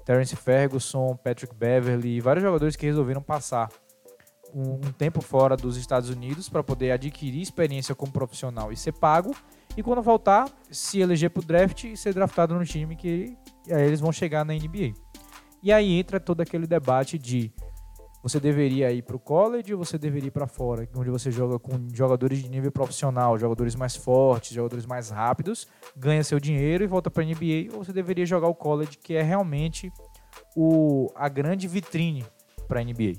Terence 0.04 0.36
Ferguson, 0.36 1.16
Patrick 1.16 1.54
Beverly, 1.54 2.20
vários 2.20 2.44
jogadores 2.44 2.76
que 2.76 2.88
resolveram 2.88 3.22
passar 3.22 3.70
um, 4.56 4.72
um 4.88 4.92
tempo 4.92 5.22
fora 5.22 5.56
dos 5.56 5.78
Estados 5.78 6.10
Unidos 6.10 6.50
para 6.50 6.64
poder 6.64 6.90
adquirir 6.90 7.44
experiência 7.44 7.94
como 7.94 8.12
profissional 8.12 8.72
e 8.72 8.76
ser 8.76 8.94
pago. 8.94 9.36
E 9.78 9.84
quando 9.84 10.02
voltar, 10.02 10.50
se 10.72 11.00
eleger 11.00 11.30
para 11.30 11.40
o 11.40 11.46
draft 11.46 11.84
e 11.84 11.96
ser 11.96 12.12
draftado 12.12 12.56
no 12.56 12.66
time 12.66 12.96
que 12.96 13.38
aí 13.70 13.84
eles 13.84 14.00
vão 14.00 14.12
chegar 14.12 14.44
na 14.44 14.54
NBA. 14.54 14.94
E 15.62 15.72
aí 15.72 16.00
entra 16.00 16.20
todo 16.20 16.42
aquele 16.42 16.66
debate 16.66 17.18
de 17.20 17.54
você 18.24 18.40
deveria 18.40 18.92
ir 18.92 19.04
para 19.04 19.16
o 19.16 19.20
college 19.20 19.74
ou 19.74 19.86
você 19.86 19.98
deveria 19.98 20.30
ir 20.30 20.32
para 20.32 20.48
fora, 20.48 20.90
onde 20.96 21.12
você 21.12 21.30
joga 21.30 21.60
com 21.60 21.88
jogadores 21.94 22.42
de 22.42 22.50
nível 22.50 22.72
profissional, 22.72 23.38
jogadores 23.38 23.76
mais 23.76 23.96
fortes, 23.96 24.52
jogadores 24.52 24.86
mais 24.86 25.12
rápidos, 25.12 25.68
ganha 25.96 26.24
seu 26.24 26.40
dinheiro 26.40 26.84
e 26.84 26.88
volta 26.88 27.12
para 27.12 27.24
a 27.24 27.26
NBA, 27.26 27.72
ou 27.72 27.84
você 27.84 27.94
deveria 27.94 28.26
jogar 28.26 28.48
o 28.48 28.56
college, 28.56 28.98
que 28.98 29.14
é 29.14 29.22
realmente 29.22 29.94
o, 30.56 31.08
a 31.16 31.30
grande 31.30 31.68
vitrine 31.68 32.26
para 32.68 32.82
a 32.82 32.84
NBA. 32.84 33.14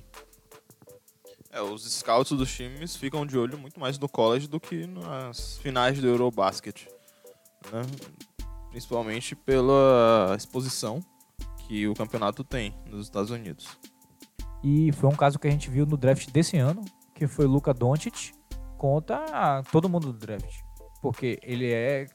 É, 1.58 1.60
os 1.60 1.82
scouts 1.82 2.38
dos 2.38 2.54
times 2.54 2.94
ficam 2.94 3.26
de 3.26 3.36
olho 3.36 3.58
muito 3.58 3.80
mais 3.80 3.98
no 3.98 4.08
college 4.08 4.46
do 4.46 4.60
que 4.60 4.86
nas 4.86 5.58
finais 5.58 6.00
do 6.00 6.06
Eurobasket. 6.06 6.86
Né? 7.72 7.82
Principalmente 8.70 9.34
pela 9.34 10.36
exposição 10.36 11.00
que 11.66 11.88
o 11.88 11.94
campeonato 11.94 12.44
tem 12.44 12.76
nos 12.86 13.06
Estados 13.06 13.32
Unidos. 13.32 13.76
E 14.62 14.92
foi 14.92 15.10
um 15.10 15.16
caso 15.16 15.36
que 15.36 15.48
a 15.48 15.50
gente 15.50 15.68
viu 15.68 15.84
no 15.84 15.96
draft 15.96 16.30
desse 16.30 16.56
ano, 16.56 16.84
que 17.12 17.26
foi 17.26 17.46
Luca 17.46 17.74
Doncic 17.74 18.32
contra 18.76 19.64
todo 19.72 19.88
mundo 19.88 20.12
do 20.12 20.18
draft. 20.18 20.60
Porque 21.02 21.40
ele 21.42 21.72
é, 21.72 22.06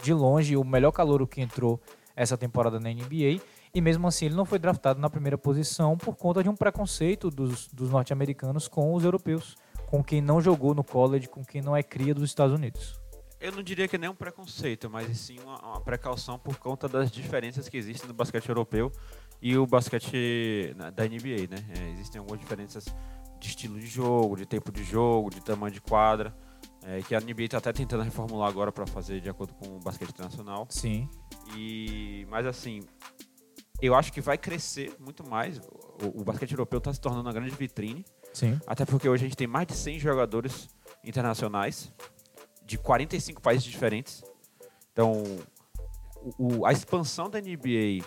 de 0.00 0.14
longe, 0.14 0.56
o 0.56 0.62
melhor 0.62 0.92
calouro 0.92 1.26
que 1.26 1.40
entrou 1.40 1.82
essa 2.14 2.36
temporada 2.36 2.78
na 2.78 2.90
NBA. 2.90 3.40
E 3.74 3.80
mesmo 3.80 4.06
assim 4.06 4.26
ele 4.26 4.36
não 4.36 4.44
foi 4.44 4.58
draftado 4.58 5.00
na 5.00 5.10
primeira 5.10 5.36
posição 5.36 5.98
por 5.98 6.14
conta 6.14 6.42
de 6.42 6.48
um 6.48 6.54
preconceito 6.54 7.28
dos, 7.28 7.66
dos 7.68 7.90
norte-americanos 7.90 8.68
com 8.68 8.94
os 8.94 9.02
europeus. 9.04 9.56
Com 9.86 10.02
quem 10.02 10.20
não 10.20 10.40
jogou 10.40 10.74
no 10.74 10.84
college, 10.84 11.28
com 11.28 11.44
quem 11.44 11.60
não 11.60 11.76
é 11.76 11.82
cria 11.82 12.14
dos 12.14 12.24
Estados 12.24 12.54
Unidos. 12.54 13.00
Eu 13.40 13.52
não 13.52 13.62
diria 13.62 13.86
que 13.88 13.96
é 13.96 13.98
nem 13.98 14.08
um 14.08 14.14
preconceito, 14.14 14.88
mas 14.88 15.18
sim 15.18 15.38
uma, 15.40 15.60
uma, 15.60 15.80
precaução 15.80 16.38
por 16.38 16.56
conta 16.56 16.88
das 16.88 17.10
diferenças 17.10 17.68
que 17.68 17.76
existem 17.76 18.08
no 18.08 18.14
basquete 18.14 18.48
europeu 18.48 18.90
e 19.42 19.58
o 19.58 19.66
basquete 19.66 20.74
da 20.94 21.04
NBA, 21.04 21.48
né? 21.50 21.62
É, 21.78 21.90
existem 21.90 22.20
algumas 22.20 22.40
diferenças 22.40 22.86
de 23.38 23.48
estilo 23.48 23.78
de 23.78 23.86
jogo, 23.86 24.36
de 24.36 24.46
tempo 24.46 24.72
de 24.72 24.82
jogo, 24.82 25.30
de 25.30 25.42
tamanho 25.42 25.74
de 25.74 25.80
quadra, 25.80 26.34
é, 26.86 27.02
que 27.02 27.14
a 27.14 27.20
NBA 27.20 27.42
está 27.42 27.58
até 27.58 27.72
tentando 27.72 28.02
reformular 28.02 28.48
agora 28.48 28.72
para 28.72 28.86
fazer 28.86 29.20
de 29.20 29.28
acordo 29.28 29.52
com 29.54 29.76
o 29.76 29.80
basquete 29.80 30.10
internacional. 30.10 30.66
Sim. 30.70 31.08
E, 31.54 32.26
mas 32.30 32.46
assim, 32.46 32.80
eu 33.86 33.94
acho 33.94 34.12
que 34.12 34.20
vai 34.20 34.38
crescer 34.38 34.94
muito 34.98 35.28
mais. 35.28 35.58
O, 36.02 36.20
o 36.20 36.24
basquete 36.24 36.52
europeu 36.52 36.78
está 36.78 36.92
se 36.92 37.00
tornando 37.00 37.26
uma 37.26 37.32
grande 37.32 37.54
vitrine. 37.54 38.04
Sim. 38.32 38.58
Até 38.66 38.84
porque 38.84 39.08
hoje 39.08 39.24
a 39.24 39.28
gente 39.28 39.36
tem 39.36 39.46
mais 39.46 39.66
de 39.66 39.74
100 39.74 39.98
jogadores 39.98 40.68
internacionais 41.04 41.92
de 42.64 42.78
45 42.78 43.40
países 43.40 43.64
diferentes. 43.64 44.22
Então, 44.92 45.22
o, 46.38 46.58
o, 46.58 46.66
a 46.66 46.72
expansão 46.72 47.28
da 47.28 47.40
NBA 47.40 48.04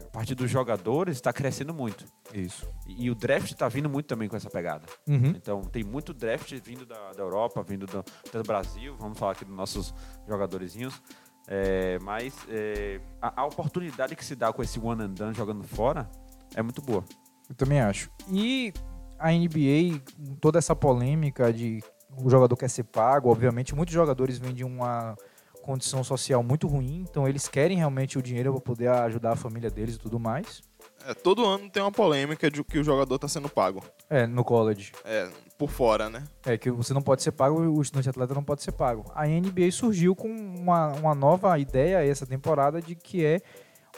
a 0.00 0.10
partir 0.12 0.34
dos 0.34 0.50
jogadores 0.50 1.16
está 1.16 1.32
crescendo 1.32 1.72
muito. 1.72 2.04
Isso. 2.34 2.68
E, 2.86 3.06
e 3.06 3.10
o 3.10 3.14
draft 3.14 3.50
está 3.50 3.68
vindo 3.68 3.88
muito 3.88 4.06
também 4.06 4.28
com 4.28 4.36
essa 4.36 4.50
pegada. 4.50 4.86
Uhum. 5.06 5.28
Então, 5.28 5.62
tem 5.62 5.82
muito 5.82 6.12
draft 6.12 6.52
vindo 6.62 6.84
da, 6.84 7.12
da 7.12 7.22
Europa, 7.22 7.62
vindo 7.62 7.86
do, 7.86 8.04
do, 8.30 8.42
Brasil. 8.42 8.94
Vamos 8.98 9.18
falar 9.18 9.32
aqui 9.32 9.44
dos 9.44 9.56
nossos 9.56 9.94
jogadorzinhos. 10.28 11.00
É, 11.48 11.98
mas 12.00 12.34
é, 12.48 13.00
a, 13.20 13.42
a, 13.42 13.46
oportunidade 13.46 14.14
que 14.14 14.24
se 14.24 14.36
dá 14.36 14.52
com 14.52 14.62
esse 14.62 14.78
one 14.78 15.02
and 15.02 15.10
done 15.10 15.34
jogando 15.34 15.64
fora 15.64 16.08
é 16.54 16.62
muito 16.62 16.80
boa. 16.80 17.04
Eu 17.48 17.54
também 17.54 17.80
acho. 17.80 18.10
E 18.30 18.72
a 19.18 19.32
NBA, 19.32 20.00
toda 20.40 20.58
essa 20.58 20.74
polêmica 20.74 21.52
de 21.52 21.82
o 22.16 22.28
jogador 22.28 22.56
quer 22.56 22.68
ser 22.68 22.84
pago, 22.84 23.30
obviamente, 23.30 23.74
muitos 23.74 23.94
jogadores 23.94 24.38
vêm 24.38 24.52
de 24.52 24.64
uma 24.64 25.16
condição 25.62 26.02
social 26.02 26.42
muito 26.42 26.66
ruim, 26.66 27.06
então 27.08 27.26
eles 27.26 27.48
querem 27.48 27.78
realmente 27.78 28.18
o 28.18 28.22
dinheiro 28.22 28.52
para 28.52 28.60
poder 28.60 28.88
ajudar 28.88 29.32
a 29.32 29.36
família 29.36 29.70
deles 29.70 29.94
e 29.94 29.98
tudo 29.98 30.18
mais. 30.18 30.62
É, 31.06 31.14
todo 31.14 31.44
ano 31.44 31.68
tem 31.68 31.82
uma 31.82 31.92
polêmica 31.92 32.50
de 32.50 32.62
que 32.62 32.78
o 32.78 32.84
jogador 32.84 33.16
está 33.16 33.28
sendo 33.28 33.48
pago. 33.48 33.82
É, 34.08 34.26
no 34.26 34.44
college. 34.44 34.92
É, 35.04 35.28
por 35.58 35.70
fora, 35.70 36.08
né? 36.08 36.24
É, 36.44 36.56
que 36.56 36.70
você 36.70 36.92
não 36.92 37.02
pode 37.02 37.22
ser 37.22 37.32
pago, 37.32 37.60
o 37.60 37.80
estudante 37.80 38.08
atleta 38.08 38.34
não 38.34 38.44
pode 38.44 38.62
ser 38.62 38.72
pago. 38.72 39.10
A 39.14 39.26
NBA 39.26 39.70
surgiu 39.70 40.14
com 40.14 40.28
uma, 40.28 40.88
uma 40.92 41.14
nova 41.14 41.58
ideia 41.58 42.04
essa 42.04 42.26
temporada 42.26 42.80
de 42.80 42.94
que 42.94 43.24
é 43.24 43.40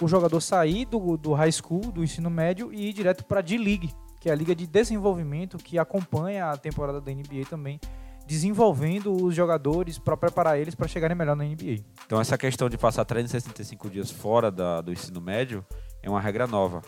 o 0.00 0.08
jogador 0.08 0.40
sair 0.40 0.84
do, 0.86 1.16
do 1.16 1.32
high 1.32 1.52
school, 1.52 1.80
do 1.92 2.02
ensino 2.02 2.30
médio 2.30 2.72
e 2.72 2.88
ir 2.88 2.92
direto 2.92 3.24
para 3.24 3.38
a 3.38 3.42
D-League, 3.42 3.94
que 4.20 4.28
é 4.28 4.32
a 4.32 4.34
liga 4.34 4.54
de 4.54 4.66
desenvolvimento 4.66 5.58
que 5.58 5.78
acompanha 5.78 6.50
a 6.50 6.56
temporada 6.56 7.00
da 7.00 7.12
NBA 7.12 7.46
também 7.48 7.78
desenvolvendo 8.26 9.12
os 9.12 9.34
jogadores 9.34 9.98
para 9.98 10.16
preparar 10.16 10.58
eles 10.58 10.74
para 10.74 10.88
chegarem 10.88 11.16
melhor 11.16 11.36
na 11.36 11.44
NBA. 11.44 11.84
Então 12.06 12.20
essa 12.20 12.38
questão 12.38 12.68
de 12.68 12.78
passar 12.78 13.04
365 13.04 13.90
dias 13.90 14.10
fora 14.10 14.50
da, 14.50 14.80
do 14.80 14.92
ensino 14.92 15.20
médio 15.20 15.64
é 16.04 16.10
uma 16.10 16.20
regra 16.20 16.46
nova. 16.46 16.82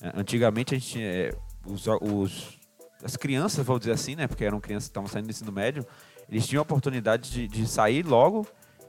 É, 0.00 0.12
antigamente 0.14 0.74
a 0.74 0.78
gente 0.78 1.02
é, 1.02 1.36
os, 1.66 1.86
os, 1.86 2.58
as 3.02 3.16
crianças, 3.16 3.64
vamos 3.64 3.80
dizer 3.80 3.92
assim, 3.92 4.16
né, 4.16 4.26
porque 4.26 4.44
eram 4.44 4.58
crianças 4.58 4.88
que 4.88 4.92
estavam 4.92 5.08
saindo 5.08 5.26
do 5.26 5.30
ensino 5.30 5.52
médio, 5.52 5.86
eles 6.28 6.46
tinham 6.46 6.60
a 6.60 6.62
oportunidade 6.62 7.30
de, 7.30 7.46
de 7.46 7.66
sair 7.66 8.04
logo 8.04 8.46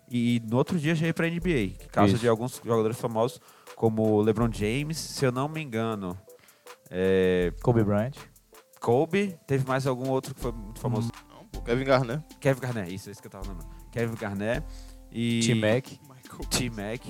e 0.09 0.41
no 0.49 0.57
outro 0.57 0.80
dia 0.80 0.95
já 0.95 1.07
ir 1.07 1.13
para 1.13 1.28
a 1.28 1.30
NBA. 1.30 1.88
Caso 1.91 2.13
Isso. 2.13 2.21
de 2.21 2.28
alguns 2.28 2.61
jogadores 2.63 2.97
famosos 2.97 3.41
como 3.76 4.21
LeBron 4.21 4.49
James, 4.51 4.97
se 4.97 5.26
eu 5.26 5.32
não 5.32 5.49
me 5.49 5.61
engano, 5.61 6.17
é, 6.89 7.51
Kobe 7.61 7.84
Bryant. 7.84 8.15
Kobe, 8.80 9.38
teve 9.45 9.67
mais 9.67 9.86
algum 9.86 10.09
outro 10.09 10.34
que 10.34 10.39
foi 10.39 10.51
muito 10.53 10.80
famoso. 10.80 11.09
Hum. 11.09 11.61
Kevin 11.65 11.84
Garnett. 11.84 12.23
Kevin 12.39 12.61
Garnett, 12.61 12.93
isso, 12.93 13.09
é 13.09 13.11
isso 13.11 13.21
que 13.21 13.28
eu 13.28 13.32
tava 13.32 13.47
lembrando. 13.47 13.69
Kevin 13.91 14.15
Garnett 14.15 14.65
e... 15.11 15.39
T-Mac. 15.39 15.88
T-Mac. 16.49 17.01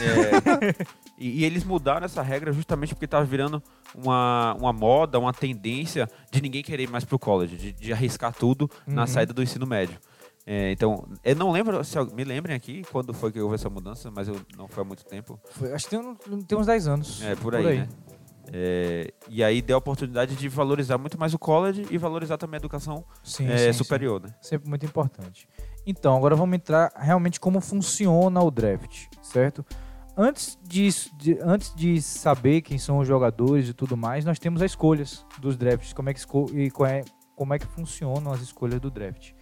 é, 0.00 0.86
e, 1.18 1.40
e, 1.40 1.44
eles 1.44 1.64
mudaram 1.64 2.04
essa 2.04 2.22
regra 2.22 2.52
justamente 2.52 2.94
porque 2.94 3.04
estava 3.04 3.24
virando 3.24 3.62
uma, 3.94 4.54
uma 4.58 4.72
moda, 4.72 5.18
uma 5.18 5.32
tendência 5.32 6.08
de 6.30 6.40
ninguém 6.40 6.62
querer 6.62 6.84
ir 6.84 6.90
mais 6.90 7.04
pro 7.04 7.18
college, 7.18 7.56
de, 7.56 7.72
de 7.72 7.92
arriscar 7.92 8.34
tudo 8.34 8.70
uhum. 8.86 8.94
na 8.94 9.06
saída 9.06 9.32
do 9.32 9.42
ensino 9.42 9.66
médio. 9.66 9.98
É, 10.44 10.72
então, 10.72 11.06
eu 11.22 11.36
não 11.36 11.52
lembro, 11.52 11.84
se 11.84 11.96
me 12.12 12.24
lembrem 12.24 12.56
aqui 12.56 12.82
quando 12.90 13.14
foi 13.14 13.30
que 13.30 13.40
houve 13.40 13.54
essa 13.54 13.70
mudança, 13.70 14.10
mas 14.10 14.26
eu, 14.26 14.40
não 14.56 14.66
foi 14.66 14.82
há 14.82 14.86
muito 14.86 15.04
tempo. 15.04 15.38
Foi, 15.50 15.72
acho 15.72 15.88
que 15.88 15.96
tem, 15.96 16.42
tem 16.42 16.58
uns 16.58 16.66
10 16.66 16.88
anos. 16.88 17.22
É, 17.22 17.36
por 17.36 17.54
aí, 17.54 17.62
por 17.62 17.70
aí. 17.70 17.78
né? 17.78 17.88
É, 18.52 19.12
e 19.28 19.42
aí 19.42 19.62
deu 19.62 19.76
a 19.76 19.78
oportunidade 19.78 20.34
de 20.34 20.48
valorizar 20.48 20.98
muito 20.98 21.18
mais 21.18 21.32
o 21.32 21.38
college 21.38 21.86
e 21.90 21.96
valorizar 21.96 22.36
também 22.36 22.56
a 22.56 22.60
educação 22.60 23.04
sim, 23.22 23.48
é, 23.48 23.72
sim, 23.72 23.72
superior. 23.72 24.20
Sim. 24.20 24.26
Né? 24.26 24.34
Sempre 24.40 24.68
muito 24.68 24.84
importante. 24.84 25.48
Então, 25.86 26.16
agora 26.16 26.34
vamos 26.34 26.54
entrar 26.54 26.92
realmente 26.96 27.40
como 27.40 27.60
funciona 27.60 28.42
o 28.42 28.50
draft, 28.50 29.06
certo? 29.22 29.64
Antes 30.16 30.58
de, 30.62 30.90
de, 31.16 31.38
antes 31.40 31.74
de 31.74 32.02
saber 32.02 32.60
quem 32.60 32.76
são 32.76 32.98
os 32.98 33.08
jogadores 33.08 33.68
e 33.68 33.72
tudo 33.72 33.96
mais, 33.96 34.26
nós 34.26 34.38
temos 34.38 34.60
as 34.60 34.72
escolhas 34.72 35.24
dos 35.40 35.56
drafts, 35.56 35.94
como 35.94 36.10
é 36.10 36.14
que, 36.14 36.20
e 36.52 36.70
é, 36.86 37.04
como 37.34 37.54
é 37.54 37.58
que 37.58 37.66
funcionam 37.66 38.30
as 38.30 38.42
escolhas 38.42 38.78
do 38.78 38.90
draft. 38.90 39.32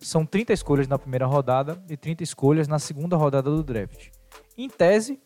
São 0.00 0.26
30 0.26 0.52
escolhas 0.52 0.88
na 0.88 0.98
primeira 0.98 1.26
rodada 1.26 1.80
e 1.88 1.96
30 1.96 2.24
escolhas 2.24 2.66
na 2.66 2.80
segunda 2.80 3.16
rodada 3.16 3.50
do 3.50 3.62
draft. 3.62 4.08
Em 4.58 4.68
tese, 4.68 5.20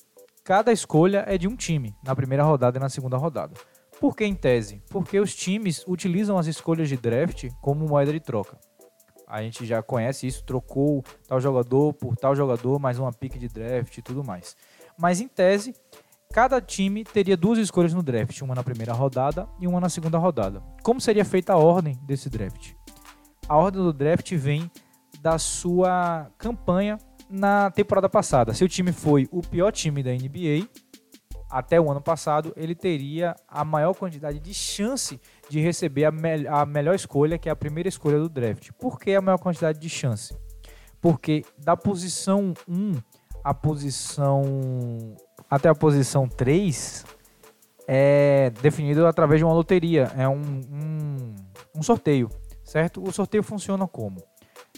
cada 0.45 0.70
escolha 0.70 1.24
é 1.26 1.39
de 1.39 1.49
um 1.49 1.57
time, 1.57 1.97
na 2.05 2.14
primeira 2.14 2.45
rodada 2.45 2.76
e 2.76 2.80
na 2.80 2.91
segunda 2.91 3.16
rodada. 3.16 3.55
Por 3.99 4.14
que 4.14 4.24
em 4.26 4.35
tese? 4.35 4.82
Porque 4.91 5.18
os 5.18 5.35
times 5.35 5.82
utilizam 5.89 6.37
as 6.37 6.47
escolhas 6.47 6.91
de 6.91 6.97
draft 6.99 7.49
como 7.62 7.89
moeda 7.89 8.12
de 8.12 8.20
troca. 8.20 8.59
A 9.26 9.43
gente 9.43 9.64
já 9.64 9.82
conhece 9.82 10.26
isso, 10.26 10.45
trocou 10.45 11.03
tal 11.26 11.41
jogador 11.41 11.95
por 11.95 12.14
tal 12.16 12.37
jogador, 12.37 12.78
mais 12.78 12.99
uma 12.99 13.12
pick 13.12 13.39
de 13.39 13.49
draft 13.49 13.97
e 13.97 14.03
tudo 14.03 14.22
mais. 14.22 14.57
Mas 14.99 15.20
em 15.20 15.28
tese, 15.28 15.74
cada 16.32 16.61
time 16.61 17.05
teria 17.05 17.36
duas 17.36 17.59
escolhas 17.59 17.92
no 17.95 18.03
draft, 18.03 18.40
uma 18.42 18.55
na 18.55 18.62
primeira 18.62 18.92
rodada 18.92 19.49
e 19.61 19.66
uma 19.66 19.80
na 19.80 19.88
segunda 19.88 20.18
rodada. 20.18 20.62
Como 20.82 21.01
seria 21.01 21.24
feita 21.24 21.53
a 21.53 21.57
ordem 21.57 21.99
desse 22.03 22.28
draft? 22.28 22.72
A 23.49 23.57
ordem 23.57 23.82
do 23.82 23.92
draft 23.92 24.32
vem 24.34 24.70
da 25.20 25.38
sua 25.38 26.30
campanha 26.38 26.99
na 27.28 27.70
temporada 27.70 28.09
passada. 28.09 28.55
Se 28.55 28.64
o 28.64 28.68
time 28.68 28.92
foi 28.92 29.28
o 29.30 29.40
pior 29.40 29.72
time 29.72 30.03
da 30.03 30.12
NBA, 30.12 30.68
até 31.51 31.80
o 31.80 31.90
ano 31.90 32.01
passado, 32.01 32.53
ele 32.57 32.74
teria 32.74 33.36
a 33.47 33.64
maior 33.64 33.95
quantidade 33.95 34.40
de 34.40 34.53
chance 34.53 35.20
de 35.49 35.61
receber 35.61 36.05
a, 36.05 36.11
me 36.11 36.49
a 36.49 36.66
melhor 36.66 36.95
escolha, 36.95 37.38
que 37.38 37.49
é 37.49 37.53
a 37.53 37.57
primeira 37.57 37.88
escolha 37.88 38.18
do 38.18 38.28
draft. 38.28 38.72
Por 38.72 38.99
que 38.99 39.14
a 39.14 39.20
maior 39.20 39.38
quantidade 39.38 39.78
de 39.78 39.88
chance? 39.88 40.36
Porque 41.01 41.45
da 41.57 41.76
posição 41.76 42.55
1 42.68 42.95
à 43.45 43.53
posição 43.53 44.42
até 45.51 45.68
a 45.68 45.74
posição 45.74 46.26
3 46.26 47.05
é 47.86 48.51
definido 48.62 49.07
através 49.07 49.38
de 49.38 49.45
uma 49.45 49.53
loteria, 49.53 50.11
é 50.16 50.26
um, 50.26 50.40
um, 50.40 51.34
um 51.76 51.82
sorteio, 51.82 52.30
certo? 52.64 53.03
O 53.07 53.12
sorteio 53.12 53.42
funciona 53.42 53.86
como? 53.86 54.22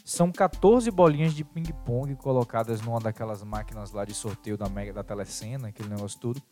São 0.04 0.30
14 0.30 0.90
bolinhas 0.90 1.32
de 1.32 1.44
ping-pong 1.44 2.14
colocadas 2.16 2.80
numa 2.80 3.00
daquelas 3.00 3.42
máquinas 3.42 3.92
lá 3.92 4.04
de 4.04 4.14
sorteio 4.14 4.56
da 4.56 4.68
Mega 4.68 4.92
da 4.92 5.02
Telecena, 5.02 5.68
aquele 5.68 5.88
negócio 5.88 6.20
tudo. 6.20 6.42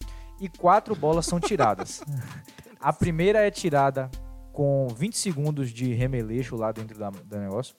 E 0.40 0.48
quatro 0.48 0.94
bolas 0.94 1.26
são 1.26 1.38
tiradas. 1.38 2.02
A 2.80 2.92
primeira 2.92 3.46
é 3.46 3.50
tirada 3.50 4.10
com 4.52 4.88
20 4.88 5.16
segundos 5.16 5.70
de 5.70 5.94
remeleixo 5.94 6.56
lá 6.56 6.72
dentro 6.72 6.98
da, 6.98 7.10
do 7.10 7.38
negócio. 7.38 7.74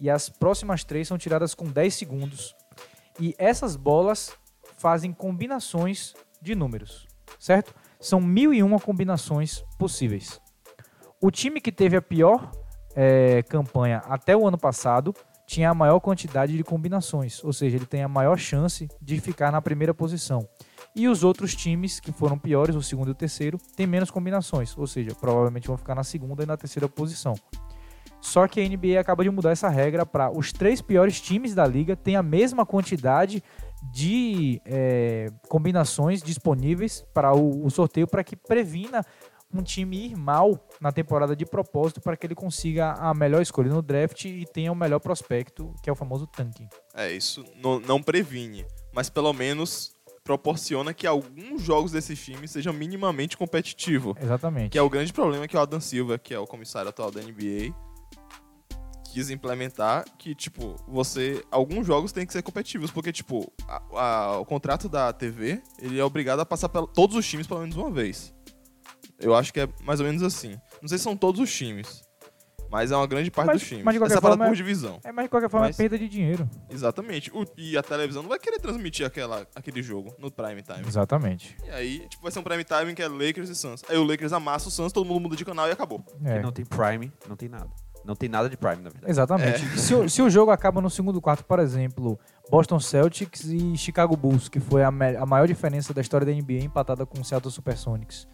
E 0.00 0.10
as 0.10 0.28
próximas 0.28 0.84
três 0.84 1.08
são 1.08 1.16
tiradas 1.16 1.54
com 1.54 1.64
10 1.66 1.94
segundos. 1.94 2.54
E 3.18 3.34
essas 3.38 3.76
bolas 3.76 4.36
fazem 4.76 5.12
combinações 5.12 6.14
de 6.40 6.54
números, 6.54 7.06
certo? 7.38 7.74
São 7.98 8.20
mil 8.20 8.52
e 8.52 8.62
uma 8.62 8.78
combinações 8.78 9.64
possíveis. 9.78 10.40
O 11.20 11.30
time 11.30 11.60
que 11.60 11.72
teve 11.72 11.96
a 11.96 12.02
pior 12.02 12.50
é, 12.94 13.42
campanha 13.42 13.98
até 14.06 14.36
o 14.36 14.46
ano 14.46 14.58
passado 14.58 15.14
tinha 15.46 15.70
a 15.70 15.74
maior 15.74 16.00
quantidade 16.00 16.56
de 16.56 16.64
combinações, 16.64 17.42
ou 17.44 17.52
seja, 17.52 17.76
ele 17.76 17.86
tem 17.86 18.02
a 18.02 18.08
maior 18.08 18.36
chance 18.36 18.88
de 19.00 19.20
ficar 19.20 19.52
na 19.52 19.62
primeira 19.62 19.94
posição. 19.94 20.46
E 20.94 21.08
os 21.08 21.22
outros 21.22 21.54
times 21.54 22.00
que 22.00 22.10
foram 22.10 22.38
piores, 22.38 22.74
o 22.74 22.82
segundo 22.82 23.08
e 23.08 23.10
o 23.12 23.14
terceiro, 23.14 23.58
têm 23.76 23.86
menos 23.86 24.10
combinações, 24.10 24.76
ou 24.76 24.86
seja, 24.86 25.14
provavelmente 25.14 25.68
vão 25.68 25.76
ficar 25.76 25.94
na 25.94 26.02
segunda 26.02 26.42
e 26.42 26.46
na 26.46 26.56
terceira 26.56 26.88
posição. 26.88 27.34
Só 28.26 28.48
que 28.48 28.60
a 28.60 28.68
NBA 28.68 28.98
acaba 28.98 29.22
de 29.22 29.30
mudar 29.30 29.52
essa 29.52 29.68
regra 29.68 30.04
para 30.04 30.36
os 30.36 30.52
três 30.52 30.82
piores 30.82 31.20
times 31.20 31.54
da 31.54 31.64
liga 31.64 31.94
têm 31.94 32.16
a 32.16 32.24
mesma 32.24 32.66
quantidade 32.66 33.40
de 33.92 34.60
é, 34.64 35.28
combinações 35.48 36.24
disponíveis 36.24 37.06
para 37.14 37.32
o, 37.32 37.64
o 37.64 37.70
sorteio 37.70 38.08
para 38.08 38.24
que 38.24 38.34
previna 38.34 39.06
um 39.54 39.62
time 39.62 40.08
ir 40.08 40.16
mal 40.16 40.58
na 40.80 40.90
temporada 40.90 41.36
de 41.36 41.46
propósito 41.46 42.00
para 42.00 42.16
que 42.16 42.26
ele 42.26 42.34
consiga 42.34 42.94
a 42.94 43.14
melhor 43.14 43.40
escolha 43.40 43.70
no 43.70 43.80
draft 43.80 44.24
e 44.24 44.44
tenha 44.44 44.72
o 44.72 44.74
melhor 44.74 44.98
prospecto, 44.98 45.72
que 45.80 45.88
é 45.88 45.92
o 45.92 45.96
famoso 45.96 46.26
tanking. 46.26 46.68
É, 46.94 47.12
isso 47.12 47.44
não, 47.62 47.78
não 47.78 48.02
previne, 48.02 48.66
mas 48.92 49.08
pelo 49.08 49.32
menos 49.32 49.94
proporciona 50.24 50.92
que 50.92 51.06
alguns 51.06 51.62
jogos 51.62 51.92
desses 51.92 52.18
times 52.22 52.50
sejam 52.50 52.72
minimamente 52.72 53.36
competitivos. 53.36 54.16
Exatamente. 54.20 54.70
Que 54.70 54.78
é 54.78 54.82
o 54.82 54.90
grande 54.90 55.12
problema 55.12 55.46
que 55.46 55.56
o 55.56 55.60
Adam 55.60 55.80
Silva, 55.80 56.18
que 56.18 56.34
é 56.34 56.38
o 56.40 56.44
comissário 56.44 56.88
atual 56.88 57.12
da 57.12 57.20
NBA, 57.20 57.85
quis 59.16 59.30
implementar, 59.30 60.04
que, 60.18 60.34
tipo, 60.34 60.76
você... 60.86 61.42
Alguns 61.50 61.86
jogos 61.86 62.12
têm 62.12 62.26
que 62.26 62.32
ser 62.34 62.42
competitivos, 62.42 62.90
porque, 62.90 63.10
tipo, 63.10 63.50
a- 63.66 63.82
a- 63.94 64.38
o 64.40 64.44
contrato 64.44 64.90
da 64.90 65.10
TV, 65.10 65.62
ele 65.80 65.98
é 65.98 66.04
obrigado 66.04 66.40
a 66.40 66.44
passar 66.44 66.68
por 66.68 66.86
todos 66.86 67.16
os 67.16 67.26
times 67.26 67.46
pelo 67.46 67.60
menos 67.60 67.74
uma 67.76 67.90
vez. 67.90 68.34
Eu 69.18 69.34
acho 69.34 69.54
que 69.54 69.60
é 69.60 69.68
mais 69.82 70.00
ou 70.00 70.06
menos 70.06 70.22
assim. 70.22 70.60
Não 70.82 70.88
sei 70.88 70.98
se 70.98 71.04
são 71.04 71.16
todos 71.16 71.40
os 71.40 71.50
times, 71.50 72.02
mas 72.70 72.92
é 72.92 72.96
uma 72.96 73.06
grande 73.06 73.30
parte 73.30 73.46
Mas- 73.46 73.60
dos 73.60 73.68
times. 73.68 73.84
mas 73.84 73.94
de 73.94 73.98
qualquer 74.00 74.12
é 74.12 74.16
separado 74.16 74.36
forma, 74.38 74.50
por 74.50 74.52
é- 74.52 74.56
divisão. 74.62 75.00
É, 75.02 75.10
mas 75.12 75.24
de 75.24 75.28
qualquer 75.30 75.48
forma 75.48 75.66
Mas- 75.68 75.76
é 75.80 75.82
perda 75.82 75.98
de 75.98 76.08
dinheiro. 76.10 76.46
Exatamente. 76.68 77.30
O- 77.32 77.46
e 77.56 77.78
a 77.78 77.82
televisão 77.82 78.20
não 78.22 78.28
vai 78.28 78.38
querer 78.38 78.58
transmitir 78.60 79.06
aquela, 79.06 79.46
aquele 79.54 79.82
jogo 79.82 80.14
no 80.18 80.30
prime 80.30 80.60
time. 80.62 80.86
Exatamente. 80.86 81.56
E 81.64 81.70
aí, 81.70 82.06
tipo, 82.10 82.22
vai 82.22 82.30
ser 82.30 82.40
um 82.40 82.42
prime 82.42 82.64
time 82.64 82.94
que 82.94 83.00
é 83.02 83.08
Lakers 83.08 83.48
e 83.48 83.54
Suns. 83.54 83.82
Aí 83.88 83.96
o 83.96 84.04
Lakers 84.04 84.34
amassa 84.34 84.68
o 84.68 84.70
Suns, 84.70 84.92
todo 84.92 85.06
mundo 85.06 85.20
muda 85.22 85.36
de 85.36 85.44
canal 85.46 85.66
e 85.68 85.70
acabou. 85.72 86.04
É. 86.22 86.42
Não 86.42 86.52
tem 86.52 86.66
Prime, 86.66 87.10
não 87.26 87.36
tem 87.36 87.48
nada. 87.48 87.70
Não 88.06 88.14
tem 88.14 88.28
nada 88.28 88.48
de 88.48 88.56
Prime, 88.56 88.76
na 88.82 88.90
verdade. 88.90 89.10
Exatamente. 89.10 89.64
É. 89.64 89.76
Se, 89.76 89.94
o- 89.94 90.08
se 90.08 90.22
o 90.22 90.30
jogo 90.30 90.50
acaba 90.52 90.80
no 90.80 90.88
segundo 90.88 91.20
quarto, 91.20 91.44
por 91.44 91.58
exemplo, 91.58 92.18
Boston 92.50 92.78
Celtics 92.78 93.44
e 93.44 93.76
Chicago 93.76 94.16
Bulls, 94.16 94.48
que 94.48 94.60
foi 94.60 94.84
a, 94.84 94.88
a 94.88 95.26
maior 95.26 95.46
diferença 95.48 95.92
da 95.92 96.00
história 96.00 96.24
da 96.26 96.32
NBA 96.32 96.64
empatada 96.64 97.04
com 97.04 97.20
o 97.20 97.24
Seattle 97.24 97.50
Supersonics. 97.52 98.28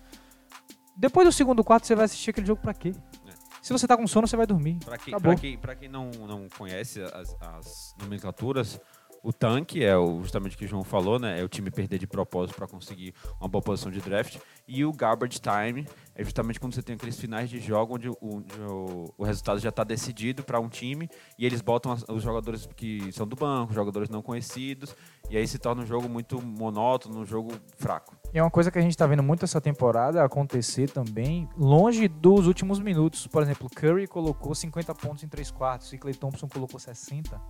Depois 0.97 1.27
do 1.27 1.33
segundo 1.33 1.65
quarto, 1.65 1.87
você 1.87 1.95
vai 1.95 2.05
assistir 2.05 2.31
aquele 2.31 2.47
jogo 2.47 2.61
pra 2.61 2.75
quê? 2.75 2.93
É. 3.27 3.33
Se 3.63 3.73
você 3.73 3.87
tá 3.87 3.97
com 3.97 4.07
sono, 4.07 4.27
você 4.27 4.37
vai 4.37 4.47
dormir. 4.47 4.79
Pra 4.85 4.99
quem, 4.99 5.19
pra 5.19 5.35
quem, 5.37 5.57
pra 5.59 5.75
quem 5.75 5.89
não, 5.89 6.11
não 6.11 6.47
conhece 6.59 7.01
as, 7.01 7.35
as 7.41 7.95
nomenclaturas, 8.03 8.81
o 9.23 9.33
tanque 9.33 9.85
é 9.85 9.93
justamente 10.21 10.57
o 10.57 10.59
que 10.59 10.65
o 10.65 10.69
João 10.69 10.83
falou, 10.83 11.19
né? 11.19 11.41
É 11.41 11.45
o 11.45 11.49
time 11.49 11.71
perder 11.71 11.99
de 11.99 12.07
propósito 12.07 12.57
para 12.57 12.67
conseguir 12.67 13.15
uma 13.41 13.49
boa 13.49 13.63
posição 13.63 13.91
de 13.91 14.01
draft. 14.01 14.39
E 14.67 14.85
o 14.85 14.93
garbage 14.93 15.41
time 15.41 15.87
é 16.15 16.25
justamente 16.25 16.59
quando 16.59 16.75
você 16.75 16.83
tem 16.83 16.95
aqueles 16.97 17.19
finais 17.19 17.49
de 17.49 17.61
jogo 17.61 17.95
onde 17.95 18.09
o, 18.09 18.17
onde 18.21 18.61
o, 18.61 19.15
o 19.17 19.25
resultado 19.25 19.59
já 19.61 19.69
está 19.69 19.85
decidido 19.85 20.43
para 20.43 20.59
um 20.61 20.69
time 20.69 21.09
e 21.39 21.47
eles 21.47 21.61
botam 21.61 21.93
as- 21.93 22.05
os 22.09 22.23
jogadores 22.23 22.69
que 22.77 23.13
são 23.13 23.27
do 23.27 23.37
banco, 23.37 23.73
jogadores 23.73 24.09
não 24.09 24.23
conhecidos, 24.23 24.95
e 25.31 25.37
aí 25.37 25.47
se 25.47 25.59
torna 25.59 25.83
um 25.83 25.87
jogo 25.87 26.09
muito 26.09 26.41
monótono, 26.43 27.21
um 27.21 27.25
jogo 27.27 27.53
fraco. 27.77 28.17
E 28.35 28.39
é 28.39 28.43
uma 28.43 28.51
coisa 28.51 28.71
que 28.71 28.79
a 28.79 28.83
gente 28.83 28.97
tá 28.97 29.07
vendo 29.07 29.23
muito 29.23 29.45
essa 29.45 29.61
temporada 29.61 30.25
acontecer 30.25 30.91
também, 30.91 31.49
longe 31.57 32.09
dos 32.09 32.47
últimos 32.47 32.81
minutos. 32.81 33.27
Por 33.27 33.43
exemplo, 33.43 33.69
Curry 33.71 34.07
colocou 34.07 34.55
50 34.55 34.95
pontos 34.95 35.23
em 35.23 35.29
3 35.29 35.51
quartos 35.51 35.93
e 35.93 35.99
Clay 35.99 36.15
Thompson 36.15 36.49
colocou 36.49 36.81
60. 36.81 37.41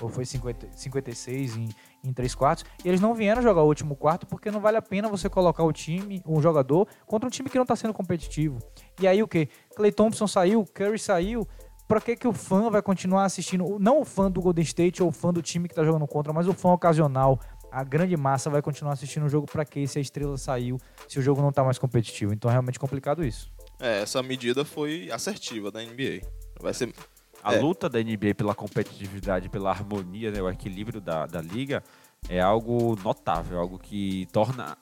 Ou 0.00 0.08
foi 0.08 0.24
50, 0.24 0.68
56 0.72 1.56
em, 1.56 1.68
em 2.04 2.12
3 2.12 2.34
quartos. 2.34 2.64
E 2.84 2.88
eles 2.88 3.00
não 3.00 3.14
vieram 3.14 3.42
jogar 3.42 3.62
o 3.62 3.66
último 3.66 3.94
quarto 3.94 4.26
porque 4.26 4.50
não 4.50 4.60
vale 4.60 4.76
a 4.76 4.82
pena 4.82 5.08
você 5.08 5.28
colocar 5.28 5.62
o 5.64 5.72
time, 5.72 6.22
um 6.26 6.40
jogador, 6.40 6.88
contra 7.06 7.26
um 7.26 7.30
time 7.30 7.50
que 7.50 7.58
não 7.58 7.66
tá 7.66 7.76
sendo 7.76 7.92
competitivo. 7.92 8.58
E 9.00 9.06
aí 9.06 9.22
o 9.22 9.28
que? 9.28 9.48
Clay 9.76 9.92
Thompson 9.92 10.26
saiu, 10.26 10.64
Curry 10.74 10.98
saiu. 10.98 11.46
Pra 11.86 12.00
que, 12.00 12.14
que 12.14 12.28
o 12.28 12.32
fã 12.32 12.70
vai 12.70 12.80
continuar 12.80 13.24
assistindo? 13.24 13.76
Não 13.80 14.00
o 14.00 14.04
fã 14.04 14.30
do 14.30 14.40
Golden 14.40 14.62
State 14.62 15.02
ou 15.02 15.08
o 15.08 15.12
fã 15.12 15.32
do 15.32 15.42
time 15.42 15.68
que 15.68 15.74
tá 15.74 15.82
jogando 15.82 16.06
contra, 16.06 16.32
mas 16.32 16.46
o 16.46 16.52
fã 16.52 16.68
ocasional. 16.70 17.40
A 17.72 17.82
grande 17.82 18.16
massa 18.16 18.48
vai 18.48 18.62
continuar 18.62 18.92
assistindo 18.92 19.26
o 19.26 19.28
jogo 19.28 19.46
pra 19.50 19.64
quê? 19.64 19.86
Se 19.86 19.98
a 19.98 20.00
estrela 20.00 20.36
saiu, 20.36 20.78
se 21.08 21.18
o 21.18 21.22
jogo 21.22 21.42
não 21.42 21.50
tá 21.50 21.64
mais 21.64 21.78
competitivo. 21.78 22.32
Então 22.32 22.48
é 22.48 22.52
realmente 22.52 22.78
complicado 22.78 23.24
isso. 23.24 23.50
É, 23.80 24.02
essa 24.02 24.22
medida 24.22 24.64
foi 24.64 25.10
assertiva 25.10 25.70
da 25.70 25.80
NBA. 25.82 26.20
Vai 26.60 26.74
ser. 26.74 26.94
A 27.42 27.54
É. 27.54 27.60
luta 27.60 27.88
da 27.88 27.98
NBA 28.02 28.34
pela 28.36 28.54
competitividade, 28.54 29.48
pela 29.48 29.70
harmonia, 29.70 30.30
né, 30.30 30.40
o 30.42 30.48
equilíbrio 30.48 31.00
da, 31.00 31.26
da 31.26 31.40
liga 31.40 31.82
é 32.28 32.40
algo 32.40 32.96
notável, 33.02 33.58
algo 33.58 33.78
que 33.78 34.26
torna 34.32 34.76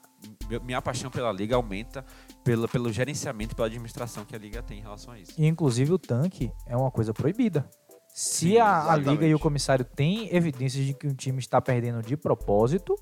mi- 0.48 0.58
minha 0.60 0.82
paixão 0.82 1.10
pela 1.10 1.30
liga 1.32 1.54
aumenta 1.54 2.04
pela, 2.42 2.66
pelo 2.66 2.92
gerenciamento, 2.92 3.54
pela 3.54 3.68
administração 3.68 4.24
que 4.24 4.34
a 4.34 4.38
liga 4.38 4.60
tem 4.62 4.78
em 4.78 4.82
relação 4.82 5.12
a 5.14 5.18
isso. 5.20 5.32
E 5.38 5.46
inclusive 5.46 5.92
o 5.92 5.98
tanque 5.98 6.50
é 6.66 6.76
uma 6.76 6.90
coisa 6.90 7.14
proibida. 7.14 7.68
Se 8.08 8.48
Sim, 8.50 8.58
a, 8.58 8.92
a 8.92 8.96
liga 8.96 9.24
e 9.24 9.32
o 9.34 9.38
comissário 9.38 9.84
têm 9.84 10.34
evidências 10.34 10.84
de 10.84 10.94
que 10.94 11.06
o 11.06 11.14
time 11.14 11.38
está 11.38 11.60
perdendo 11.60 12.02
de 12.02 12.16
propósito, 12.16 12.96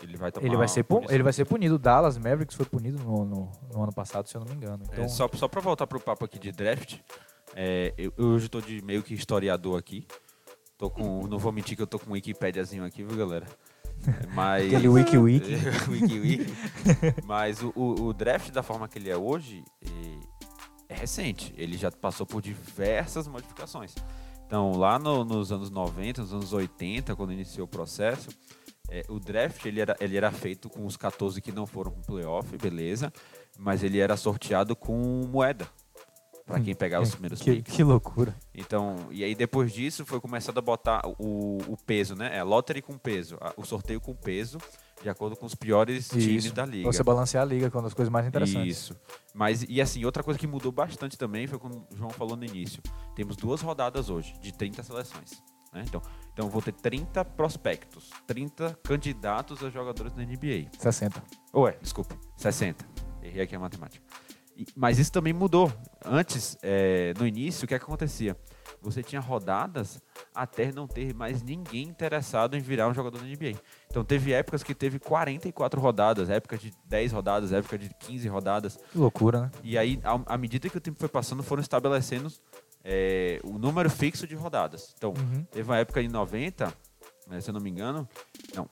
Ele 0.00 0.16
vai 0.16 0.30
tomar 0.30 0.46
ele 0.46 0.56
vai, 0.56 0.68
ser, 0.68 0.84
pu- 0.84 0.96
punição. 0.96 1.14
ele 1.14 1.22
vai 1.24 1.32
ser 1.32 1.44
punido. 1.44 1.74
O 1.74 1.78
Dallas 1.78 2.16
Mavericks 2.16 2.54
foi 2.54 2.66
punido 2.66 3.02
no, 3.02 3.24
no- 3.24 3.52
no 3.72 3.82
ano 3.82 3.92
passado, 3.92 4.28
se 4.28 4.36
eu 4.36 4.40
não 4.40 4.46
me 4.46 4.54
engano. 4.54 4.84
Então, 4.92 5.02
É, 5.04 5.08
só, 5.08 5.28
só 5.34 5.48
pra 5.48 5.60
voltar 5.60 5.88
pro 5.88 5.98
papo 5.98 6.24
aqui 6.24 6.38
de 6.38 6.52
draft, 6.52 6.98
é, 7.54 7.92
eu, 7.98 8.12
hoje 8.18 8.48
tô 8.48 8.60
de 8.60 8.82
meio 8.82 9.02
que 9.02 9.14
historiador 9.14 9.78
aqui. 9.78 10.06
Tô 10.78 10.90
com, 10.90 11.26
não 11.26 11.38
vou 11.38 11.52
mentir 11.52 11.76
que 11.76 11.82
eu 11.82 11.86
tô 11.86 11.98
com 11.98 12.10
um 12.10 12.12
Wikipediazinho 12.14 12.84
aqui, 12.84 13.04
viu, 13.04 13.16
galera? 13.16 13.46
Mas, 14.34 14.66
Aquele 14.66 14.88
Wiki 14.88 15.16
Wiki. 15.16 15.54
Wiki 15.88 16.18
Wiki. 16.18 16.52
Mas 17.24 17.62
o, 17.62 17.72
o- 17.76 18.06
o 18.06 18.12
draft 18.12 18.50
da 18.50 18.62
forma 18.62 18.88
que 18.88 18.98
ele 18.98 19.08
é 19.10 19.16
hoje 19.16 19.62
é, 20.88 20.94
é 20.94 20.94
recente. 20.96 21.54
Ele 21.56 21.76
já 21.76 21.90
passou 21.90 22.26
por 22.26 22.42
diversas 22.42 23.28
modificações. 23.28 23.94
Então, 24.46 24.72
lá 24.72 24.98
no- 24.98 25.24
nos 25.24 25.52
anos 25.52 25.70
90, 25.70 26.22
nos 26.22 26.32
anos 26.32 26.52
80, 26.52 27.14
quando 27.14 27.32
iniciou 27.32 27.64
o 27.66 27.68
processo, 27.68 28.28
é, 28.90 29.04
o 29.08 29.20
draft 29.20 29.64
ele 29.64 29.80
era, 29.80 29.96
ele 30.00 30.16
era 30.16 30.32
feito 30.32 30.68
com 30.68 30.84
os 30.84 30.96
14 30.96 31.40
que 31.40 31.52
não 31.52 31.64
foram 31.66 31.92
pro 31.92 32.02
playoff, 32.02 32.56
beleza. 32.58 33.12
Mas 33.56 33.84
ele 33.84 33.98
era 34.00 34.16
sorteado 34.16 34.74
com 34.74 34.96
moeda. 35.30 35.68
Pra 36.46 36.60
quem 36.60 36.74
pegava 36.74 37.04
os 37.04 37.10
primeiros 37.12 37.40
que, 37.40 37.52
picks. 37.56 37.74
que 37.76 37.82
loucura. 37.84 38.36
Então, 38.54 38.96
e 39.10 39.22
aí 39.24 39.34
depois 39.34 39.72
disso 39.72 40.04
foi 40.04 40.20
começado 40.20 40.58
a 40.58 40.60
botar 40.60 41.00
o, 41.18 41.58
o 41.68 41.76
peso, 41.86 42.14
né? 42.16 42.36
É 42.36 42.42
lottery 42.42 42.82
com 42.82 42.98
peso, 42.98 43.36
a- 43.40 43.52
o 43.56 43.64
sorteio 43.64 44.00
com 44.00 44.14
peso, 44.14 44.58
de 45.00 45.08
acordo 45.08 45.36
com 45.36 45.46
os 45.46 45.54
piores 45.54 46.08
times 46.08 46.44
Isso. 46.46 46.54
da 46.54 46.66
liga. 46.66 46.90
Você 46.92 47.02
balancear 47.02 47.42
a 47.42 47.46
liga 47.46 47.70
com 47.70 47.78
uma 47.78 47.84
das 47.84 47.94
coisas 47.94 48.10
mais 48.12 48.26
interessantes. 48.26 48.76
Isso. 48.76 48.96
Mas, 49.32 49.64
e 49.68 49.80
assim, 49.80 50.04
outra 50.04 50.22
coisa 50.22 50.38
que 50.38 50.46
mudou 50.46 50.72
bastante 50.72 51.16
também 51.16 51.46
foi 51.46 51.58
quando 51.58 51.76
o 51.76 51.96
João 51.96 52.10
falou 52.10 52.36
no 52.36 52.44
início. 52.44 52.82
Temos 53.14 53.36
duas 53.36 53.60
rodadas 53.62 54.10
hoje, 54.10 54.34
de 54.40 54.52
30 54.52 54.82
seleções. 54.82 55.42
né? 55.72 55.84
Então, 55.86 56.02
então 56.32 56.48
vou 56.50 56.60
ter 56.60 56.72
30 56.72 57.24
prospectos, 57.24 58.10
30 58.26 58.78
candidatos 58.82 59.62
a 59.64 59.70
jogadores 59.70 60.12
da 60.12 60.22
NBA. 60.22 60.68
60. 60.78 61.22
Ué, 61.54 61.76
desculpa, 61.80 62.16
60. 62.36 62.84
Errei 63.22 63.42
aqui 63.42 63.54
a 63.56 63.60
matemática. 63.60 64.04
Mas 64.76 64.98
isso 64.98 65.10
também 65.12 65.32
mudou. 65.32 65.72
Antes, 66.04 66.56
é, 66.62 67.12
no 67.18 67.26
início, 67.26 67.64
o 67.64 67.68
que, 67.68 67.74
é 67.74 67.78
que 67.78 67.84
acontecia? 67.84 68.36
Você 68.80 69.02
tinha 69.02 69.20
rodadas 69.20 70.00
até 70.34 70.72
não 70.72 70.86
ter 70.88 71.14
mais 71.14 71.40
ninguém 71.42 71.84
interessado 71.88 72.56
em 72.56 72.60
virar 72.60 72.88
um 72.88 72.94
jogador 72.94 73.18
da 73.18 73.24
NBA. 73.24 73.56
Então 73.88 74.04
teve 74.04 74.32
épocas 74.32 74.62
que 74.62 74.74
teve 74.74 74.98
44 74.98 75.80
rodadas, 75.80 76.28
épocas 76.28 76.60
de 76.60 76.72
10 76.86 77.12
rodadas, 77.12 77.52
épocas 77.52 77.78
de 77.80 77.90
15 78.00 78.28
rodadas. 78.28 78.78
Que 78.90 78.98
loucura, 78.98 79.42
né? 79.42 79.50
E 79.62 79.78
aí, 79.78 80.00
à 80.26 80.36
medida 80.36 80.68
que 80.68 80.76
o 80.76 80.80
tempo 80.80 80.98
foi 80.98 81.08
passando, 81.08 81.42
foram 81.44 81.60
estabelecendo 81.62 82.28
é, 82.84 83.40
o 83.44 83.56
número 83.58 83.88
fixo 83.88 84.26
de 84.26 84.34
rodadas. 84.34 84.92
Então, 84.96 85.10
Uhum. 85.16 85.44
teve 85.44 85.68
uma 85.70 85.78
época 85.78 86.02
em 86.02 86.08
90, 86.08 86.72
né, 87.28 87.40
se 87.40 87.48
eu 87.50 87.54
não 87.54 87.60
me 87.60 87.70
engano, 87.70 88.08
não, 88.54 88.68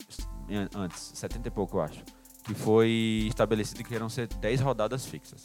antes, 0.77 1.13
70 1.15 1.47
e 1.47 1.51
pouco 1.53 1.77
eu 1.77 1.83
acho, 1.83 2.03
que 2.43 2.53
foi 2.55 3.27
estabelecido 3.29 3.85
que 3.85 3.95
iam 3.95 4.09
ser 4.09 4.27
10 4.27 4.61
rodadas 4.61 5.07
fixas. 5.07 5.45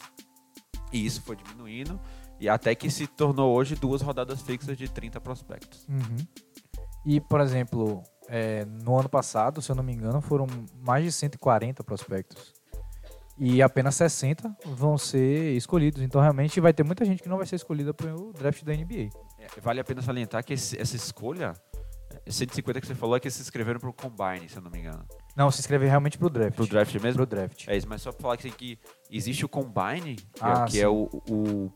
E 0.95 1.05
isso 1.05 1.21
foi 1.21 1.35
diminuindo, 1.35 1.99
e 2.39 2.47
até 2.47 2.73
que 2.73 2.89
se 2.89 3.05
tornou 3.05 3.53
hoje 3.53 3.75
duas 3.75 4.01
rodadas 4.01 4.41
fixas 4.41 4.77
de 4.77 4.87
30 4.87 5.19
prospectos. 5.19 5.85
Uhum. 5.89 6.25
E, 7.05 7.19
por 7.19 7.41
exemplo, 7.41 8.01
é, 8.29 8.63
no 8.65 8.97
ano 8.97 9.09
passado, 9.09 9.61
se 9.61 9.69
eu 9.71 9.75
não 9.75 9.83
me 9.83 9.93
engano, 9.93 10.21
foram 10.21 10.47
mais 10.81 11.03
de 11.03 11.11
140 11.11 11.83
prospectos. 11.83 12.53
E 13.37 13.61
apenas 13.61 13.95
60 13.95 14.55
vão 14.65 14.97
ser 14.97 15.55
escolhidos. 15.57 16.01
Então, 16.01 16.21
realmente, 16.21 16.61
vai 16.61 16.71
ter 16.73 16.83
muita 16.83 17.03
gente 17.03 17.21
que 17.21 17.27
não 17.27 17.35
vai 17.35 17.45
ser 17.45 17.57
escolhida 17.57 17.93
para 17.93 18.15
o 18.15 18.31
draft 18.31 18.63
da 18.63 18.73
NBA. 18.73 19.09
É, 19.37 19.59
vale 19.61 19.81
a 19.81 19.83
pena 19.83 20.01
salientar 20.01 20.43
que 20.45 20.53
esse- 20.53 20.79
essa 20.79 20.95
escolha, 20.95 21.53
é, 22.25 22.31
150 22.31 22.79
que 22.79 22.87
você 22.87 22.95
falou, 22.95 23.17
é 23.17 23.19
que 23.19 23.29
se 23.29 23.41
inscreveram 23.41 23.79
para 23.81 23.89
o 23.89 23.93
Combine, 23.93 24.47
se 24.47 24.55
eu 24.55 24.61
não 24.61 24.71
me 24.71 24.79
engano. 24.79 25.05
Não, 25.35 25.51
se 25.51 25.59
inscrever 25.59 25.89
realmente 25.89 26.17
para 26.17 26.27
o 26.27 26.29
draft. 26.29 26.55
Para 26.55 26.63
o 26.63 26.67
draft 26.67 26.93
mesmo? 26.95 27.13
Pro 27.15 27.25
draft. 27.25 27.67
É 27.67 27.75
isso, 27.75 27.87
mas 27.89 28.01
só 28.01 28.11
pra 28.11 28.21
falar 28.21 28.37
que, 28.37 28.47
assim, 28.47 28.55
que 28.57 28.79
existe 29.11 29.43
o 29.43 29.49
Combine, 29.49 30.15
que, 30.15 30.25
Ah, 30.39 30.63
é, 30.63 30.65
que 30.65 30.71
sim. 30.73 30.79
é 30.79 30.87
o, 30.87 31.09
o- 31.29 31.71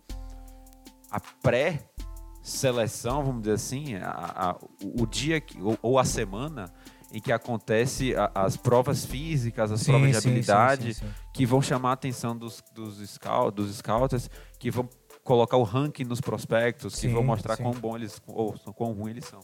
a 1.11 1.19
pré-seleção, 1.19 3.23
vamos 3.23 3.41
dizer 3.41 3.53
assim, 3.53 3.95
a- 3.95 4.51
a- 4.51 4.57
o, 4.81 5.05
dia 5.05 5.41
que, 5.41 5.61
ou, 5.61 5.77
ou 5.81 5.99
a 5.99 6.05
semana 6.05 6.71
em 7.11 7.19
que 7.19 7.31
acontece 7.31 8.15
a- 8.15 8.31
as 8.35 8.55
provas 8.55 9.03
físicas, 9.05 9.71
as 9.71 9.83
provas 9.83 10.11
de 10.11 10.17
habilidade, 10.17 10.93
sim, 10.93 11.05
sim. 11.05 11.13
que 11.33 11.45
vão 11.45 11.61
chamar 11.61 11.89
a 11.89 11.93
atenção 11.93 12.37
dos, 12.37 12.61
dos, 12.73 12.97
scout, 13.09 13.55
dos 13.55 13.75
scouts, 13.77 14.29
que 14.59 14.69
vão 14.69 14.87
colocar 15.23 15.57
o 15.57 15.63
ranking 15.63 16.03
nos 16.05 16.21
prospectos, 16.21 16.93
que 16.95 17.01
Sim, 17.01 17.13
vão 17.13 17.23
mostrar 17.23 17.55
sim. 17.55 17.63
quão 17.63 17.73
bom 17.73 17.95
eles 17.95 18.21
ou 18.27 18.53
quão 18.73 18.93
ruim 18.93 19.11
eles 19.11 19.25
são. 19.25 19.39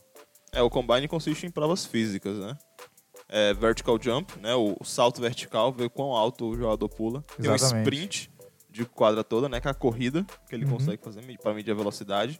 É, 0.51 0.61
o 0.61 0.69
combine 0.69 1.07
consiste 1.07 1.45
em 1.45 1.51
provas 1.51 1.85
físicas, 1.85 2.37
né? 2.37 2.57
É, 3.27 3.53
vertical 3.53 3.97
jump, 4.01 4.37
né? 4.39 4.53
O 4.55 4.77
salto 4.83 5.19
vertical, 5.21 5.71
ver 5.73 5.89
quão 5.89 6.11
alto 6.13 6.45
o 6.45 6.55
jogador 6.55 6.87
pula. 6.89 7.23
Tem 7.41 7.49
um 7.49 7.55
Exatamente. 7.55 7.83
sprint 7.89 8.31
de 8.69 8.85
quadra 8.85 9.23
toda, 9.23 9.49
né? 9.49 9.59
Que 9.59 9.67
é 9.67 9.71
a 9.71 9.73
corrida 9.73 10.25
que 10.47 10.53
ele 10.55 10.65
Uhum. 10.65 10.71
consegue 10.73 11.03
fazer 11.03 11.21
para 11.41 11.53
medir 11.53 11.71
a 11.71 11.75
velocidade. 11.75 12.39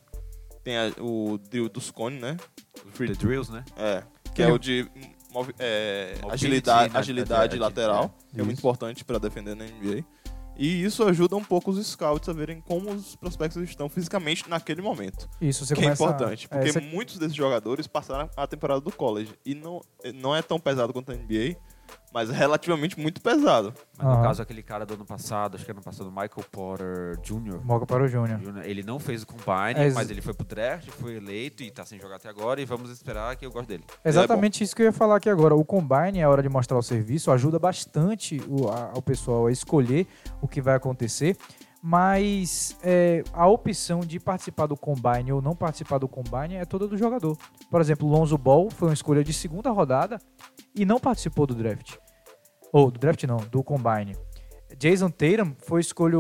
Tem 0.64 0.78
a- 0.78 0.92
o 1.00 1.38
drill 1.50 1.70
dos 1.70 1.90
cones, 1.92 2.22
né? 2.22 2.38
O 2.86 2.90
free 2.92 3.08
The 3.08 3.16
drills, 3.16 3.52
né? 3.52 3.64
É, 3.78 4.04
que 4.34 4.44
é 4.44 4.48
o 4.52 4.58
de 4.60 4.88
é, 5.60 6.16
Mobility, 6.22 6.34
agilidade, 6.34 6.94
né? 6.94 7.00
agilidade 7.00 7.54
É, 7.56 7.58
é, 7.58 7.60
lateral, 7.60 8.16
que 8.34 8.40
é 8.40 8.44
muito 8.44 8.58
importante 8.60 9.04
para 9.04 9.18
defender 9.18 9.56
na 9.56 9.66
NBA. 9.66 10.04
E 10.58 10.84
isso 10.84 11.04
ajuda 11.04 11.36
um 11.36 11.44
pouco 11.44 11.70
os 11.72 11.86
scouts 11.86 12.30
a 12.30 12.34
verem 12.34 12.62
como 12.62 12.90
os 12.92 13.16
prospectos 13.16 13.62
estão 13.64 13.90
fisicamente 13.90 14.50
naquele 14.50 14.82
momento. 14.82 15.30
Isso, 15.42 15.66
você 15.66 15.76
que 15.76 15.82
é 15.86 15.92
importante, 15.92 16.48
porque 16.48 16.70
é, 16.70 16.72
você- 16.72 16.80
muitos 16.80 17.18
desses 17.18 17.36
jogadores 17.36 17.88
passaram 17.88 18.30
a 18.38 18.48
temporada 18.48 18.80
do 18.82 18.92
college. 18.92 19.34
E 19.46 19.54
não, 19.54 19.82
não 20.14 20.36
é 20.36 20.42
tão 20.42 20.60
pesado 20.60 20.94
quanto 20.94 21.12
a 21.12 21.16
NBA, 21.16 21.58
mas 22.16 22.30
é 22.30 22.34
relativamente 22.34 22.98
muito 22.98 23.20
pesado. 23.22 23.74
Mas 23.98 24.08
no 24.08 24.14
Aham. 24.14 24.24
caso, 24.24 24.42
aquele 24.42 24.64
cara 24.64 24.86
do 24.86 24.94
ano 24.94 25.06
passado, 25.06 25.56
acho 25.56 25.66
que 25.66 25.72
ano 25.72 25.82
passado, 25.82 26.10
Michael 26.10 26.46
Porter 26.50 27.20
Jr. 27.22 27.60
Moca 27.62 27.86
para 27.86 28.04
o 28.04 28.08
Júnior. 28.08 28.40
Jr., 28.40 28.62
Ele 28.64 28.82
não 28.84 28.98
fez 29.00 29.24
o 29.24 29.28
combine, 29.28 29.78
É, 29.82 29.84
ex- 29.84 29.94
mas 29.94 30.10
ele 30.10 30.22
foi 30.22 30.34
pro 30.34 30.46
draft, 30.48 30.88
foi 30.92 31.18
eleito 31.18 31.62
e 31.62 31.70
tá 31.70 31.84
sem 31.86 32.00
jogar 32.00 32.16
até 32.16 32.30
agora. 32.30 32.62
E 32.62 32.66
vamos 32.66 32.90
esperar 32.90 33.36
que 33.36 33.46
eu 33.46 33.52
gosto 33.52 33.68
dele. 33.68 33.84
Exatamente 34.04 34.64
isso 34.64 34.74
que 34.74 34.82
eu 34.82 34.86
ia 34.86 34.94
falar 34.94 35.18
aqui 35.18 35.30
agora. 35.30 35.54
O 35.54 35.66
Combine, 35.66 36.24
a 36.24 36.30
hora 36.30 36.42
de 36.42 36.48
mostrar 36.48 36.78
o 36.78 36.82
serviço, 36.82 37.30
ajuda 37.32 37.60
bastante 37.60 38.42
o, 38.48 38.70
a- 38.70 38.94
o 38.96 39.02
pessoal 39.02 39.48
a 39.48 39.52
escolher 39.52 40.08
o 40.42 40.48
que 40.48 40.62
vai 40.62 40.76
acontecer. 40.76 41.36
Mas 41.88 42.76
é, 42.82 43.24
a 43.32 43.48
opção 43.48 44.00
de 44.00 44.20
participar 44.20 44.66
do 44.66 44.76
Combine 44.76 45.32
ou 45.32 45.40
não 45.40 45.56
participar 45.56 46.00
do 46.00 46.08
Combine 46.08 46.56
é 46.56 46.66
toda 46.66 46.88
do 46.88 46.98
jogador. 46.98 47.38
Por 47.70 47.80
exemplo, 47.80 48.08
Lonzo 48.08 48.40
Ball 48.40 48.72
foi 48.72 48.88
uma 48.88 48.94
escolha 48.96 49.24
de 49.24 49.32
segunda 49.32 49.70
rodada 49.70 50.20
e 50.74 50.84
não 50.84 51.00
participou 51.00 51.46
do 51.46 51.54
draft. 51.54 51.98
Ou 52.76 52.92
do 52.92 53.00
draft 53.00 53.24
não, 53.24 53.38
do 53.38 53.64
Combine. 53.64 54.18
Jason 54.78 55.10
Tatum 55.10 55.56
foi 55.60 55.80
escolha. 55.80 56.18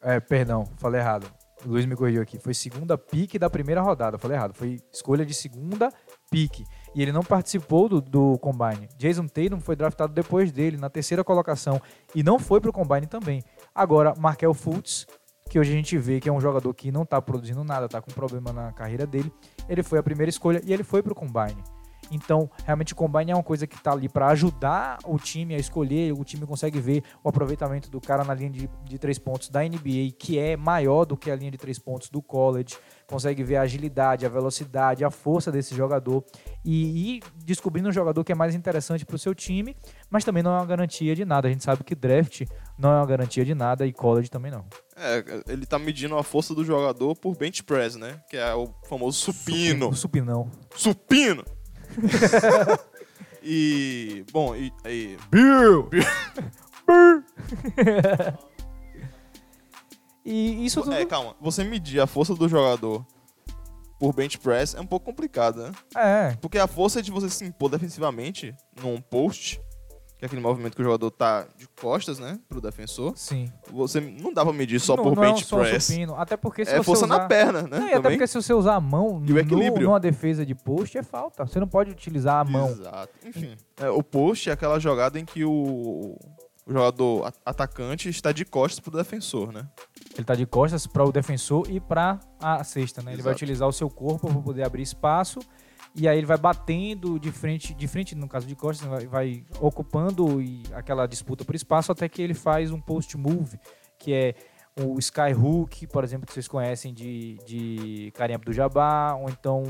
É, 0.00 0.18
perdão, 0.18 0.64
falei 0.78 1.02
errado. 1.02 1.30
O 1.66 1.68
Luiz 1.68 1.84
me 1.84 1.94
corrigiu 1.94 2.22
aqui. 2.22 2.38
Foi 2.38 2.54
segunda 2.54 2.96
pique 2.96 3.38
da 3.38 3.50
primeira 3.50 3.82
rodada. 3.82 4.16
Falei 4.16 4.38
errado. 4.38 4.54
Foi 4.54 4.80
escolha 4.90 5.26
de 5.26 5.34
segunda 5.34 5.92
pique. 6.30 6.64
E 6.94 7.02
ele 7.02 7.12
não 7.12 7.22
participou 7.22 7.90
do, 7.90 8.00
do 8.00 8.38
Combine. 8.38 8.88
Jason 8.96 9.26
Tatum 9.26 9.60
foi 9.60 9.76
draftado 9.76 10.14
depois 10.14 10.50
dele, 10.50 10.78
na 10.78 10.88
terceira 10.88 11.22
colocação. 11.22 11.78
E 12.14 12.22
não 12.22 12.38
foi 12.38 12.58
pro 12.58 12.72
Combine 12.72 13.06
também. 13.06 13.42
Agora, 13.74 14.14
Markel 14.16 14.54
Fultz, 14.54 15.06
que 15.50 15.58
hoje 15.58 15.72
a 15.72 15.76
gente 15.76 15.98
vê 15.98 16.20
que 16.20 16.28
é 16.30 16.32
um 16.32 16.40
jogador 16.40 16.72
que 16.72 16.90
não 16.90 17.04
tá 17.04 17.20
produzindo 17.20 17.62
nada, 17.62 17.86
tá 17.86 18.00
com 18.00 18.10
problema 18.12 18.50
na 18.50 18.72
carreira 18.72 19.06
dele. 19.06 19.30
Ele 19.68 19.82
foi 19.82 19.98
a 19.98 20.02
primeira 20.02 20.30
escolha 20.30 20.62
e 20.64 20.72
ele 20.72 20.84
foi 20.84 21.02
pro 21.02 21.14
Combine. 21.14 21.62
Então, 22.10 22.50
realmente 22.64 22.92
o 22.92 22.96
combine 22.96 23.30
é 23.30 23.34
uma 23.34 23.42
coisa 23.42 23.66
que 23.66 23.76
está 23.76 23.92
ali 23.92 24.08
para 24.08 24.28
ajudar 24.28 24.98
o 25.04 25.18
time 25.18 25.54
a 25.54 25.58
escolher. 25.58 26.12
O 26.12 26.24
time 26.24 26.46
consegue 26.46 26.80
ver 26.80 27.02
o 27.22 27.28
aproveitamento 27.28 27.90
do 27.90 28.00
cara 28.00 28.24
na 28.24 28.34
linha 28.34 28.50
de, 28.50 28.70
de 28.84 28.98
três 28.98 29.18
pontos 29.18 29.48
da 29.48 29.62
NBA, 29.62 30.12
que 30.18 30.38
é 30.38 30.56
maior 30.56 31.04
do 31.04 31.16
que 31.16 31.30
a 31.30 31.36
linha 31.36 31.50
de 31.50 31.58
três 31.58 31.78
pontos 31.78 32.08
do 32.08 32.22
college. 32.22 32.76
Consegue 33.06 33.42
ver 33.42 33.56
a 33.56 33.62
agilidade, 33.62 34.26
a 34.26 34.28
velocidade, 34.28 35.04
a 35.04 35.10
força 35.10 35.50
desse 35.50 35.74
jogador 35.74 36.24
e 36.64 37.16
ir 37.16 37.22
descobrindo 37.44 37.88
um 37.88 37.92
jogador 37.92 38.22
que 38.22 38.32
é 38.32 38.34
mais 38.34 38.54
interessante 38.54 39.06
para 39.06 39.16
o 39.16 39.18
seu 39.18 39.34
time, 39.34 39.74
mas 40.10 40.24
também 40.24 40.42
não 40.42 40.52
é 40.52 40.58
uma 40.58 40.66
garantia 40.66 41.14
de 41.14 41.24
nada. 41.24 41.48
A 41.48 41.50
gente 41.50 41.64
sabe 41.64 41.82
que 41.84 41.94
draft 41.94 42.42
não 42.78 42.90
é 42.92 42.96
uma 42.96 43.06
garantia 43.06 43.44
de 43.44 43.54
nada 43.54 43.86
e 43.86 43.92
college 43.92 44.30
também 44.30 44.50
não. 44.50 44.66
É, 44.96 45.24
ele 45.48 45.64
tá 45.64 45.78
medindo 45.78 46.16
a 46.16 46.22
força 46.22 46.54
do 46.54 46.64
jogador 46.64 47.14
por 47.16 47.36
bench 47.36 47.62
press, 47.62 47.96
né? 47.96 48.20
Que 48.28 48.36
é 48.36 48.54
o 48.54 48.74
famoso 48.88 49.18
supino. 49.18 49.88
O 49.90 49.94
supinão. 49.94 50.50
Supino! 50.74 51.44
e, 53.42 54.24
bom, 54.32 54.54
e, 54.54 54.72
e 54.86 55.16
Bill! 55.30 55.88
e 60.24 60.64
isso 60.64 60.82
tudo. 60.82 60.94
É, 60.94 61.04
calma. 61.04 61.34
Você 61.40 61.64
medir 61.64 62.00
a 62.00 62.06
força 62.06 62.34
do 62.34 62.48
jogador 62.48 63.04
por 63.98 64.14
bench 64.14 64.38
press 64.38 64.74
é 64.74 64.80
um 64.80 64.86
pouco 64.86 65.06
complicado, 65.06 65.62
né? 65.62 65.72
É, 65.96 66.36
Porque 66.40 66.58
a 66.58 66.66
força 66.66 67.02
de 67.02 67.10
você 67.10 67.28
se 67.28 67.44
impor 67.44 67.70
defensivamente 67.70 68.54
num 68.80 69.00
post, 69.00 69.60
que 70.18 70.24
é 70.24 70.26
aquele 70.26 70.42
movimento 70.42 70.74
que 70.74 70.82
o 70.82 70.84
jogador 70.84 71.10
tá 71.12 71.46
de 71.56 71.68
costas, 71.80 72.18
né, 72.18 72.40
pro 72.48 72.60
defensor, 72.60 73.12
sim. 73.16 73.52
você 73.70 74.00
não 74.00 74.32
dá 74.32 74.44
pra 74.44 74.52
medir 74.52 74.80
só 74.80 74.96
não, 74.96 75.04
por 75.04 75.14
não 75.14 75.22
é 75.22 75.28
bench 75.28 75.44
só 75.44 75.56
um 75.56 75.60
press. 75.60 75.84
supino. 75.84 76.16
Até 76.16 76.36
porque 76.36 76.64
se 76.64 76.72
é 76.72 76.78
você 76.78 76.82
força 76.84 77.04
usar... 77.04 77.18
na 77.18 77.26
perna, 77.26 77.62
né? 77.62 77.78
Não, 77.78 77.88
e 77.88 77.92
até 77.94 78.10
porque 78.10 78.26
se 78.26 78.34
você 78.34 78.52
usar 78.52 78.74
a 78.74 78.80
mão 78.80 79.22
E 79.24 79.30
o 79.30 79.34
no- 79.34 79.40
equilíbrio. 79.40 79.86
numa 79.86 80.00
defesa 80.00 80.44
de 80.44 80.56
post 80.56 80.98
é 80.98 81.04
falta. 81.04 81.46
Você 81.46 81.60
não 81.60 81.68
pode 81.68 81.92
utilizar 81.92 82.40
a 82.40 82.44
mão. 82.44 82.68
Exato. 82.68 83.08
Enfim, 83.24 83.56
é, 83.76 83.88
o 83.88 84.02
post 84.02 84.50
é 84.50 84.52
aquela 84.52 84.80
jogada 84.80 85.20
em 85.20 85.24
que 85.24 85.44
o, 85.44 86.16
o 86.66 86.72
jogador 86.72 87.32
atacante 87.46 88.08
está 88.08 88.32
de 88.32 88.44
costas 88.44 88.80
pro 88.80 88.90
defensor, 88.90 89.52
né? 89.52 89.68
Ele 90.16 90.24
tá 90.24 90.34
de 90.34 90.46
costas 90.46 90.84
para 90.84 91.04
o 91.04 91.12
defensor 91.12 91.70
e 91.70 91.78
para 91.78 92.18
a 92.40 92.64
cesta, 92.64 93.02
né? 93.02 93.12
Ele 93.12 93.22
vai 93.22 93.30
Exato. 93.30 93.44
utilizar 93.44 93.68
o 93.68 93.72
seu 93.72 93.88
corpo 93.88 94.26
para 94.26 94.40
poder 94.42 94.64
abrir 94.64 94.82
espaço 94.82 95.38
e 95.94 96.06
aí 96.08 96.16
ele 96.18 96.26
vai 96.26 96.38
batendo 96.38 97.18
de 97.18 97.30
frente, 97.32 97.74
de 97.74 97.88
frente 97.88 98.14
no 98.14 98.28
caso 98.28 98.46
de 98.46 98.54
costas, 98.54 98.86
vai, 98.88 99.06
vai 99.06 99.44
ocupando 99.60 100.40
e 100.40 100.62
aquela 100.72 101.06
disputa 101.06 101.44
por 101.44 101.54
espaço 101.54 101.90
até 101.92 102.08
que 102.08 102.22
ele 102.22 102.34
faz 102.34 102.70
um 102.70 102.80
post 102.80 103.16
move, 103.16 103.58
que 103.98 104.12
é 104.12 104.34
o 104.80 104.96
sky 105.00 105.34
hook, 105.36 105.88
por 105.88 106.04
exemplo, 106.04 106.24
que 106.26 106.32
vocês 106.32 106.46
conhecem 106.46 106.94
de, 106.94 107.36
de 107.44 108.12
Kareem 108.14 108.38
do 108.38 108.52
Jabá, 108.52 109.14
ou 109.14 109.28
então 109.28 109.64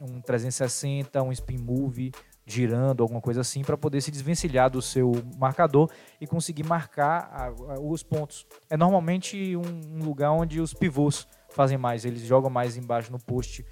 um 0.00 0.20
360, 0.22 1.22
um 1.22 1.30
spin 1.32 1.58
move 1.58 2.10
girando, 2.46 3.02
alguma 3.02 3.20
coisa 3.20 3.40
assim, 3.42 3.62
para 3.62 3.76
poder 3.76 4.00
se 4.00 4.10
desvencilhar 4.10 4.70
do 4.70 4.80
seu 4.82 5.12
marcador 5.38 5.90
e 6.20 6.26
conseguir 6.26 6.62
marcar 6.62 7.28
a- 7.32 7.46
a- 7.74 7.80
os 7.80 8.02
pontos. 8.02 8.46
É 8.70 8.76
normalmente 8.76 9.54
um, 9.56 9.62
um 10.00 10.04
lugar 10.04 10.30
onde 10.32 10.60
os 10.60 10.72
pivôs 10.74 11.26
fazem 11.50 11.76
mais, 11.78 12.04
eles 12.04 12.22
jogam 12.22 12.50
mais 12.50 12.76
embaixo 12.76 13.10
no 13.12 13.18
post 13.18 13.64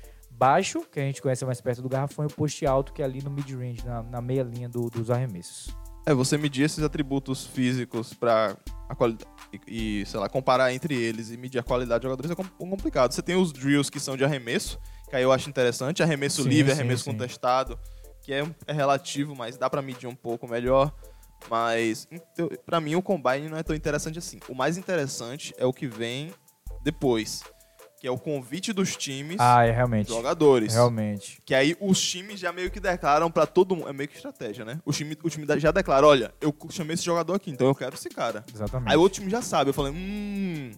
baixo, 0.43 0.81
que 0.91 0.99
a 0.99 1.03
gente 1.05 1.23
conhece 1.23 1.45
mais 1.45 1.61
perto 1.61 1.81
do 1.83 1.89
garrafão, 1.89 2.25
e 2.25 2.27
o 2.27 2.31
post 2.35 2.67
alto, 2.67 2.93
que 2.93 3.01
é 3.01 3.05
ali 3.05 3.23
no 3.23 3.31
mid-range, 3.31 3.87
na, 3.87 4.03
na 4.03 4.21
meia 4.21 4.43
linha 4.43 4.69
do- 4.69 4.91
dos 4.91 5.09
arremessos. 5.09 5.69
É, 6.05 6.13
você 6.13 6.37
medir 6.37 6.65
esses 6.65 6.83
atributos 6.83 7.47
físicos 7.47 8.13
pra 8.13 8.57
a 8.89 8.95
qualidade 8.97 9.31
e, 9.69 10.05
sei 10.05 10.19
lá, 10.19 10.29
comparar 10.29 10.75
entre 10.75 11.01
eles 11.01 11.31
e 11.31 11.37
medir 11.37 11.61
a 11.61 11.63
qualidade 11.63 12.01
de 12.01 12.09
jogadores 12.09 12.29
é 12.33 12.35
com- 12.35 12.43
complicado. 12.69 13.13
Você 13.13 13.23
tem 13.23 13.37
os 13.37 13.53
drills 13.53 13.89
que 13.89 14.01
são 14.01 14.17
de 14.17 14.25
arremesso, 14.25 14.81
que 15.09 15.15
aí 15.15 15.23
eu 15.23 15.31
acho 15.31 15.49
interessante, 15.49 16.03
arremesso 16.03 16.43
Sim, 16.43 16.49
livre, 16.49 16.73
sim, 16.73 16.79
arremesso 16.81 17.05
sim. 17.05 17.13
contestado, 17.13 17.79
que 18.21 18.33
é, 18.33 18.45
é 18.67 18.73
relativo, 18.73 19.37
mas 19.37 19.57
dá 19.57 19.71
pra 19.71 19.81
medir 19.81 20.09
um 20.09 20.15
pouco 20.17 20.49
melhor. 20.49 20.93
Mas 21.49 22.09
pra 22.67 22.81
mim 22.81 22.97
o 22.97 23.03
combine 23.03 23.49
não 23.49 23.57
é 23.57 23.63
tão 23.63 23.77
interessante 23.77 24.19
assim. 24.19 24.41
O 24.49 24.55
mais 24.57 24.77
interessante 24.77 25.55
é 25.57 25.65
o 25.65 25.73
que 25.73 25.87
vem 25.87 26.33
depois, 26.83 27.45
que 28.03 28.09
é 28.09 28.11
o 28.11 28.19
convite 28.19 28.73
dos 28.73 28.97
times, 28.97 29.37
Ah, 29.39 29.65
é 29.65 29.71
realmente. 29.71 30.09
jogadores. 30.09 30.75
Realmente. 30.75 31.41
Que 31.47 31.55
aí 31.55 31.77
os 31.81 32.01
times 32.03 32.41
já 32.41 32.53
meio 32.53 32.69
que 32.69 32.81
declaram 32.81 33.31
pra 33.31 33.47
todo 33.47 33.77
mundo. 33.77 33.89
É 33.89 33.93
meio 33.93 34.09
que 34.09 34.17
estratégia, 34.17 34.65
né? 34.65 34.81
O 34.85 34.91
time, 34.91 35.17
o 35.23 35.31
time 35.31 35.47
já 35.61 35.71
declara: 35.71 36.05
olha, 36.05 36.35
eu 36.41 36.53
chamei 36.69 36.95
esse 36.95 37.05
jogador 37.05 37.35
aqui, 37.35 37.53
então 37.53 37.69
eu 37.69 37.75
quero 37.77 37.95
esse 37.95 38.09
cara. 38.09 38.45
Exatamente. 38.53 38.91
Aí 38.91 38.97
o 38.97 39.01
outro 39.03 39.21
time 39.21 39.31
já 39.31 39.41
sabe. 39.41 39.71
Eu 39.71 39.75
falei: 39.75 39.93
hum, 39.93 40.73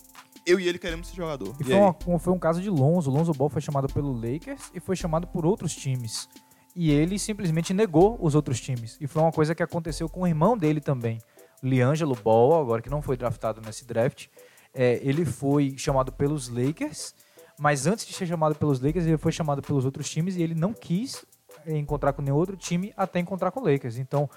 eu 0.46 0.60
e 0.60 0.68
ele 0.68 0.78
queremos 0.78 1.08
esse 1.08 1.16
jogador. 1.16 1.56
E 1.58 1.62
E 1.62 1.64
foi, 1.64 1.74
uma- 1.76 1.96
um, 2.06 2.18
foi 2.18 2.32
um 2.34 2.38
caso 2.38 2.60
de 2.60 2.68
Lonzo. 2.68 3.10
Lonzo 3.10 3.32
Ball 3.32 3.48
foi 3.48 3.62
chamado 3.62 3.88
pelo 3.90 4.12
Lakers 4.12 4.70
e 4.74 4.78
foi 4.78 4.94
chamado 4.94 5.26
por 5.26 5.46
outros 5.46 5.74
times. 5.74 6.28
E 6.76 6.90
ele 6.90 7.18
simplesmente 7.18 7.72
negou 7.72 8.18
os 8.20 8.34
outros 8.34 8.60
times. 8.60 8.98
E 9.00 9.06
foi 9.06 9.22
uma 9.22 9.32
coisa 9.32 9.54
que 9.54 9.62
aconteceu 9.62 10.10
com 10.10 10.20
o 10.20 10.26
irmão 10.26 10.58
dele 10.58 10.78
também. 10.82 11.22
Liangelo 11.62 12.14
Ball, 12.22 12.60
agora 12.60 12.82
que 12.82 12.90
não 12.90 13.00
foi 13.00 13.16
draftado 13.16 13.62
nesse 13.64 13.86
draft. 13.86 14.26
É, 14.74 14.98
ele 15.02 15.24
foi 15.24 15.74
chamado 15.78 16.12
pelos 16.12 16.48
Lakers, 16.48 17.14
mas 17.58 17.86
antes 17.86 18.06
de 18.06 18.12
ser 18.12 18.26
chamado 18.26 18.54
pelos 18.54 18.80
Lakers, 18.80 19.06
ele 19.06 19.16
foi 19.16 19.32
chamado 19.32 19.62
pelos 19.62 19.84
outros 19.84 20.10
times 20.10 20.36
e 20.36 20.42
ele 20.42 20.54
não 20.54 20.72
quis 20.72 21.24
encontrar 21.66 22.12
com 22.12 22.22
nenhum 22.22 22.36
outro 22.36 22.56
time 22.56 22.92
até 22.96 23.20
encontrar 23.20 23.50
com 23.50 23.60
o 23.60 23.64
Lakers. 23.64 23.96
Então, 23.96 24.28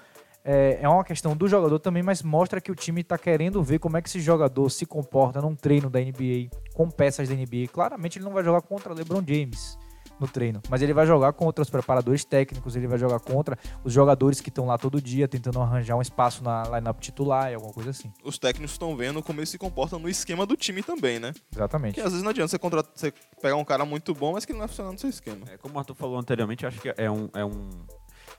é, 0.44 0.78
é 0.80 0.88
uma 0.88 1.04
questão 1.04 1.36
do 1.36 1.48
jogador 1.48 1.78
também, 1.78 2.02
mas 2.02 2.22
mostra 2.22 2.60
que 2.60 2.70
o 2.70 2.74
time 2.74 3.00
está 3.00 3.18
querendo 3.18 3.62
ver 3.62 3.78
como 3.80 3.96
é 3.96 4.02
que 4.02 4.08
esse 4.08 4.20
jogador 4.20 4.70
se 4.70 4.86
comporta 4.86 5.42
num 5.42 5.54
treino 5.54 5.90
da 5.90 5.98
NBA, 6.00 6.48
com 6.72 6.88
peças 6.88 7.28
da 7.28 7.34
NBA. 7.34 7.68
Claramente 7.72 8.18
ele 8.18 8.24
não 8.24 8.32
vai 8.32 8.44
jogar 8.44 8.62
contra 8.62 8.94
LeBron 8.94 9.22
James 9.26 9.76
no 10.20 10.26
treino, 10.26 10.60
mas 10.68 10.82
ele 10.82 10.92
vai 10.92 11.06
jogar 11.06 11.32
contra 11.32 11.62
os 11.62 11.70
preparadores 11.70 12.24
técnicos, 12.24 12.76
ele 12.76 12.86
vai 12.86 12.98
jogar 12.98 13.20
contra 13.20 13.58
os 13.84 13.92
jogadores 13.92 14.40
que 14.40 14.48
estão 14.48 14.66
lá 14.66 14.76
todo 14.76 15.00
dia 15.00 15.28
tentando 15.28 15.60
arranjar 15.60 15.96
um 15.96 16.02
espaço 16.02 16.42
na 16.42 16.64
lineup 16.64 16.98
titular, 17.00 17.52
alguma 17.54 17.72
coisa 17.72 17.90
assim. 17.90 18.12
Os 18.24 18.38
técnicos 18.38 18.72
estão 18.72 18.96
vendo 18.96 19.22
como 19.22 19.40
ele 19.40 19.46
se 19.46 19.58
comporta 19.58 19.98
no 19.98 20.08
esquema 20.08 20.44
do 20.46 20.56
time 20.56 20.82
também, 20.82 21.18
né? 21.18 21.32
Exatamente. 21.54 21.94
Porque 21.94 22.06
às 22.06 22.12
vezes 22.12 22.22
não 22.22 22.30
adianta 22.30 22.48
você, 22.48 22.58
contra... 22.58 22.84
você 22.94 23.12
pegar 23.40 23.56
um 23.56 23.64
cara 23.64 23.84
muito 23.84 24.14
bom, 24.14 24.32
mas 24.32 24.44
que 24.44 24.52
ele 24.52 24.58
não 24.58 24.66
vai 24.66 24.68
funcionar 24.68 24.92
no 24.92 24.98
seu 24.98 25.10
esquema. 25.10 25.46
É, 25.50 25.56
como 25.56 25.74
o 25.74 25.78
Arthur 25.78 25.94
falou 25.94 26.18
anteriormente, 26.18 26.64
eu 26.64 26.68
acho 26.68 26.80
que 26.80 26.92
é 26.96 27.10
um, 27.10 27.28
é 27.34 27.44
um. 27.44 27.68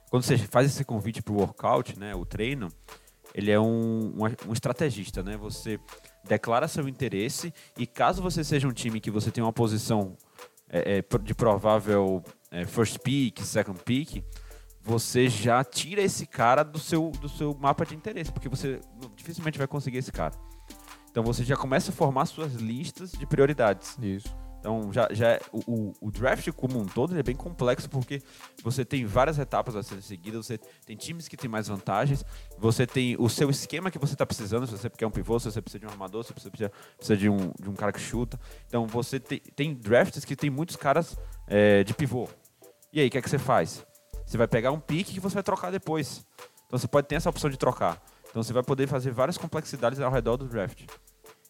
Quando 0.10 0.24
você 0.24 0.38
faz 0.38 0.68
esse 0.68 0.84
convite 0.84 1.22
pro 1.22 1.36
workout, 1.36 1.98
né? 1.98 2.16
O 2.16 2.26
treino, 2.26 2.70
ele 3.34 3.52
é 3.52 3.60
um, 3.60 4.14
um, 4.16 4.50
um 4.50 4.54
estrategista, 4.54 5.24
né? 5.24 5.38
Você 5.38 5.80
declara 6.28 6.68
seu 6.68 6.88
interesse 6.88 7.54
e 7.78 7.88
caso 7.88 8.22
você 8.22 8.44
seja 8.44 8.68
um 8.68 8.74
time 8.74 9.00
que 9.00 9.12
você 9.12 9.32
tem 9.32 9.44
uma 9.44 9.54
posição 9.54 10.18
é, 10.70 10.98
é, 11.00 11.18
de 11.20 11.34
provável 11.34 12.24
é, 12.52 12.66
first 12.66 13.00
pick, 13.00 13.40
second 13.42 13.80
pick, 13.84 14.24
você 14.82 15.28
já 15.28 15.64
tira 15.64 16.02
esse 16.02 16.26
cara 16.26 16.64
do 16.64 16.80
seu, 16.80 17.12
do 17.22 17.28
seu 17.28 17.54
mapa 17.60 17.86
de 17.86 17.96
interesse, 17.96 18.32
porque 18.32 18.50
você 18.50 18.80
dificilmente 19.16 19.58
vai 19.58 19.68
conseguir 19.68 19.98
esse 19.98 20.12
cara. 20.12 20.34
Então 21.12 21.24
você 21.24 21.44
já 21.44 21.56
começa 21.56 21.92
a 21.92 21.94
formar 21.94 22.26
suas 22.26 22.54
listas 22.54 23.12
de 23.12 23.26
prioridades. 23.26 23.98
Isso. 24.02 24.36
Então 24.60 24.92
já, 24.92 25.08
já 25.12 25.30
é- 25.30 25.42
o, 25.54 25.94
o- 26.02 26.12
draft 26.12 26.52
como 26.52 26.80
um 26.80 26.86
todo 26.86 27.18
é 27.18 27.24
bem 27.24 27.36
complexo 27.36 27.90
porque 27.90 28.22
você 28.62 28.84
tem 28.84 29.06
várias 29.06 29.40
etapas 29.40 29.76
a 29.76 29.82
serem 29.82 30.02
seguidas, 30.04 30.46
você 30.46 30.58
tem 30.86 30.98
times 30.98 31.28
que 31.30 31.38
têm 31.38 31.50
mais 31.50 31.68
vantagens, 31.70 32.26
você 32.58 32.86
tem 32.86 33.16
o 33.18 33.30
seu 33.30 33.50
esquema 33.50 33.90
que 33.90 33.98
você 33.98 34.14
está 34.14 34.26
precisando, 34.26 34.68
se 34.68 34.74
você 34.78 34.90
quer 34.90 35.08
um 35.08 35.12
pivô, 35.12 35.40
se 35.40 35.50
você 35.50 35.62
precisa 35.62 35.80
de 35.80 35.86
um 35.86 35.90
armador, 35.90 36.24
se 36.26 36.34
você 36.34 36.50
precisa, 36.50 36.72
precisa 36.98 37.16
de, 37.18 37.30
um, 37.30 37.52
de 37.60 37.70
um 37.70 37.74
cara 37.74 37.94
que 37.94 38.02
chuta. 38.02 38.40
Então 38.68 38.86
você 38.86 39.20
tem, 39.20 39.40
tem 39.40 39.74
drafts 39.74 40.26
que 40.26 40.36
tem 40.36 40.50
muitos 40.50 40.76
caras 40.76 41.18
é, 41.48 41.84
de 41.86 41.94
pivô. 41.94 42.28
E 42.92 43.00
aí, 43.00 43.08
o 43.08 43.12
que 43.12 43.18
é 43.18 43.22
que 43.22 43.30
você 43.30 43.40
faz? 43.40 43.86
Você 44.26 44.38
vai 44.38 44.48
pegar 44.48 44.72
um 44.72 44.80
pique 44.80 45.14
que 45.14 45.20
você 45.20 45.36
vai 45.36 45.44
trocar 45.44 45.72
depois. 45.72 46.26
Então 46.68 46.78
você 46.78 46.88
pode 46.88 47.08
ter 47.08 47.16
essa 47.16 47.30
opção 47.30 47.50
de 47.50 47.58
trocar. 47.58 48.02
Então 48.30 48.44
você 48.44 48.52
vai 48.54 48.62
poder 48.62 48.88
fazer 48.88 49.12
várias 49.12 49.38
complexidades 49.38 50.00
ao 50.00 50.12
redor 50.12 50.38
do 50.38 50.48
draft. 50.48 50.84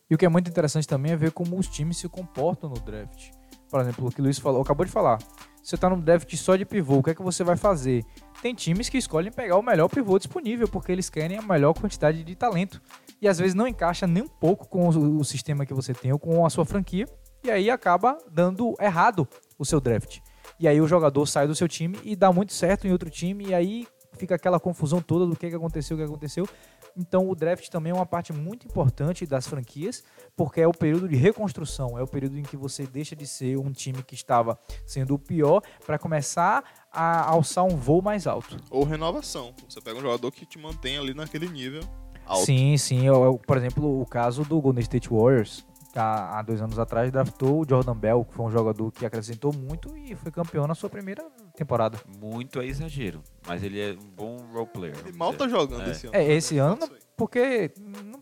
E 0.10 0.16
o 0.16 0.18
que 0.18 0.26
é 0.26 0.30
muito 0.30 0.50
interessante 0.50 0.88
também 0.88 1.12
é 1.12 1.16
ver 1.16 1.32
como 1.32 1.58
os 1.58 1.68
times 1.68 1.98
se 1.98 2.10
comportam 2.10 2.70
no 2.70 2.80
draft. 2.80 3.30
Por 3.70 3.80
exemplo, 3.80 4.08
o 4.08 4.12
que 4.12 4.20
o 4.20 4.24
Luiz 4.24 4.40
falou, 4.40 4.62
acabou 4.62 4.86
de 4.86 4.92
falar. 4.92 5.20
Você 5.62 5.78
tá 5.78 5.88
num 5.90 6.00
draft 6.00 6.36
só 6.36 6.56
de 6.56 6.66
pivô, 6.66 6.98
o 6.98 7.04
que 7.04 7.12
é 7.12 7.14
que 7.14 7.22
você 7.22 7.44
vai 7.44 7.56
fazer? 7.56 8.04
Tem 8.42 8.56
times 8.56 8.90
que 8.90 8.98
escolhem 8.98 9.32
pegar 9.32 9.58
o 9.58 9.62
melhor 9.62 9.88
pivô 9.88 10.18
disponível, 10.18 10.68
porque 10.68 10.92
eles 10.92 11.10
querem 11.10 11.38
a 11.38 11.42
melhor 11.42 11.74
quantidade 11.74 12.24
de 12.24 12.36
talento. 12.36 12.82
E 13.22 13.28
às 13.28 13.38
vezes 13.38 13.54
não 13.54 13.68
encaixa 13.68 14.08
nem 14.08 14.24
um 14.24 14.28
pouco 14.28 14.68
com 14.68 14.88
o, 14.88 15.24
sistema 15.24 15.66
que 15.66 15.74
você 15.74 15.94
tem 15.94 16.12
ou 16.12 16.18
com 16.18 16.44
a 16.44 16.50
sua 16.50 16.66
franquia. 16.66 17.06
E 17.44 17.52
aí 17.52 17.70
acaba 17.70 18.18
dando 18.32 18.76
errado 18.80 19.28
o 19.58 19.66
seu 19.66 19.80
draft. 19.80 20.20
E 20.60 20.68
aí 20.68 20.82
o 20.82 20.88
jogador 20.88 21.26
sai 21.28 21.46
do 21.46 21.54
seu 21.54 21.68
time 21.68 22.00
e 22.04 22.16
dá 22.16 22.32
muito 22.32 22.54
certo 22.54 22.88
em 22.88 22.92
outro 22.92 23.10
time. 23.10 23.50
E 23.50 23.54
aí 23.54 23.88
fica 24.14 24.36
aquela 24.36 24.60
confusão 24.60 25.02
toda 25.02 25.26
do 25.26 25.36
que, 25.36 25.50
que 25.50 25.56
aconteceu, 25.56 25.96
o 25.96 26.00
que 26.00 26.06
aconteceu. 26.06 26.48
Então 26.96 27.30
o 27.30 27.36
draft 27.36 27.68
também 27.70 27.92
é 27.92 27.96
uma 27.96 28.06
parte 28.06 28.32
muito 28.34 28.66
importante 28.68 29.26
das 29.26 29.48
franquias, 29.48 30.04
porque 30.36 30.62
é 30.62 30.68
o 30.68 30.72
período 30.72 31.08
de 31.08 31.16
reconstrução, 31.16 31.98
é 31.98 32.04
o 32.04 32.08
período 32.08 32.38
em 32.38 32.44
que 32.44 32.58
você 32.58 32.86
deixa 32.86 33.16
de 33.16 33.26
ser 33.28 33.58
um 33.58 33.72
time 33.72 34.04
que 34.04 34.16
estava 34.16 34.58
sendo 34.86 35.14
o 35.16 35.20
pior 35.20 35.62
para 35.86 35.98
começar 35.98 36.64
a 36.92 37.30
alçar 37.30 37.64
um 37.66 37.76
voo 37.78 38.02
mais 38.02 38.26
alto. 38.28 38.58
Ou 38.70 38.84
renovação. 38.84 39.54
Você 39.68 39.80
pega 39.82 39.98
um 39.98 40.02
jogador 40.02 40.32
que 40.32 40.46
te 40.46 40.58
mantém 40.58 40.98
ali 40.98 41.14
naquele 41.14 41.48
nível 41.48 41.82
alto. 42.26 42.46
Sim, 42.46 42.78
sim. 42.78 43.06
Eu- 43.06 43.24
eu- 43.24 43.38
por 43.38 43.58
exemplo, 43.58 44.02
o 44.02 44.06
caso 44.06 44.44
do 44.44 44.60
Golden 44.62 44.82
State 44.82 45.10
Warriors, 45.10 45.66
há, 45.96 46.40
há 46.40 46.42
dois 46.42 46.62
anos 46.62 46.78
atrás, 46.80 47.12
draftou 47.12 47.62
o 47.62 47.66
Jordan 47.68 47.96
Bell, 47.96 48.24
que 48.26 48.34
foi 48.34 48.46
um 48.46 48.52
jogador 48.52 48.92
que 48.92 49.06
acrescentou 49.06 49.52
muito 49.54 49.96
e 49.98 50.16
foi 50.16 50.32
campeão 50.32 50.68
na 50.68 50.76
sua 50.76 50.90
primeira 50.90 51.24
temporada. 51.60 51.98
Muito 52.20 52.60
é 52.60 52.66
exagero, 52.66 53.22
mas 53.48 53.62
ele 53.64 53.80
é 53.80 53.92
um 53.94 54.10
bom 54.10 54.38
role 54.54 54.68
player. 54.68 54.96
Ele 55.06 55.18
mal 55.18 55.32
dizer. 55.32 55.44
tá 55.44 55.48
jogando 55.50 55.84
É. 55.88 55.92
esse 55.92 56.08
ano. 56.08 56.16
É, 56.16 56.32
esse 56.34 56.58
ano, 56.58 56.80
porque 57.16 57.72
não- 57.80 58.20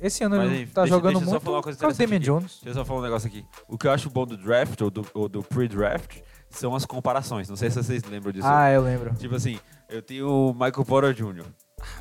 esse 0.00 0.22
ano 0.22 0.36
Mas, 0.36 0.52
ele 0.52 0.66
tá 0.66 0.82
deixa- 0.82 0.94
jogando 0.96 1.12
deixa 1.14 1.24
eu 1.24 1.26
só 1.26 1.30
muito 1.32 1.44
falar 1.44 1.56
uma 1.56 1.62
coisa 1.62 1.76
interessante 1.78 2.18
Jones. 2.20 2.60
Deixa 2.62 2.68
eu 2.68 2.74
só 2.74 2.84
falar 2.84 3.00
um 3.00 3.02
negócio 3.02 3.26
aqui. 3.28 3.44
O 3.66 3.76
que 3.76 3.86
eu 3.86 3.90
acho 3.90 4.08
bom 4.10 4.24
do 4.26 4.36
draft 4.36 4.80
ou 4.80 4.90
do, 4.90 5.06
ou 5.12 5.28
do 5.28 5.42
pre-draft 5.42 6.20
são 6.50 6.74
as 6.74 6.84
comparações. 6.86 7.48
Não 7.48 7.56
sei 7.56 7.68
se 7.70 7.76
vocês 7.82 8.02
lembram 8.04 8.30
disso. 8.32 8.46
Ah, 8.46 8.70
eu 8.70 8.82
lembro. 8.82 9.12
Tipo 9.16 9.34
assim, 9.34 9.58
eu 9.88 10.00
tenho 10.00 10.28
o 10.28 10.52
Michael 10.52 10.84
Porter 10.84 11.12
Jr. 11.14 11.44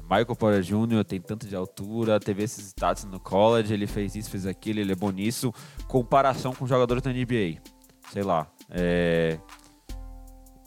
Michael 0.03 0.35
Porter 0.35 0.61
Jr. 0.61 1.03
tem 1.05 1.19
tanto 1.21 1.47
de 1.47 1.55
altura, 1.55 2.19
teve 2.19 2.43
esses 2.43 2.67
status 2.67 3.03
no 3.05 3.19
college, 3.19 3.71
ele 3.73 3.85
fez 3.87 4.15
isso, 4.15 4.29
fez 4.29 4.45
aquilo, 4.45 4.79
ele 4.79 4.91
é 4.91 4.95
bom 4.95 5.11
nisso. 5.11 5.53
Comparação 5.87 6.53
com 6.53 6.65
jogadores 6.67 7.01
da 7.03 7.11
NBA. 7.11 7.59
Sei 8.11 8.23
lá. 8.23 8.47
É... 8.69 9.37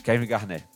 Kevin 0.02 0.26
Garnett. 0.26 0.66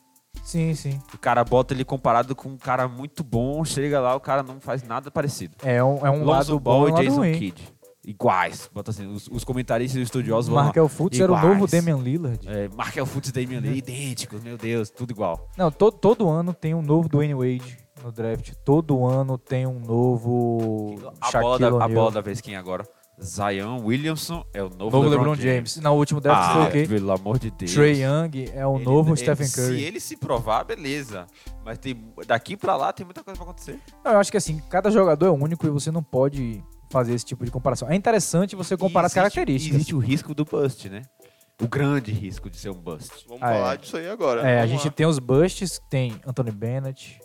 Sim, 0.43 0.75
sim. 0.75 1.01
O 1.15 1.19
cara 1.19 1.43
bota 1.45 1.73
ele 1.73 1.85
comparado 1.85 2.35
com 2.35 2.51
um 2.51 2.57
cara 2.59 2.87
muito 2.87 3.25
bom, 3.25 3.65
chega 3.65 4.01
lá, 4.01 4.15
o 4.15 4.21
cara 4.21 4.43
não 4.43 4.61
faz 4.61 4.83
nada 4.83 5.11
parecido. 5.11 5.57
É 5.63 5.83
um, 5.83 6.07
é 6.07 6.11
um 6.11 6.19
Lonzo 6.25 6.53
lado 6.53 6.61
Ball 6.61 6.81
bom 6.81 6.89
e 6.89 6.91
um 6.91 6.95
lado 6.95 7.05
Jason 7.05 7.17
ruim. 7.17 7.39
Kidd. 7.39 7.75
Iguais. 8.07 8.69
Bota 8.73 8.91
assim, 8.91 9.07
os, 9.07 9.27
os 9.29 9.45
comentaristas 9.45 9.97
e 9.97 10.03
os 10.03 10.09
estudiosos 10.09 10.49
vão 10.49 10.57
lá. 10.59 10.65
Markel 10.65 10.89
Fultz 10.89 11.19
era 11.19 11.33
o 11.33 11.37
Iguais. 11.37 11.59
novo 11.59 11.67
Damian 11.67 11.97
Lillard. 11.97 12.47
É, 12.47 12.69
Markel 12.69 13.07
Fultz 13.07 13.31
e 13.31 13.33
Damian 13.33 13.61
Lee, 13.61 13.79
idênticos, 13.79 14.43
meu 14.43 14.59
Deus, 14.59 14.91
tudo 14.91 15.11
igual. 15.13 15.49
Não, 15.57 15.71
to, 15.71 15.91
todo 15.91 16.29
ano 16.29 16.53
tem 16.53 16.75
um 16.75 16.83
novo 16.83 17.09
Dwayne 17.09 17.35
Wade 17.35 17.79
no 18.05 18.13
draft. 18.13 18.53
Todo 18.63 19.07
ano 19.07 19.39
tem 19.39 19.67
um 19.67 19.81
novo 19.81 20.97
A 21.19 21.31
Shaquille 21.31 21.43
bola, 21.43 21.59
da, 21.59 21.67
a 21.69 21.75
O'Neal. 21.77 21.91
bola 21.95 22.11
da 22.11 22.21
vez 22.21 22.43
quem 22.43 22.57
agora? 22.57 22.87
Zion 23.23 23.81
Williamson 23.85 24.45
é 24.53 24.63
o 24.63 24.69
novo, 24.69 24.97
Novo 24.97 25.09
LeBron, 25.09 25.31
LeBron 25.31 25.35
James. 25.37 25.77
No 25.77 25.93
último 25.93 26.21
draft 26.21 26.51
Ah, 26.51 26.53
foi 26.55 26.63
o 26.63 26.71
quê? 26.73 26.87
pelo 26.89 27.13
amor 27.13 27.39
de 27.39 27.51
Deus. 27.51 27.73
Trey 27.73 28.03
Young 28.03 28.51
é 28.53 28.67
o 28.67 28.77
Ele- 28.77 28.85
novo 28.85 29.11
ele- 29.11 29.17
Stephen 29.17 29.49
Curry. 29.51 29.79
Se 29.79 29.85
ele 29.85 30.01
se 30.01 30.17
provar, 30.17 30.65
beleza. 30.65 31.27
Mas 31.65 31.79
tem, 31.79 31.97
daqui 32.27 32.57
pra 32.57 32.77
lá 32.77 32.93
tem 32.93 33.05
muita 33.05 33.23
coisa 33.23 33.37
pra 33.39 33.49
acontecer. 33.51 33.79
Não, 34.05 34.13
eu 34.13 34.19
acho 34.19 34.31
que 34.31 34.37
assim, 34.37 34.61
cada 34.69 34.91
jogador 34.91 35.27
é 35.27 35.31
único 35.31 35.67
e 35.67 35.71
você 35.71 35.91
não 35.91 36.03
pode 36.03 36.63
fazer 36.91 37.15
esse 37.15 37.25
tipo 37.25 37.45
de 37.45 37.51
comparação. 37.51 37.89
É 37.89 37.95
interessante 37.95 38.55
você 38.57 38.77
comparar 38.77 39.07
as 39.07 39.13
Existe- 39.13 39.21
características. 39.35 39.75
Existe 39.77 39.95
o 39.95 39.99
risco 39.99 40.35
do 40.35 40.45
bust, 40.45 40.89
né? 40.89 41.03
O 41.63 41.69
grande 41.69 42.11
risco 42.11 42.51
de 42.51 42.57
ser 42.57 42.71
um 42.71 42.75
bust. 42.75 43.11
Vamos 43.29 43.43
Ah, 43.43 43.53
falar 43.53 43.75
é. 43.75 43.77
disso 43.77 43.97
aí 43.97 44.09
agora. 44.11 44.41
É, 44.43 44.55
a 44.57 44.57
Vamos 44.67 44.71
gente 44.73 44.87
lá. 44.87 44.91
tem 44.93 45.07
os 45.07 45.19
busts, 45.21 45.81
tem 45.89 46.21
Anthony 46.27 46.51
Bennett. 46.51 47.21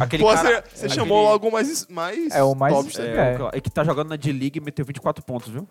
Aquele 0.00 0.22
Pô, 0.22 0.32
cara, 0.32 0.42
você, 0.62 0.62
você 0.76 0.86
aquele- 0.86 0.94
chamou 0.94 1.22
logo 1.24 1.50
mais, 1.50 1.86
mais 1.88 2.32
É, 2.34 2.42
o 2.42 2.54
mais- 2.54 2.74
top, 2.74 3.00
É, 3.00 3.36
É. 3.54 3.58
é 3.58 3.60
que 3.60 3.70
tá 3.70 3.82
jogando 3.84 4.08
na 4.10 4.16
D-League 4.16 4.58
e 4.58 4.60
meteu 4.60 4.84
24 4.84 5.24
pontos, 5.24 5.48
viu? 5.50 5.66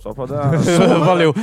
Só 0.00 0.12
pra 0.12 0.26
dar. 0.26 0.50
Valeu. 1.04 1.32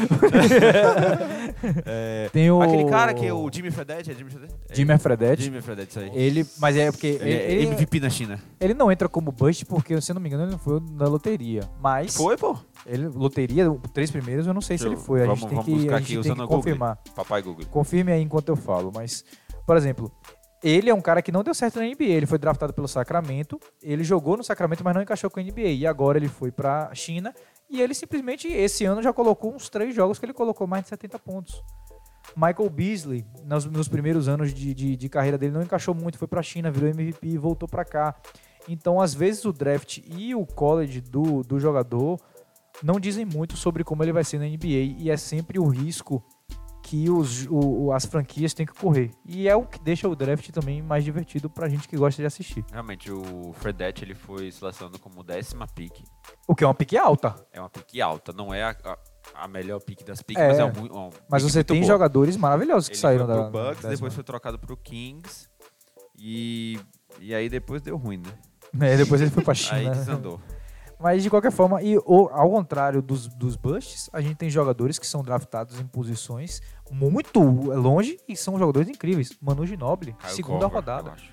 É, 1.86 2.30
Tem 2.32 2.50
o 2.52 2.62
Aquele 2.62 2.86
cara 2.86 3.14
que 3.14 3.26
é 3.26 3.34
o 3.34 3.50
Jimmy 3.52 3.72
Fredette, 3.72 4.12
é 4.12 4.14
Jimmy 4.14 4.30
Fredette? 4.32 4.56
É, 4.70 4.76
Jimmy 4.76 4.98
Fredette. 4.98 5.44
Jimmy 5.44 5.62
Fredette, 5.62 5.90
isso 5.92 6.00
aí. 6.00 6.12
Ele, 6.14 6.46
mas 6.60 6.78
é 6.78 6.92
porque 6.92 7.08
Ele 7.22 7.34
é 7.34 7.52
ele, 7.52 7.68
MVP 7.68 8.00
na 8.00 8.10
China. 8.10 8.40
ele 8.60 8.74
não 8.74 8.92
entra 8.92 9.08
como 9.10 9.32
bust 9.32 9.66
porque, 9.66 10.00
se 10.02 10.12
eu 10.12 10.16
não 10.16 10.22
me 10.22 10.28
engano, 10.30 10.44
ele 10.44 10.52
não 10.52 10.60
foi 10.60 10.82
na 10.92 11.06
loteria. 11.08 11.62
Mas 11.82 12.16
Foi, 12.16 12.38
pô. 12.38 12.58
ele 12.86 13.08
loteria, 13.08 13.72
os 13.72 13.80
três 13.94 14.12
primeiros, 14.12 14.48
eu 14.48 14.54
não 14.54 14.62
sei 14.62 14.78
se 14.78 14.86
ele 14.86 14.96
foi. 14.98 15.22
A 15.22 15.26
vamos- 15.26 15.40
gente 15.42 15.50
tem 15.50 15.58
vamos 15.58 15.82
que, 15.84 15.90
a 15.90 15.98
aqui 15.98 16.00
gente 16.00 16.10
tem 16.12 16.20
usando 16.20 16.36
que 16.38 16.42
o 16.44 16.48
Google. 16.48 16.58
confirmar. 16.58 16.98
Papai 17.16 17.42
Google. 17.42 17.66
Confirme 17.70 18.12
aí 18.12 18.22
enquanto 18.22 18.50
eu 18.50 18.56
falo, 18.56 18.92
mas, 18.94 19.24
por 19.66 19.76
exemplo, 19.78 20.12
ele 20.64 20.90
é 20.90 20.94
um 20.94 21.02
cara 21.02 21.22
que 21.22 21.32
não 21.32 21.44
deu 21.44 21.54
certo 21.54 21.80
na 21.80 21.86
NBA. 21.86 22.04
Ele 22.04 22.26
foi 22.26 22.38
draftado 22.38 22.74
pelo 22.74 22.88
Sacramento, 22.88 23.60
ele 23.82 24.04
jogou 24.04 24.38
no 24.38 24.44
Sacramento, 24.44 24.84
mas 24.84 24.94
não 24.94 25.02
encaixou 25.02 25.30
com 25.30 25.40
a 25.40 25.44
NBA. 25.44 25.70
E 25.70 25.88
agora 25.88 26.18
ele 26.18 26.28
foi 26.28 26.52
pra 26.52 26.94
China 26.94 27.34
e 27.70 27.82
ele 27.82 27.94
simplesmente, 27.94 28.48
esse 28.48 28.84
ano, 28.86 29.02
já 29.02 29.14
colocou 29.14 29.54
uns 29.54 29.70
três 29.70 29.96
jogos 29.96 30.18
que 30.20 30.26
ele 30.26 30.34
colocou 30.34 30.68
mais 30.68 30.84
de 30.84 30.90
70 30.90 31.20
pontos. 31.20 31.64
Michael 32.36 32.70
Beasley, 32.70 33.26
nos, 33.46 33.66
nos 33.66 33.88
primeiros 33.88 34.28
anos 34.28 34.54
de, 34.54 34.74
de, 34.74 34.96
de 34.96 35.10
carreira 35.10 35.38
dele, 35.38 35.54
não 35.54 35.62
encaixou 35.62 35.96
muito, 35.96 36.18
foi 36.18 36.28
pra 36.28 36.42
China, 36.42 36.72
virou 36.72 36.90
MVP 36.90 37.38
voltou 37.38 37.68
pra 37.68 37.86
cá. 37.86 38.16
Então, 38.68 39.00
às 39.00 39.14
vezes, 39.14 39.46
o 39.46 39.54
draft 39.54 40.00
e 40.06 40.36
o 40.36 40.46
college 40.46 41.02
do, 41.02 41.42
do 41.44 41.60
jogador 41.60 42.20
não 42.84 43.00
dizem 43.00 43.26
muito 43.26 43.58
sobre 43.58 43.84
como 43.84 44.04
ele 44.04 44.14
vai 44.14 44.24
ser 44.24 44.40
na 44.40 44.46
NBA 44.46 44.98
e 45.00 45.10
é 45.10 45.18
sempre 45.18 45.60
o 45.60 45.68
risco 45.68 46.24
que 46.90 47.08
os, 47.08 47.46
o- 47.52 47.92
as 47.92 48.04
franquias 48.08 48.52
têm 48.52 48.66
que 48.66 48.74
correr. 48.74 49.12
E 49.24 49.48
é 49.48 49.56
o 49.56 49.64
que 49.64 49.80
deixa 49.80 50.10
o 50.10 50.16
draft 50.16 50.50
também 50.50 50.82
mais 50.82 51.04
divertido 51.04 51.48
pra 51.48 51.70
gente 51.70 51.88
que 51.88 51.96
gosta 51.96 52.20
de 52.20 52.26
assistir. 52.26 52.66
Realmente, 52.72 53.12
o 53.12 53.54
Fredette 53.54 54.04
ele 54.04 54.16
foi 54.16 54.52
selecionado 54.52 54.98
como 54.98 55.24
décima 55.24 55.68
pick. 55.68 56.04
O 56.48 56.56
que 56.56 56.64
é 56.64 56.68
uma 56.68 56.74
pique 56.74 56.98
alta. 56.98 57.36
É 57.54 57.60
uma 57.60 57.70
pick 57.70 58.00
alta, 58.02 58.34
não 58.34 58.52
é 58.52 58.64
a, 58.64 58.76
a, 58.84 59.44
a 59.44 59.48
melhor 59.48 59.80
pick 59.82 60.04
das 60.04 60.24
picks, 60.24 60.42
É. 60.42 60.48
mas 60.48 60.58
é 60.58 60.66
um, 60.66 60.72
mu- 60.74 60.88
uma 60.92 61.10
Mas 61.30 61.44
pick 61.44 61.52
você 61.52 61.64
tem 61.64 61.80
boa. 61.82 61.88
jogadores 61.88 62.36
maravilhosos 62.36 62.90
que 62.90 62.96
Ele 62.96 63.02
saíram 63.02 63.28
foi 63.28 63.36
da. 63.36 63.42
pro 63.44 63.52
Bucks, 63.52 63.76
décima. 63.76 63.92
depois 63.92 64.14
foi 64.16 64.24
trocado 64.24 64.58
pro 64.58 64.76
Kings. 64.76 65.48
E, 66.18 66.80
e 67.20 67.36
aí 67.36 67.50
depois 67.50 67.82
deu 67.84 67.98
ruim, 67.98 68.18
né? 68.18 68.34
É, 68.82 68.98
depois 68.98 69.20
ele 69.22 69.32
foi 69.32 69.44
pra 69.44 69.54
Aí 69.54 69.56
China. 69.58 69.92
desandou. 69.92 70.40
Mas 71.00 71.24
de 71.24 71.30
qualquer 71.30 71.52
forma, 71.52 71.82
e 71.82 71.98
o- 71.98 72.30
ao 72.32 72.50
contrário 72.52 73.02
dos, 73.02 73.28
dos 73.28 73.56
busts, 73.56 74.10
a 74.12 74.20
gente 74.20 74.36
tem 74.36 74.50
jogadores 74.50 75.00
que 75.00 75.08
são 75.08 75.22
draftados 75.24 75.80
em 75.80 75.88
posições 75.88 76.62
muito 76.92 77.40
longe 77.42 78.18
e 78.28 78.36
são 78.36 78.60
jogadores 78.60 78.90
incríveis. 78.90 79.32
Manu 79.42 79.66
Ginobili, 79.66 80.14
Kyle 80.14 80.34
segunda 80.34 80.60
Korver, 80.70 80.76
rodada. 80.76 81.10
eu 81.10 81.14
acho. 81.14 81.30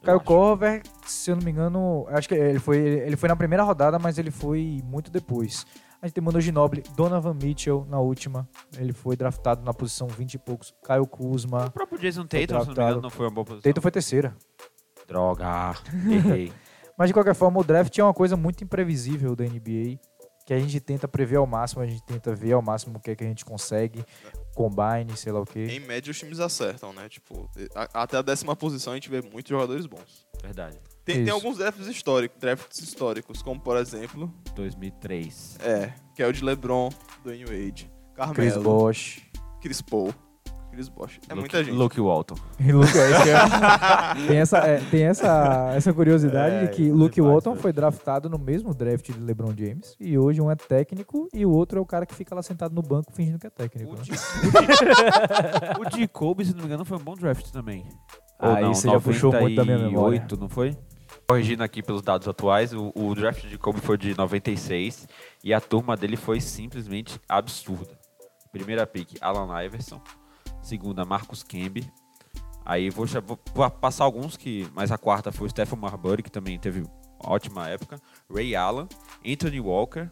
Eu 0.00 0.02
Caio 0.04 0.16
acho. 0.18 0.24
Corver, 0.26 0.82
se 1.04 1.30
eu 1.30 1.36
não 1.36 1.42
me 1.42 1.50
engano, 1.50 2.06
acho 2.10 2.28
que 2.28 2.34
ele 2.34 2.60
foi, 2.60 2.78
ele 2.78 3.16
foi 3.16 3.28
na 3.28 3.34
primeira 3.34 3.64
rodada, 3.64 3.98
mas 3.98 4.16
ele 4.16 4.30
foi 4.30 4.80
muito 4.84 5.10
depois. 5.10 5.66
A 6.00 6.06
gente 6.06 6.14
tem 6.14 6.22
Manu 6.22 6.40
Ginobili, 6.40 6.84
Donovan 6.96 7.34
Mitchell 7.34 7.84
na 7.90 7.98
última. 7.98 8.48
Ele 8.76 8.92
foi 8.92 9.16
draftado 9.16 9.64
na 9.64 9.74
posição 9.74 10.06
20 10.06 10.34
e 10.34 10.38
poucos. 10.38 10.72
Caio 10.84 11.04
Kuzma. 11.04 11.66
O 11.66 11.70
próprio 11.72 11.98
Jason 11.98 12.24
Tatum, 12.24 12.46
se 12.46 12.52
não 12.52 12.64
me 12.66 12.70
engano, 12.72 13.00
não 13.02 13.10
foi 13.10 13.26
uma 13.26 13.32
boa 13.32 13.44
posição. 13.44 13.62
Tatum 13.72 13.80
foi 13.82 13.90
terceira. 13.90 14.36
Droga, 15.08 15.74
errei. 16.08 16.52
Mas 16.98 17.08
de 17.08 17.14
qualquer 17.14 17.34
forma, 17.34 17.60
o 17.60 17.64
draft 17.64 17.96
é 17.96 18.02
uma 18.02 18.12
coisa 18.12 18.36
muito 18.36 18.64
imprevisível 18.64 19.36
da 19.36 19.44
NBA, 19.44 19.98
que 20.44 20.52
a 20.52 20.58
gente 20.58 20.80
tenta 20.80 21.06
prever 21.06 21.36
ao 21.36 21.46
máximo, 21.46 21.80
a 21.82 21.86
gente 21.86 22.02
tenta 22.02 22.34
ver 22.34 22.52
ao 22.52 22.62
máximo 22.62 22.96
o 22.96 23.00
que 23.00 23.10
é 23.10 23.14
que 23.14 23.22
a 23.22 23.26
gente 23.26 23.44
consegue, 23.44 24.04
combine, 24.54 25.14
sei 25.16 25.30
lá 25.30 25.40
o 25.40 25.44
quê. 25.46 25.66
Em 25.70 25.78
média, 25.80 26.10
os 26.10 26.18
times 26.18 26.40
acertam, 26.40 26.92
né? 26.92 27.08
Tipo, 27.08 27.48
a- 27.74 28.02
até 28.02 28.16
a 28.16 28.22
décima 28.22 28.56
posição 28.56 28.92
a 28.94 28.96
gente 28.96 29.08
vê 29.10 29.20
muitos 29.22 29.50
jogadores 29.50 29.86
bons. 29.86 30.26
Verdade. 30.42 30.78
Tem, 31.04 31.24
tem 31.24 31.32
alguns 31.32 31.58
drafts 31.58 31.86
históricos, 31.86 32.38
drafts 32.40 32.80
históricos, 32.80 33.42
como 33.42 33.60
por 33.60 33.76
exemplo, 33.76 34.32
2003. 34.54 35.58
é, 35.60 35.92
que 36.14 36.22
é 36.22 36.26
o 36.26 36.32
de 36.32 36.42
LeBron, 36.44 36.90
Dwayne 37.22 37.44
Wade, 37.44 37.90
Chris 38.34 38.52
Carmelo, 38.54 38.62
Bosh. 38.62 39.22
Chris 39.60 39.80
Paul. 39.82 40.12
Chris 40.70 40.88
Bosh. 40.88 41.18
É 41.28 41.34
Luke- 41.34 41.40
muita 41.40 41.64
gente. 41.64 41.74
Luke 41.74 42.00
Walton. 42.00 42.34
Luke, 42.60 42.98
é 42.98 43.30
é- 44.22 44.26
tem 44.28 44.36
essa, 44.38 44.58
é, 44.58 44.76
tem 44.90 45.02
essa, 45.04 45.72
essa 45.74 45.92
curiosidade 45.92 46.54
É, 46.54 46.66
de 46.66 46.76
que 46.76 46.90
Luke 46.90 47.20
Walton 47.20 47.50
velho. 47.50 47.62
foi 47.62 47.72
draftado 47.72 48.28
no 48.28 48.38
mesmo 48.38 48.72
draft 48.74 49.10
de 49.10 49.18
LeBron 49.18 49.52
James 49.56 49.96
e 49.98 50.16
hoje 50.18 50.40
um 50.40 50.50
é 50.50 50.54
técnico 50.56 51.28
e 51.34 51.44
o 51.44 51.50
outro 51.50 51.78
é 51.78 51.82
o 51.82 51.86
cara 51.86 52.06
que 52.06 52.14
fica 52.14 52.34
lá 52.34 52.42
sentado 52.42 52.74
no 52.74 52.82
banco 52.82 53.12
fingindo 53.12 53.38
que 53.38 53.46
é 53.46 53.50
técnico. 53.50 53.92
O 53.92 53.96
né? 53.96 54.02
de, 55.90 56.04
o 56.04 56.08
Kobe, 56.08 56.44
se 56.44 56.52
não 56.52 56.60
me 56.60 56.66
engano, 56.66 56.84
foi 56.84 56.96
um 56.96 57.02
bom 57.02 57.14
draft 57.14 57.50
também. 57.50 57.84
Ou 58.40 58.54
Aí 58.54 58.64
você 58.66 58.88
já 58.88 59.00
puxou 59.00 59.32
muito 59.32 59.56
da 59.56 59.64
minha 59.64 59.78
memória. 59.78 60.20
98, 60.20 60.36
não 60.36 60.48
foi? 60.48 60.76
Corrigindo 61.26 61.62
aqui 61.62 61.82
pelos 61.82 62.02
dados 62.02 62.26
atuais, 62.28 62.72
o, 62.72 62.92
o 62.94 63.14
draft 63.14 63.46
de 63.46 63.58
Kobe 63.58 63.80
foi 63.80 63.98
de 63.98 64.16
96 64.16 65.06
e 65.42 65.52
a 65.52 65.60
turma 65.60 65.96
dele 65.96 66.16
foi 66.16 66.40
simplesmente 66.40 67.20
absurda. 67.28 67.98
Primeira 68.50 68.86
pick, 68.86 69.16
Alan 69.20 69.62
Iverson. 69.62 70.00
Segunda, 70.68 71.04
Marcus 71.04 71.42
Camby. 71.42 71.90
Aí 72.64 72.90
vou, 72.90 73.06
vou- 73.54 73.70
passar 73.70 74.04
alguns 74.04 74.36
que, 74.36 74.68
mas 74.74 74.92
a 74.92 74.98
quarta 74.98 75.32
foi 75.32 75.46
o 75.46 75.50
Stephen 75.50 75.78
Marbury, 75.78 76.22
que 76.22 76.30
também 76.30 76.58
teve 76.58 76.84
ótima 77.18 77.66
época. 77.68 77.98
Ray 78.30 78.54
Allen, 78.54 78.86
Anthony 79.26 79.58
Walker. 79.60 80.10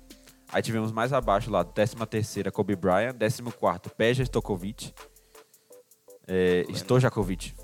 Aí 0.50 0.62
tivemos 0.62 0.90
mais 0.92 1.12
abaixo 1.12 1.50
lá, 1.50 1.62
13 1.64 1.94
terceira, 2.08 2.50
Kobe 2.50 2.74
Bryant. 2.74 3.12
14 3.12 3.42
quarto, 3.58 3.90
Peja 3.90 4.24
Stokovic. 4.24 4.94
É, 6.26 6.64
Stojakovic. 6.72 7.54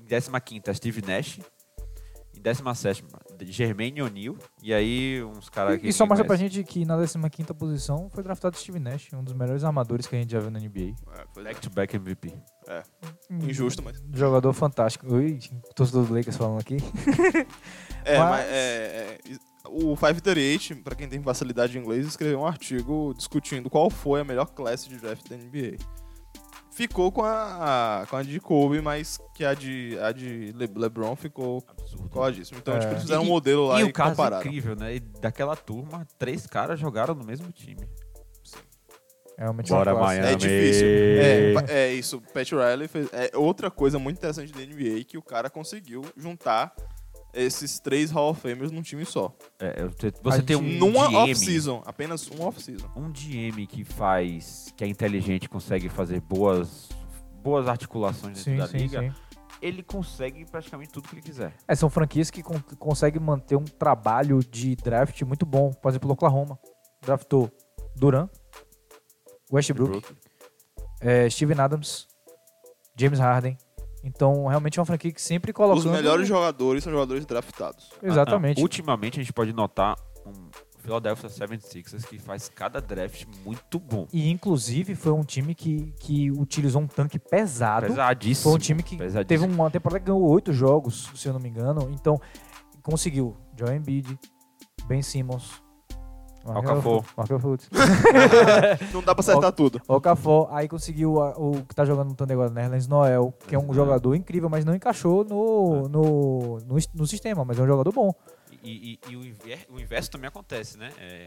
Em 0.00 0.04
15 0.04 0.30
quinta, 0.44 0.74
Steve 0.74 1.00
Nash. 1.00 1.40
Em 2.42 2.64
17 2.64 3.04
Jermaine 3.44 4.02
O'Neal. 4.02 4.36
E 4.62 4.74
aí 4.74 5.22
uns 5.22 5.48
caras 5.48 5.80
que... 5.80 5.88
E 5.88 5.92
só 5.92 6.04
mostra 6.06 6.26
pra 6.26 6.36
gente 6.36 6.62
que 6.64 6.84
na 6.84 6.96
15ª 6.96 7.54
posição 7.54 8.10
foi 8.12 8.22
draftado 8.22 8.56
Steve 8.56 8.78
Nash, 8.80 9.10
um 9.12 9.22
dos 9.22 9.32
melhores 9.32 9.62
armadores 9.64 10.06
que 10.06 10.16
a 10.16 10.18
gente 10.18 10.32
já 10.32 10.40
viu 10.40 10.50
na 10.50 10.58
NBA. 10.58 10.94
É, 11.16 11.24
pois 11.32 11.46
é. 11.46 11.50
Back-to-back 11.50 11.96
MVP. 11.96 12.34
Injusto, 13.30 13.82
mas. 13.82 14.02
Jogador 14.12 14.52
fantástico. 14.52 15.06
Ui, 15.12 15.38
torcedor 15.74 16.04
do 16.04 16.14
Lakers 16.14 16.36
falando 16.36 16.60
aqui. 16.60 16.76
É, 18.04 18.18
Mas- 18.18 18.30
mas, 18.30 18.46
é, 18.48 18.52
é, 18.52 19.18
o 19.68 19.94
538, 19.96 20.82
pra 20.82 20.96
quem 20.96 21.08
tem 21.08 21.22
facilidade 21.22 21.78
em 21.78 21.80
inglês, 21.80 22.04
escreveu 22.04 22.40
um 22.40 22.46
artigo 22.46 23.14
discutindo 23.16 23.70
qual 23.70 23.88
foi 23.88 24.20
a 24.20 24.24
melhor 24.24 24.46
classe 24.46 24.88
de 24.88 24.96
draft 24.96 25.28
da 25.28 25.36
NBA. 25.36 25.76
Ficou 26.72 27.12
com 27.12 27.22
a, 27.22 28.06
com 28.08 28.16
a 28.16 28.22
de 28.22 28.40
Kobe, 28.40 28.80
mas 28.80 29.18
que 29.34 29.44
a 29.44 29.52
de, 29.54 29.98
a 30.00 30.10
de 30.10 30.52
Le- 30.56 30.70
LeBron 30.74 31.14
ficou 31.14 31.62
Absurdo. 31.68 32.08
coladíssimo. 32.08 32.58
Então, 32.58 32.74
É. 32.74 32.78
tipo, 32.78 32.92
eles 32.92 33.02
fizeram 33.02 33.22
um 33.22 33.26
E- 33.26 33.28
modelo 33.28 33.66
lá 33.66 33.78
e 33.80 33.82
e, 33.82 33.84
o 33.84 33.92
caso 33.92 34.10
compararam. 34.10 34.40
incrível, 34.46 34.74
né? 34.74 34.94
E 34.96 35.00
daquela 35.00 35.54
turma, 35.54 36.06
três 36.18 36.46
caras 36.46 36.80
jogaram 36.80 37.14
no 37.14 37.24
mesmo 37.24 37.52
time. 37.52 37.86
É 39.36 39.42
realmente 39.42 39.70
Bora, 39.70 39.92
uma 39.94 40.00
classe. 40.00 40.18
Miami. 40.20 40.32
É 40.34 40.36
difícil. 40.36 40.86
É, 40.86 41.54
é 41.88 41.92
isso. 41.92 42.20
Pat 42.32 42.50
Riley 42.52 42.86
fez. 42.88 43.08
É 43.12 43.30
outra 43.36 43.70
coisa 43.70 43.98
muito 43.98 44.18
interessante 44.18 44.52
da 44.52 44.60
NBA 44.60 45.04
que 45.04 45.16
o 45.18 45.22
cara 45.22 45.48
conseguiu 45.50 46.02
juntar 46.16 46.72
esses 47.32 47.78
três 47.78 48.10
Hall 48.10 48.30
of 48.30 48.40
Famers 48.40 48.70
num 48.70 48.82
time 48.82 49.04
só. 49.04 49.34
É, 49.58 49.86
você 50.22 50.40
A 50.40 50.42
tem 50.42 50.56
um 50.56 50.62
Numa 50.62 51.08
GM, 51.08 51.16
off-season. 51.16 51.82
Apenas 51.86 52.30
um 52.30 52.42
off-season. 52.42 52.86
um 52.96 53.10
GM 53.10 53.66
que 53.66 53.84
faz, 53.84 54.72
que 54.76 54.84
é 54.84 54.86
inteligente, 54.86 55.48
consegue 55.48 55.88
fazer 55.88 56.20
boas, 56.20 56.88
boas 57.42 57.68
articulações 57.68 58.44
dentro 58.44 58.52
Sim, 58.52 58.56
da 58.56 58.66
sim, 58.66 58.76
liga, 58.76 59.00
sim. 59.00 59.12
ele 59.60 59.82
consegue 59.82 60.44
praticamente 60.44 60.92
tudo 60.92 61.08
que 61.08 61.14
ele 61.14 61.22
quiser. 61.22 61.54
É, 61.66 61.74
são 61.74 61.88
franquias 61.88 62.30
que 62.30 62.42
con 62.42 62.60
conseguem 62.78 63.20
manter 63.20 63.56
um 63.56 63.64
trabalho 63.64 64.40
de 64.40 64.76
draft 64.76 65.20
muito 65.22 65.46
bom. 65.46 65.72
Por 65.72 65.88
exemplo, 65.88 66.10
o 66.10 66.12
Oklahoma 66.12 66.58
draftou 67.00 67.50
Duran, 67.96 68.28
Westbrook, 69.50 70.14
é, 71.00 71.28
Steven 71.28 71.58
Adams, 71.60 72.06
James 72.96 73.18
Harden. 73.18 73.56
Então, 74.04 74.46
realmente 74.46 74.78
é 74.78 74.80
uma 74.80 74.86
franquia 74.86 75.12
que 75.12 75.22
sempre 75.22 75.52
coloca. 75.52 75.78
Os 75.78 75.86
melhores 75.86 76.26
jogadores 76.26 76.82
são 76.82 76.92
jogadores 76.92 77.24
draftados. 77.24 77.90
Exatamente. 78.02 78.60
Ah, 78.60 78.62
ultimamente 78.62 79.20
a 79.20 79.22
gente 79.22 79.32
pode 79.32 79.52
notar 79.52 79.96
um 80.26 80.50
Philadelphia 80.82 81.28
76ers 81.28 82.04
que 82.06 82.18
faz 82.18 82.48
cada 82.48 82.80
draft 82.80 83.24
muito 83.44 83.78
bom. 83.78 84.08
E, 84.12 84.28
inclusive, 84.28 84.96
foi 84.96 85.12
um 85.12 85.22
time 85.22 85.54
que, 85.54 85.94
que 86.00 86.30
utilizou 86.32 86.82
um 86.82 86.86
tanque 86.86 87.18
pesado. 87.18 87.86
Pesadíssimo. 87.86 88.50
Foi 88.50 88.54
um 88.54 88.58
time 88.58 88.82
que 88.82 88.98
teve 89.24 89.44
uma 89.44 89.70
temporada 89.70 90.00
que 90.00 90.06
ganhou 90.06 90.22
oito 90.28 90.52
jogos, 90.52 91.10
se 91.14 91.28
eu 91.28 91.32
não 91.32 91.40
me 91.40 91.48
engano. 91.48 91.88
Então, 91.92 92.20
conseguiu 92.82 93.36
Joel 93.56 93.76
Embiid, 93.76 94.18
Ben 94.86 95.02
Simmons, 95.02 95.62
Okafor. 96.44 97.04
Markel 97.16 97.38
Fultz. 97.38 97.68
Não 98.92 99.02
dá 99.02 99.14
pra 99.14 99.20
acertar 99.20 99.52
tudo. 99.52 99.80
Okafor, 99.86 100.48
aí 100.50 100.68
conseguiu 100.68 101.20
a- 101.20 101.30
o 101.38 101.62
que 101.64 101.74
tá 101.74 101.84
jogando 101.84 102.08
no 102.10 102.14
Thunder 102.14 102.34
agora, 102.36 102.50
Nerlens 102.50 102.86
Noel, 102.86 103.32
que 103.46 103.54
é 103.54 103.58
um 103.58 103.72
jogador 103.72 104.14
incrível, 104.14 104.48
mas 104.48 104.64
não 104.64 104.74
encaixou 104.74 105.24
no, 105.24 105.88
no, 105.88 106.58
no, 106.66 106.78
es- 106.78 106.88
no 106.94 107.06
sistema, 107.06 107.44
mas 107.44 107.58
é 107.58 107.62
um 107.62 107.66
jogador 107.66 107.92
bom. 107.92 108.12
E, 108.62 108.98
e- 109.06 109.10
e 109.12 109.16
o, 109.16 109.24
inver- 109.24 109.66
o 109.70 109.80
inverso 109.80 110.10
também 110.10 110.28
acontece, 110.28 110.78
né? 110.78 110.90
É, 111.00 111.26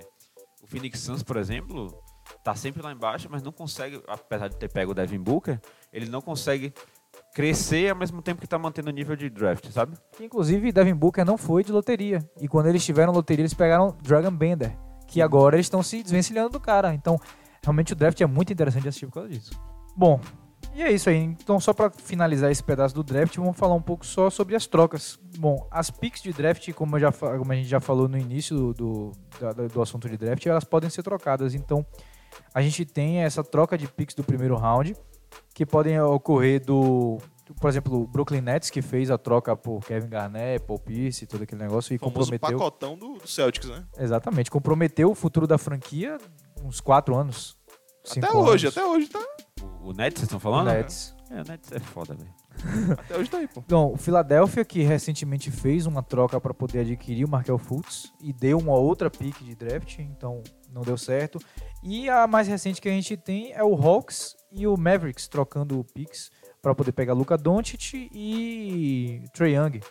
o 0.63 0.67
Phoenix 0.67 0.99
Suns, 0.99 1.23
por 1.23 1.37
exemplo, 1.37 1.93
tá 2.43 2.55
sempre 2.55 2.81
lá 2.81 2.91
embaixo, 2.91 3.27
mas 3.29 3.41
não 3.43 3.51
consegue, 3.51 4.01
apesar 4.07 4.47
de 4.47 4.55
ter 4.57 4.69
pego 4.69 4.91
o 4.91 4.95
Devin 4.95 5.19
Booker, 5.19 5.59
ele 5.91 6.09
não 6.09 6.21
consegue 6.21 6.73
crescer 7.33 7.89
ao 7.89 7.95
mesmo 7.97 8.21
tempo 8.21 8.39
que 8.41 8.47
tá 8.47 8.57
mantendo 8.57 8.89
o 8.89 8.93
nível 8.93 9.15
de 9.15 9.29
draft, 9.29 9.69
sabe? 9.71 9.97
Inclusive, 10.19 10.71
Devin 10.71 10.93
Booker 10.95 11.25
não 11.25 11.37
foi 11.37 11.63
de 11.63 11.71
loteria. 11.71 12.19
E 12.39 12.47
quando 12.47 12.67
eles 12.67 12.83
tiveram 12.85 13.11
loteria, 13.11 13.41
eles 13.43 13.53
pegaram 13.53 13.95
Dragon 14.01 14.31
Bender, 14.31 14.77
que 15.15 15.21
agora 15.21 15.55
eles 15.55 15.67
estão 15.67 15.81
se 15.81 16.03
desvencilhando 16.03 16.49
do 16.49 16.59
cara. 16.59 16.93
Então, 16.93 17.17
realmente 17.63 17.93
o 17.93 17.95
draft 17.95 18.19
é 18.19 18.25
muito 18.25 18.51
interessante 18.51 18.83
de 18.83 18.89
assistir 18.89 19.05
por 19.05 19.13
causa 19.13 19.29
disso. 19.29 19.51
Bom, 19.95 20.19
e 20.73 20.83
é 20.83 20.91
isso 20.91 21.09
aí. 21.09 21.23
Então, 21.23 21.57
só 21.57 21.71
para 21.71 21.89
finalizar 21.89 22.51
esse 22.51 22.61
pedaço 22.61 22.93
do 22.93 23.01
draft, 23.01 23.33
vamos 23.37 23.55
falar 23.55 23.75
um 23.75 23.81
pouco 23.81 24.05
só 24.05 24.29
sobre 24.29 24.57
as 24.57 24.67
trocas. 24.67 25.17
Bom, 25.37 25.65
as 25.71 25.89
picks 25.89 26.21
de 26.21 26.33
draft, 26.33 26.69
como, 26.73 26.99
já, 26.99 27.13
como 27.13 27.49
a 27.49 27.55
gente 27.55 27.69
já 27.69 27.79
falou 27.79 28.09
no 28.09 28.17
início 28.17 28.57
do, 28.57 28.73
do, 28.73 29.11
do 29.71 29.81
assunto 29.81 30.09
de 30.09 30.17
draft, 30.17 30.45
elas 30.45 30.65
podem 30.65 30.89
ser 30.89 31.01
trocadas. 31.01 31.55
Então, 31.55 31.85
a 32.53 32.61
gente 32.61 32.83
tem 32.83 33.19
essa 33.19 33.41
troca 33.41 33.77
de 33.77 33.87
picks 33.87 34.15
do 34.15 34.23
primeiro 34.23 34.57
round, 34.57 34.97
que 35.53 35.65
podem 35.65 35.97
ocorrer 36.01 36.61
do, 36.61 37.19
por 37.53 37.69
exemplo, 37.69 38.01
o 38.01 38.07
Brooklyn 38.07 38.41
Nets, 38.41 38.69
que 38.69 38.81
fez 38.81 39.11
a 39.11 39.17
troca 39.17 39.55
por 39.55 39.79
Kevin 39.85 40.09
Garnett, 40.09 40.65
Paul 40.65 40.79
Pierce, 40.79 41.27
todo 41.27 41.43
aquele 41.43 41.61
negócio, 41.61 41.93
e 41.93 41.97
O 41.97 41.99
famoso 41.99 42.31
comprometeu. 42.31 42.57
pacotão 42.57 42.97
do, 42.97 43.17
do 43.19 43.27
Celtics, 43.27 43.69
né? 43.69 43.85
Exatamente, 43.97 44.49
comprometeu 44.49 45.11
o 45.11 45.15
futuro 45.15 45.45
da 45.45 45.57
franquia 45.57 46.17
uns 46.63 46.79
quatro 46.81 47.15
anos. 47.15 47.57
Até 48.11 48.31
hoje, 48.31 48.67
anos. 48.67 48.77
até 48.77 48.87
hoje 48.87 49.07
tá. 49.07 49.19
O, 49.81 49.89
o 49.89 49.93
Nets, 49.93 50.19
vocês 50.19 50.23
estão 50.23 50.37
O 50.37 50.41
falando? 50.41 50.67
Nets. 50.67 51.13
É, 51.29 51.41
o 51.41 51.43
Nets 51.43 51.71
é 51.71 51.79
foda, 51.79 52.13
velho. 52.13 52.33
Até 52.99 53.17
hoje 53.17 53.29
tá 53.29 53.37
aí, 53.39 53.47
pô. 53.47 53.61
Então, 53.65 53.91
o 53.91 53.97
Philadelphia, 53.97 54.63
que 54.63 54.81
recentemente 54.83 55.51
fez 55.51 55.85
uma 55.85 56.01
troca 56.01 56.39
para 56.39 56.53
poder 56.53 56.79
adquirir 56.79 57.25
o 57.25 57.29
Markel 57.29 57.57
Fultz 57.57 58.13
e 58.21 58.31
deu 58.31 58.57
uma 58.59 58.73
outra 58.75 59.09
pick 59.09 59.43
de 59.43 59.55
draft, 59.55 59.99
então 59.99 60.41
não 60.71 60.83
deu 60.83 60.97
certo. 60.97 61.37
E 61.83 62.07
a 62.09 62.27
mais 62.27 62.47
recente 62.47 62.79
que 62.79 62.87
a 62.87 62.91
gente 62.91 63.17
tem 63.17 63.51
é 63.53 63.63
o 63.63 63.73
Hawks 63.75 64.35
e 64.51 64.65
o 64.67 64.77
Mavericks 64.77 65.27
trocando 65.27 65.83
picks 65.93 66.29
para 66.65 66.73
poder 66.73 66.93
pegar 66.93 67.13
Luka 67.13 67.37
Doncic 67.37 68.09
e 68.11 69.21
Trae 69.31 69.53
Young 69.53 69.81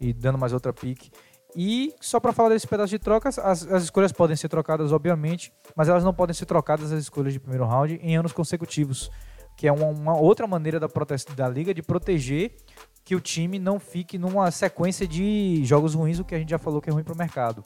e 0.00 0.12
dando 0.12 0.36
mais 0.36 0.52
outra 0.52 0.72
pick. 0.72 1.08
E 1.54 1.94
só 2.00 2.18
para 2.18 2.32
falar 2.32 2.48
desse 2.48 2.66
pedaço 2.66 2.90
de 2.90 2.98
trocas, 2.98 3.38
as, 3.38 3.64
as 3.68 3.84
escolhas 3.84 4.10
podem 4.10 4.34
ser 4.34 4.48
trocadas, 4.48 4.90
obviamente, 4.90 5.52
mas 5.76 5.88
elas 5.88 6.02
não 6.02 6.12
podem 6.12 6.34
ser 6.34 6.46
trocadas 6.46 6.90
as 6.90 7.00
escolhas 7.00 7.32
de 7.32 7.38
primeiro 7.38 7.64
round 7.64 8.00
em 8.02 8.16
anos 8.16 8.32
consecutivos, 8.32 9.08
que 9.56 9.68
é 9.68 9.72
uma, 9.72 9.86
uma 9.86 10.18
outra 10.18 10.48
maneira 10.48 10.80
da, 10.80 10.88
da 11.36 11.48
liga 11.48 11.72
de 11.72 11.80
proteger 11.80 12.56
que 13.04 13.14
o 13.14 13.20
time 13.20 13.60
não 13.60 13.78
fique 13.78 14.18
numa 14.18 14.50
sequência 14.50 15.06
de 15.06 15.64
jogos 15.64 15.94
ruins, 15.94 16.18
o 16.18 16.24
que 16.24 16.34
a 16.34 16.38
gente 16.40 16.50
já 16.50 16.58
falou 16.58 16.82
que 16.82 16.90
é 16.90 16.92
ruim 16.92 17.04
para 17.04 17.14
o 17.14 17.16
mercado. 17.16 17.62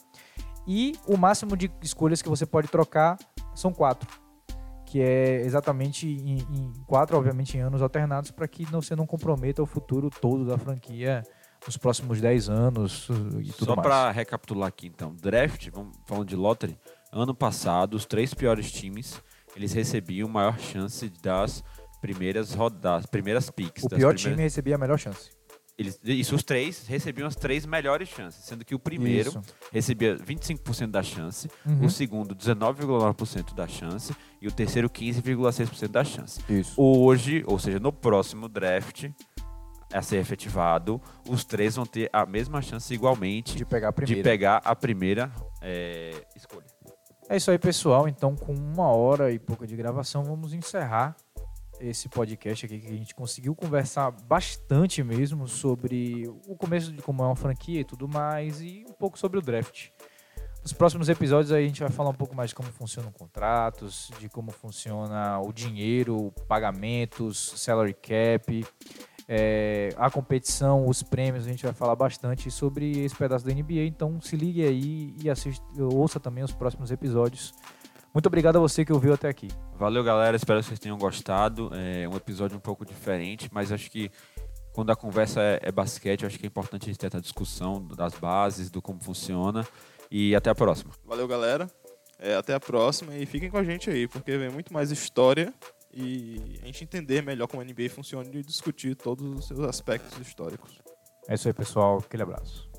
E 0.67 0.93
o 1.07 1.17
máximo 1.17 1.57
de 1.57 1.71
escolhas 1.81 2.21
que 2.21 2.29
você 2.29 2.45
pode 2.45 2.67
trocar 2.67 3.17
são 3.55 3.73
quatro, 3.73 4.07
que 4.95 5.01
é 5.01 5.41
exatamente 5.41 6.07
em, 6.07 6.37
em 6.37 6.71
quatro, 6.87 7.17
obviamente, 7.17 7.57
em 7.57 7.59
anos 7.59 7.81
alternados, 7.81 8.31
para 8.31 8.47
que 8.47 8.63
não- 8.71 8.81
você 8.81 8.95
não 8.95 9.05
comprometa 9.05 9.61
o 9.61 9.65
futuro 9.65 10.09
todo 10.09 10.45
da 10.45 10.57
franquia 10.57 11.21
nos 11.65 11.75
próximos 11.75 12.21
10 12.21 12.47
anos 12.47 13.09
e 13.41 13.51
tudo 13.51 13.65
Só 13.65 13.75
mais. 13.75 13.85
pra 13.85 14.09
recapitular 14.11 14.69
aqui, 14.69 14.87
então. 14.87 15.13
Draft, 15.21 15.67
vamos 15.73 15.97
falando 16.05 16.29
de 16.29 16.35
lottery. 16.37 16.77
Ano 17.11 17.35
passado, 17.35 17.95
os 17.95 18.05
três 18.05 18.33
piores 18.33 18.71
times, 18.71 19.21
eles 19.53 19.73
recebiam 19.73 20.29
maior 20.29 20.57
chance 20.57 21.11
das 21.21 21.61
primeiras 21.99 22.53
rodadas, 22.53 23.05
primeiras 23.05 23.49
picks. 23.49 23.83
O 23.83 23.89
das 23.89 23.97
pior 23.99 24.13
primeiras- 24.13 24.21
time 24.21 24.41
recebia 24.43 24.75
a 24.75 24.77
melhor 24.77 24.97
chance. 24.97 25.29
Eles, 25.77 25.99
isso, 26.05 26.33
os 26.35 26.41
três 26.43 26.87
recebiam 26.87 27.27
as 27.27 27.35
três 27.35 27.65
melhores 27.65 28.07
chances, 28.07 28.45
sendo 28.45 28.63
que 28.63 28.73
o 28.73 28.79
primeiro 28.79 29.27
Isso. 29.29 29.41
recebia 29.73 30.15
25% 30.15 30.87
da 30.89 31.03
chance, 31.03 31.49
Uhum. 31.65 31.85
o 31.85 31.89
segundo 31.89 32.33
19,9% 32.33 33.53
da 33.53 33.67
chance 33.67 34.15
e 34.41 34.47
o 34.47 34.51
terceiro 34.53 34.89
15,6% 34.89 35.89
da 35.91 36.03
chance. 36.05 36.39
Isso. 36.49 36.73
Hoje, 36.81 37.43
ou 37.45 37.59
seja, 37.59 37.77
no 37.77 37.91
próximo 37.91 38.47
draft 38.47 39.09
a 39.93 40.01
ser 40.01 40.17
efetivado, 40.17 41.01
os 41.27 41.43
três 41.43 41.75
vão 41.75 41.85
ter 41.85 42.09
a 42.13 42.25
mesma 42.25 42.61
chance 42.61 42.93
igualmente 42.93 43.57
De 43.57 43.65
pegar 43.65 43.89
a 43.89 43.93
primeira. 43.93 44.23
pegar 44.23 44.57
a 44.63 44.75
primeira 44.75 45.31
é, 45.61 46.25
escolha. 46.35 46.65
É 47.29 47.35
isso 47.37 47.49
aí, 47.51 47.57
pessoal. 47.59 48.07
Então, 48.07 48.35
com 48.35 48.53
uma 48.53 48.87
hora 48.87 49.31
e 49.31 49.39
pouca 49.39 49.65
de 49.67 49.75
gravação, 49.75 50.23
vamos 50.23 50.53
encerrar 50.53 51.15
esse 51.79 52.09
podcast 52.09 52.65
aqui 52.65 52.79
que 52.79 52.87
a 52.87 52.95
gente 52.95 53.13
conseguiu 53.15 53.55
conversar 53.55 54.11
bastante 54.11 55.03
mesmo 55.03 55.47
sobre 55.47 56.27
o 56.47 56.55
começo 56.55 56.91
de 56.91 57.01
como 57.01 57.23
é 57.23 57.25
uma 57.25 57.35
franquia 57.35 57.81
e 57.81 57.83
tudo 57.83 58.07
mais 58.07 58.61
e 58.61 58.85
um 58.89 58.93
pouco 58.93 59.17
sobre 59.17 59.39
o 59.39 59.41
draft. 59.41 59.89
Nos 60.61 60.73
próximos 60.73 61.09
episódios 61.09 61.51
a 61.51 61.61
gente 61.61 61.81
vai 61.81 61.91
falar 61.91 62.09
um 62.09 62.15
pouco 62.15 62.35
mais 62.35 62.49
de 62.49 62.55
como 62.55 62.69
funcionam 62.69 63.11
contratos, 63.11 64.11
de 64.19 64.27
como 64.27 64.51
funciona 64.51 65.39
o 65.39 65.53
dinheiro, 65.53 66.33
pagamentos, 66.47 67.53
salary 67.57 67.93
cap, 67.93 68.65
é, 69.27 69.89
a 69.95 70.09
competição, 70.09 70.87
os 70.87 71.03
prêmios, 71.03 71.45
a 71.45 71.49
gente 71.49 71.63
vai 71.63 71.73
falar 71.73 71.95
bastante 71.95 72.49
sobre 72.49 73.03
esse 73.03 73.15
pedaço 73.15 73.45
da 73.45 73.53
NBA. 73.53 73.83
Então 73.85 74.19
se 74.19 74.35
ligue 74.35 74.63
aí 74.63 75.15
e 75.21 75.29
assista, 75.29 75.63
ouça 75.77 76.19
também 76.19 76.43
os 76.43 76.51
próximos 76.51 76.89
episódios. 76.89 77.53
Muito 78.15 78.27
obrigado 78.27 78.55
a 78.55 78.59
você 78.61 78.85
que 78.85 78.93
ouviu 78.93 79.13
até 79.13 79.27
aqui. 79.27 79.49
Valeu, 79.77 80.01
galera. 80.01 80.37
Espero 80.37 80.61
que 80.61 80.67
vocês 80.67 80.79
tenham 80.79 80.97
gostado. 80.97 81.69
É 81.73 82.07
um 82.07 82.15
episódio 82.15 82.55
um 82.55 82.61
pouco 82.61 82.85
diferente, 82.85 83.49
mas 83.51 83.73
acho 83.73 83.91
que 83.91 84.09
quando 84.71 84.89
a 84.89 84.95
conversa 84.95 85.41
é, 85.41 85.59
é 85.63 85.69
basquete, 85.69 86.25
acho 86.25 86.39
que 86.39 86.45
é 86.45 86.47
importante 86.47 86.83
a 86.83 86.85
gente 86.85 86.97
ter 86.97 87.07
essa 87.07 87.19
discussão 87.19 87.85
das 87.85 88.13
bases, 88.13 88.71
do 88.71 88.81
como 88.81 89.03
funciona. 89.03 89.67
E 90.09 90.33
até 90.33 90.49
a 90.49 90.55
próxima. 90.55 90.93
Valeu, 91.03 91.27
galera. 91.27 91.69
É, 92.17 92.35
até 92.35 92.53
a 92.53 92.59
próxima 92.59 93.13
e 93.17 93.25
fiquem 93.25 93.49
com 93.49 93.57
a 93.57 93.63
gente 93.65 93.89
aí, 93.89 94.07
porque 94.07 94.37
vem 94.37 94.49
muito 94.49 94.71
mais 94.71 94.91
história 94.91 95.53
e 95.93 96.57
a 96.63 96.67
gente 96.67 96.85
entender 96.85 97.21
melhor 97.21 97.47
como 97.47 97.61
a 97.61 97.65
NBA 97.65 97.89
funciona 97.89 98.29
e 98.31 98.41
discutir 98.41 98.95
todos 98.95 99.27
os 99.27 99.45
seus 99.45 99.59
aspectos 99.59 100.17
históricos. 100.25 100.79
É 101.27 101.33
isso 101.33 101.49
aí, 101.49 101.53
pessoal. 101.53 101.97
Aquele 101.97 102.23
abraço. 102.23 102.74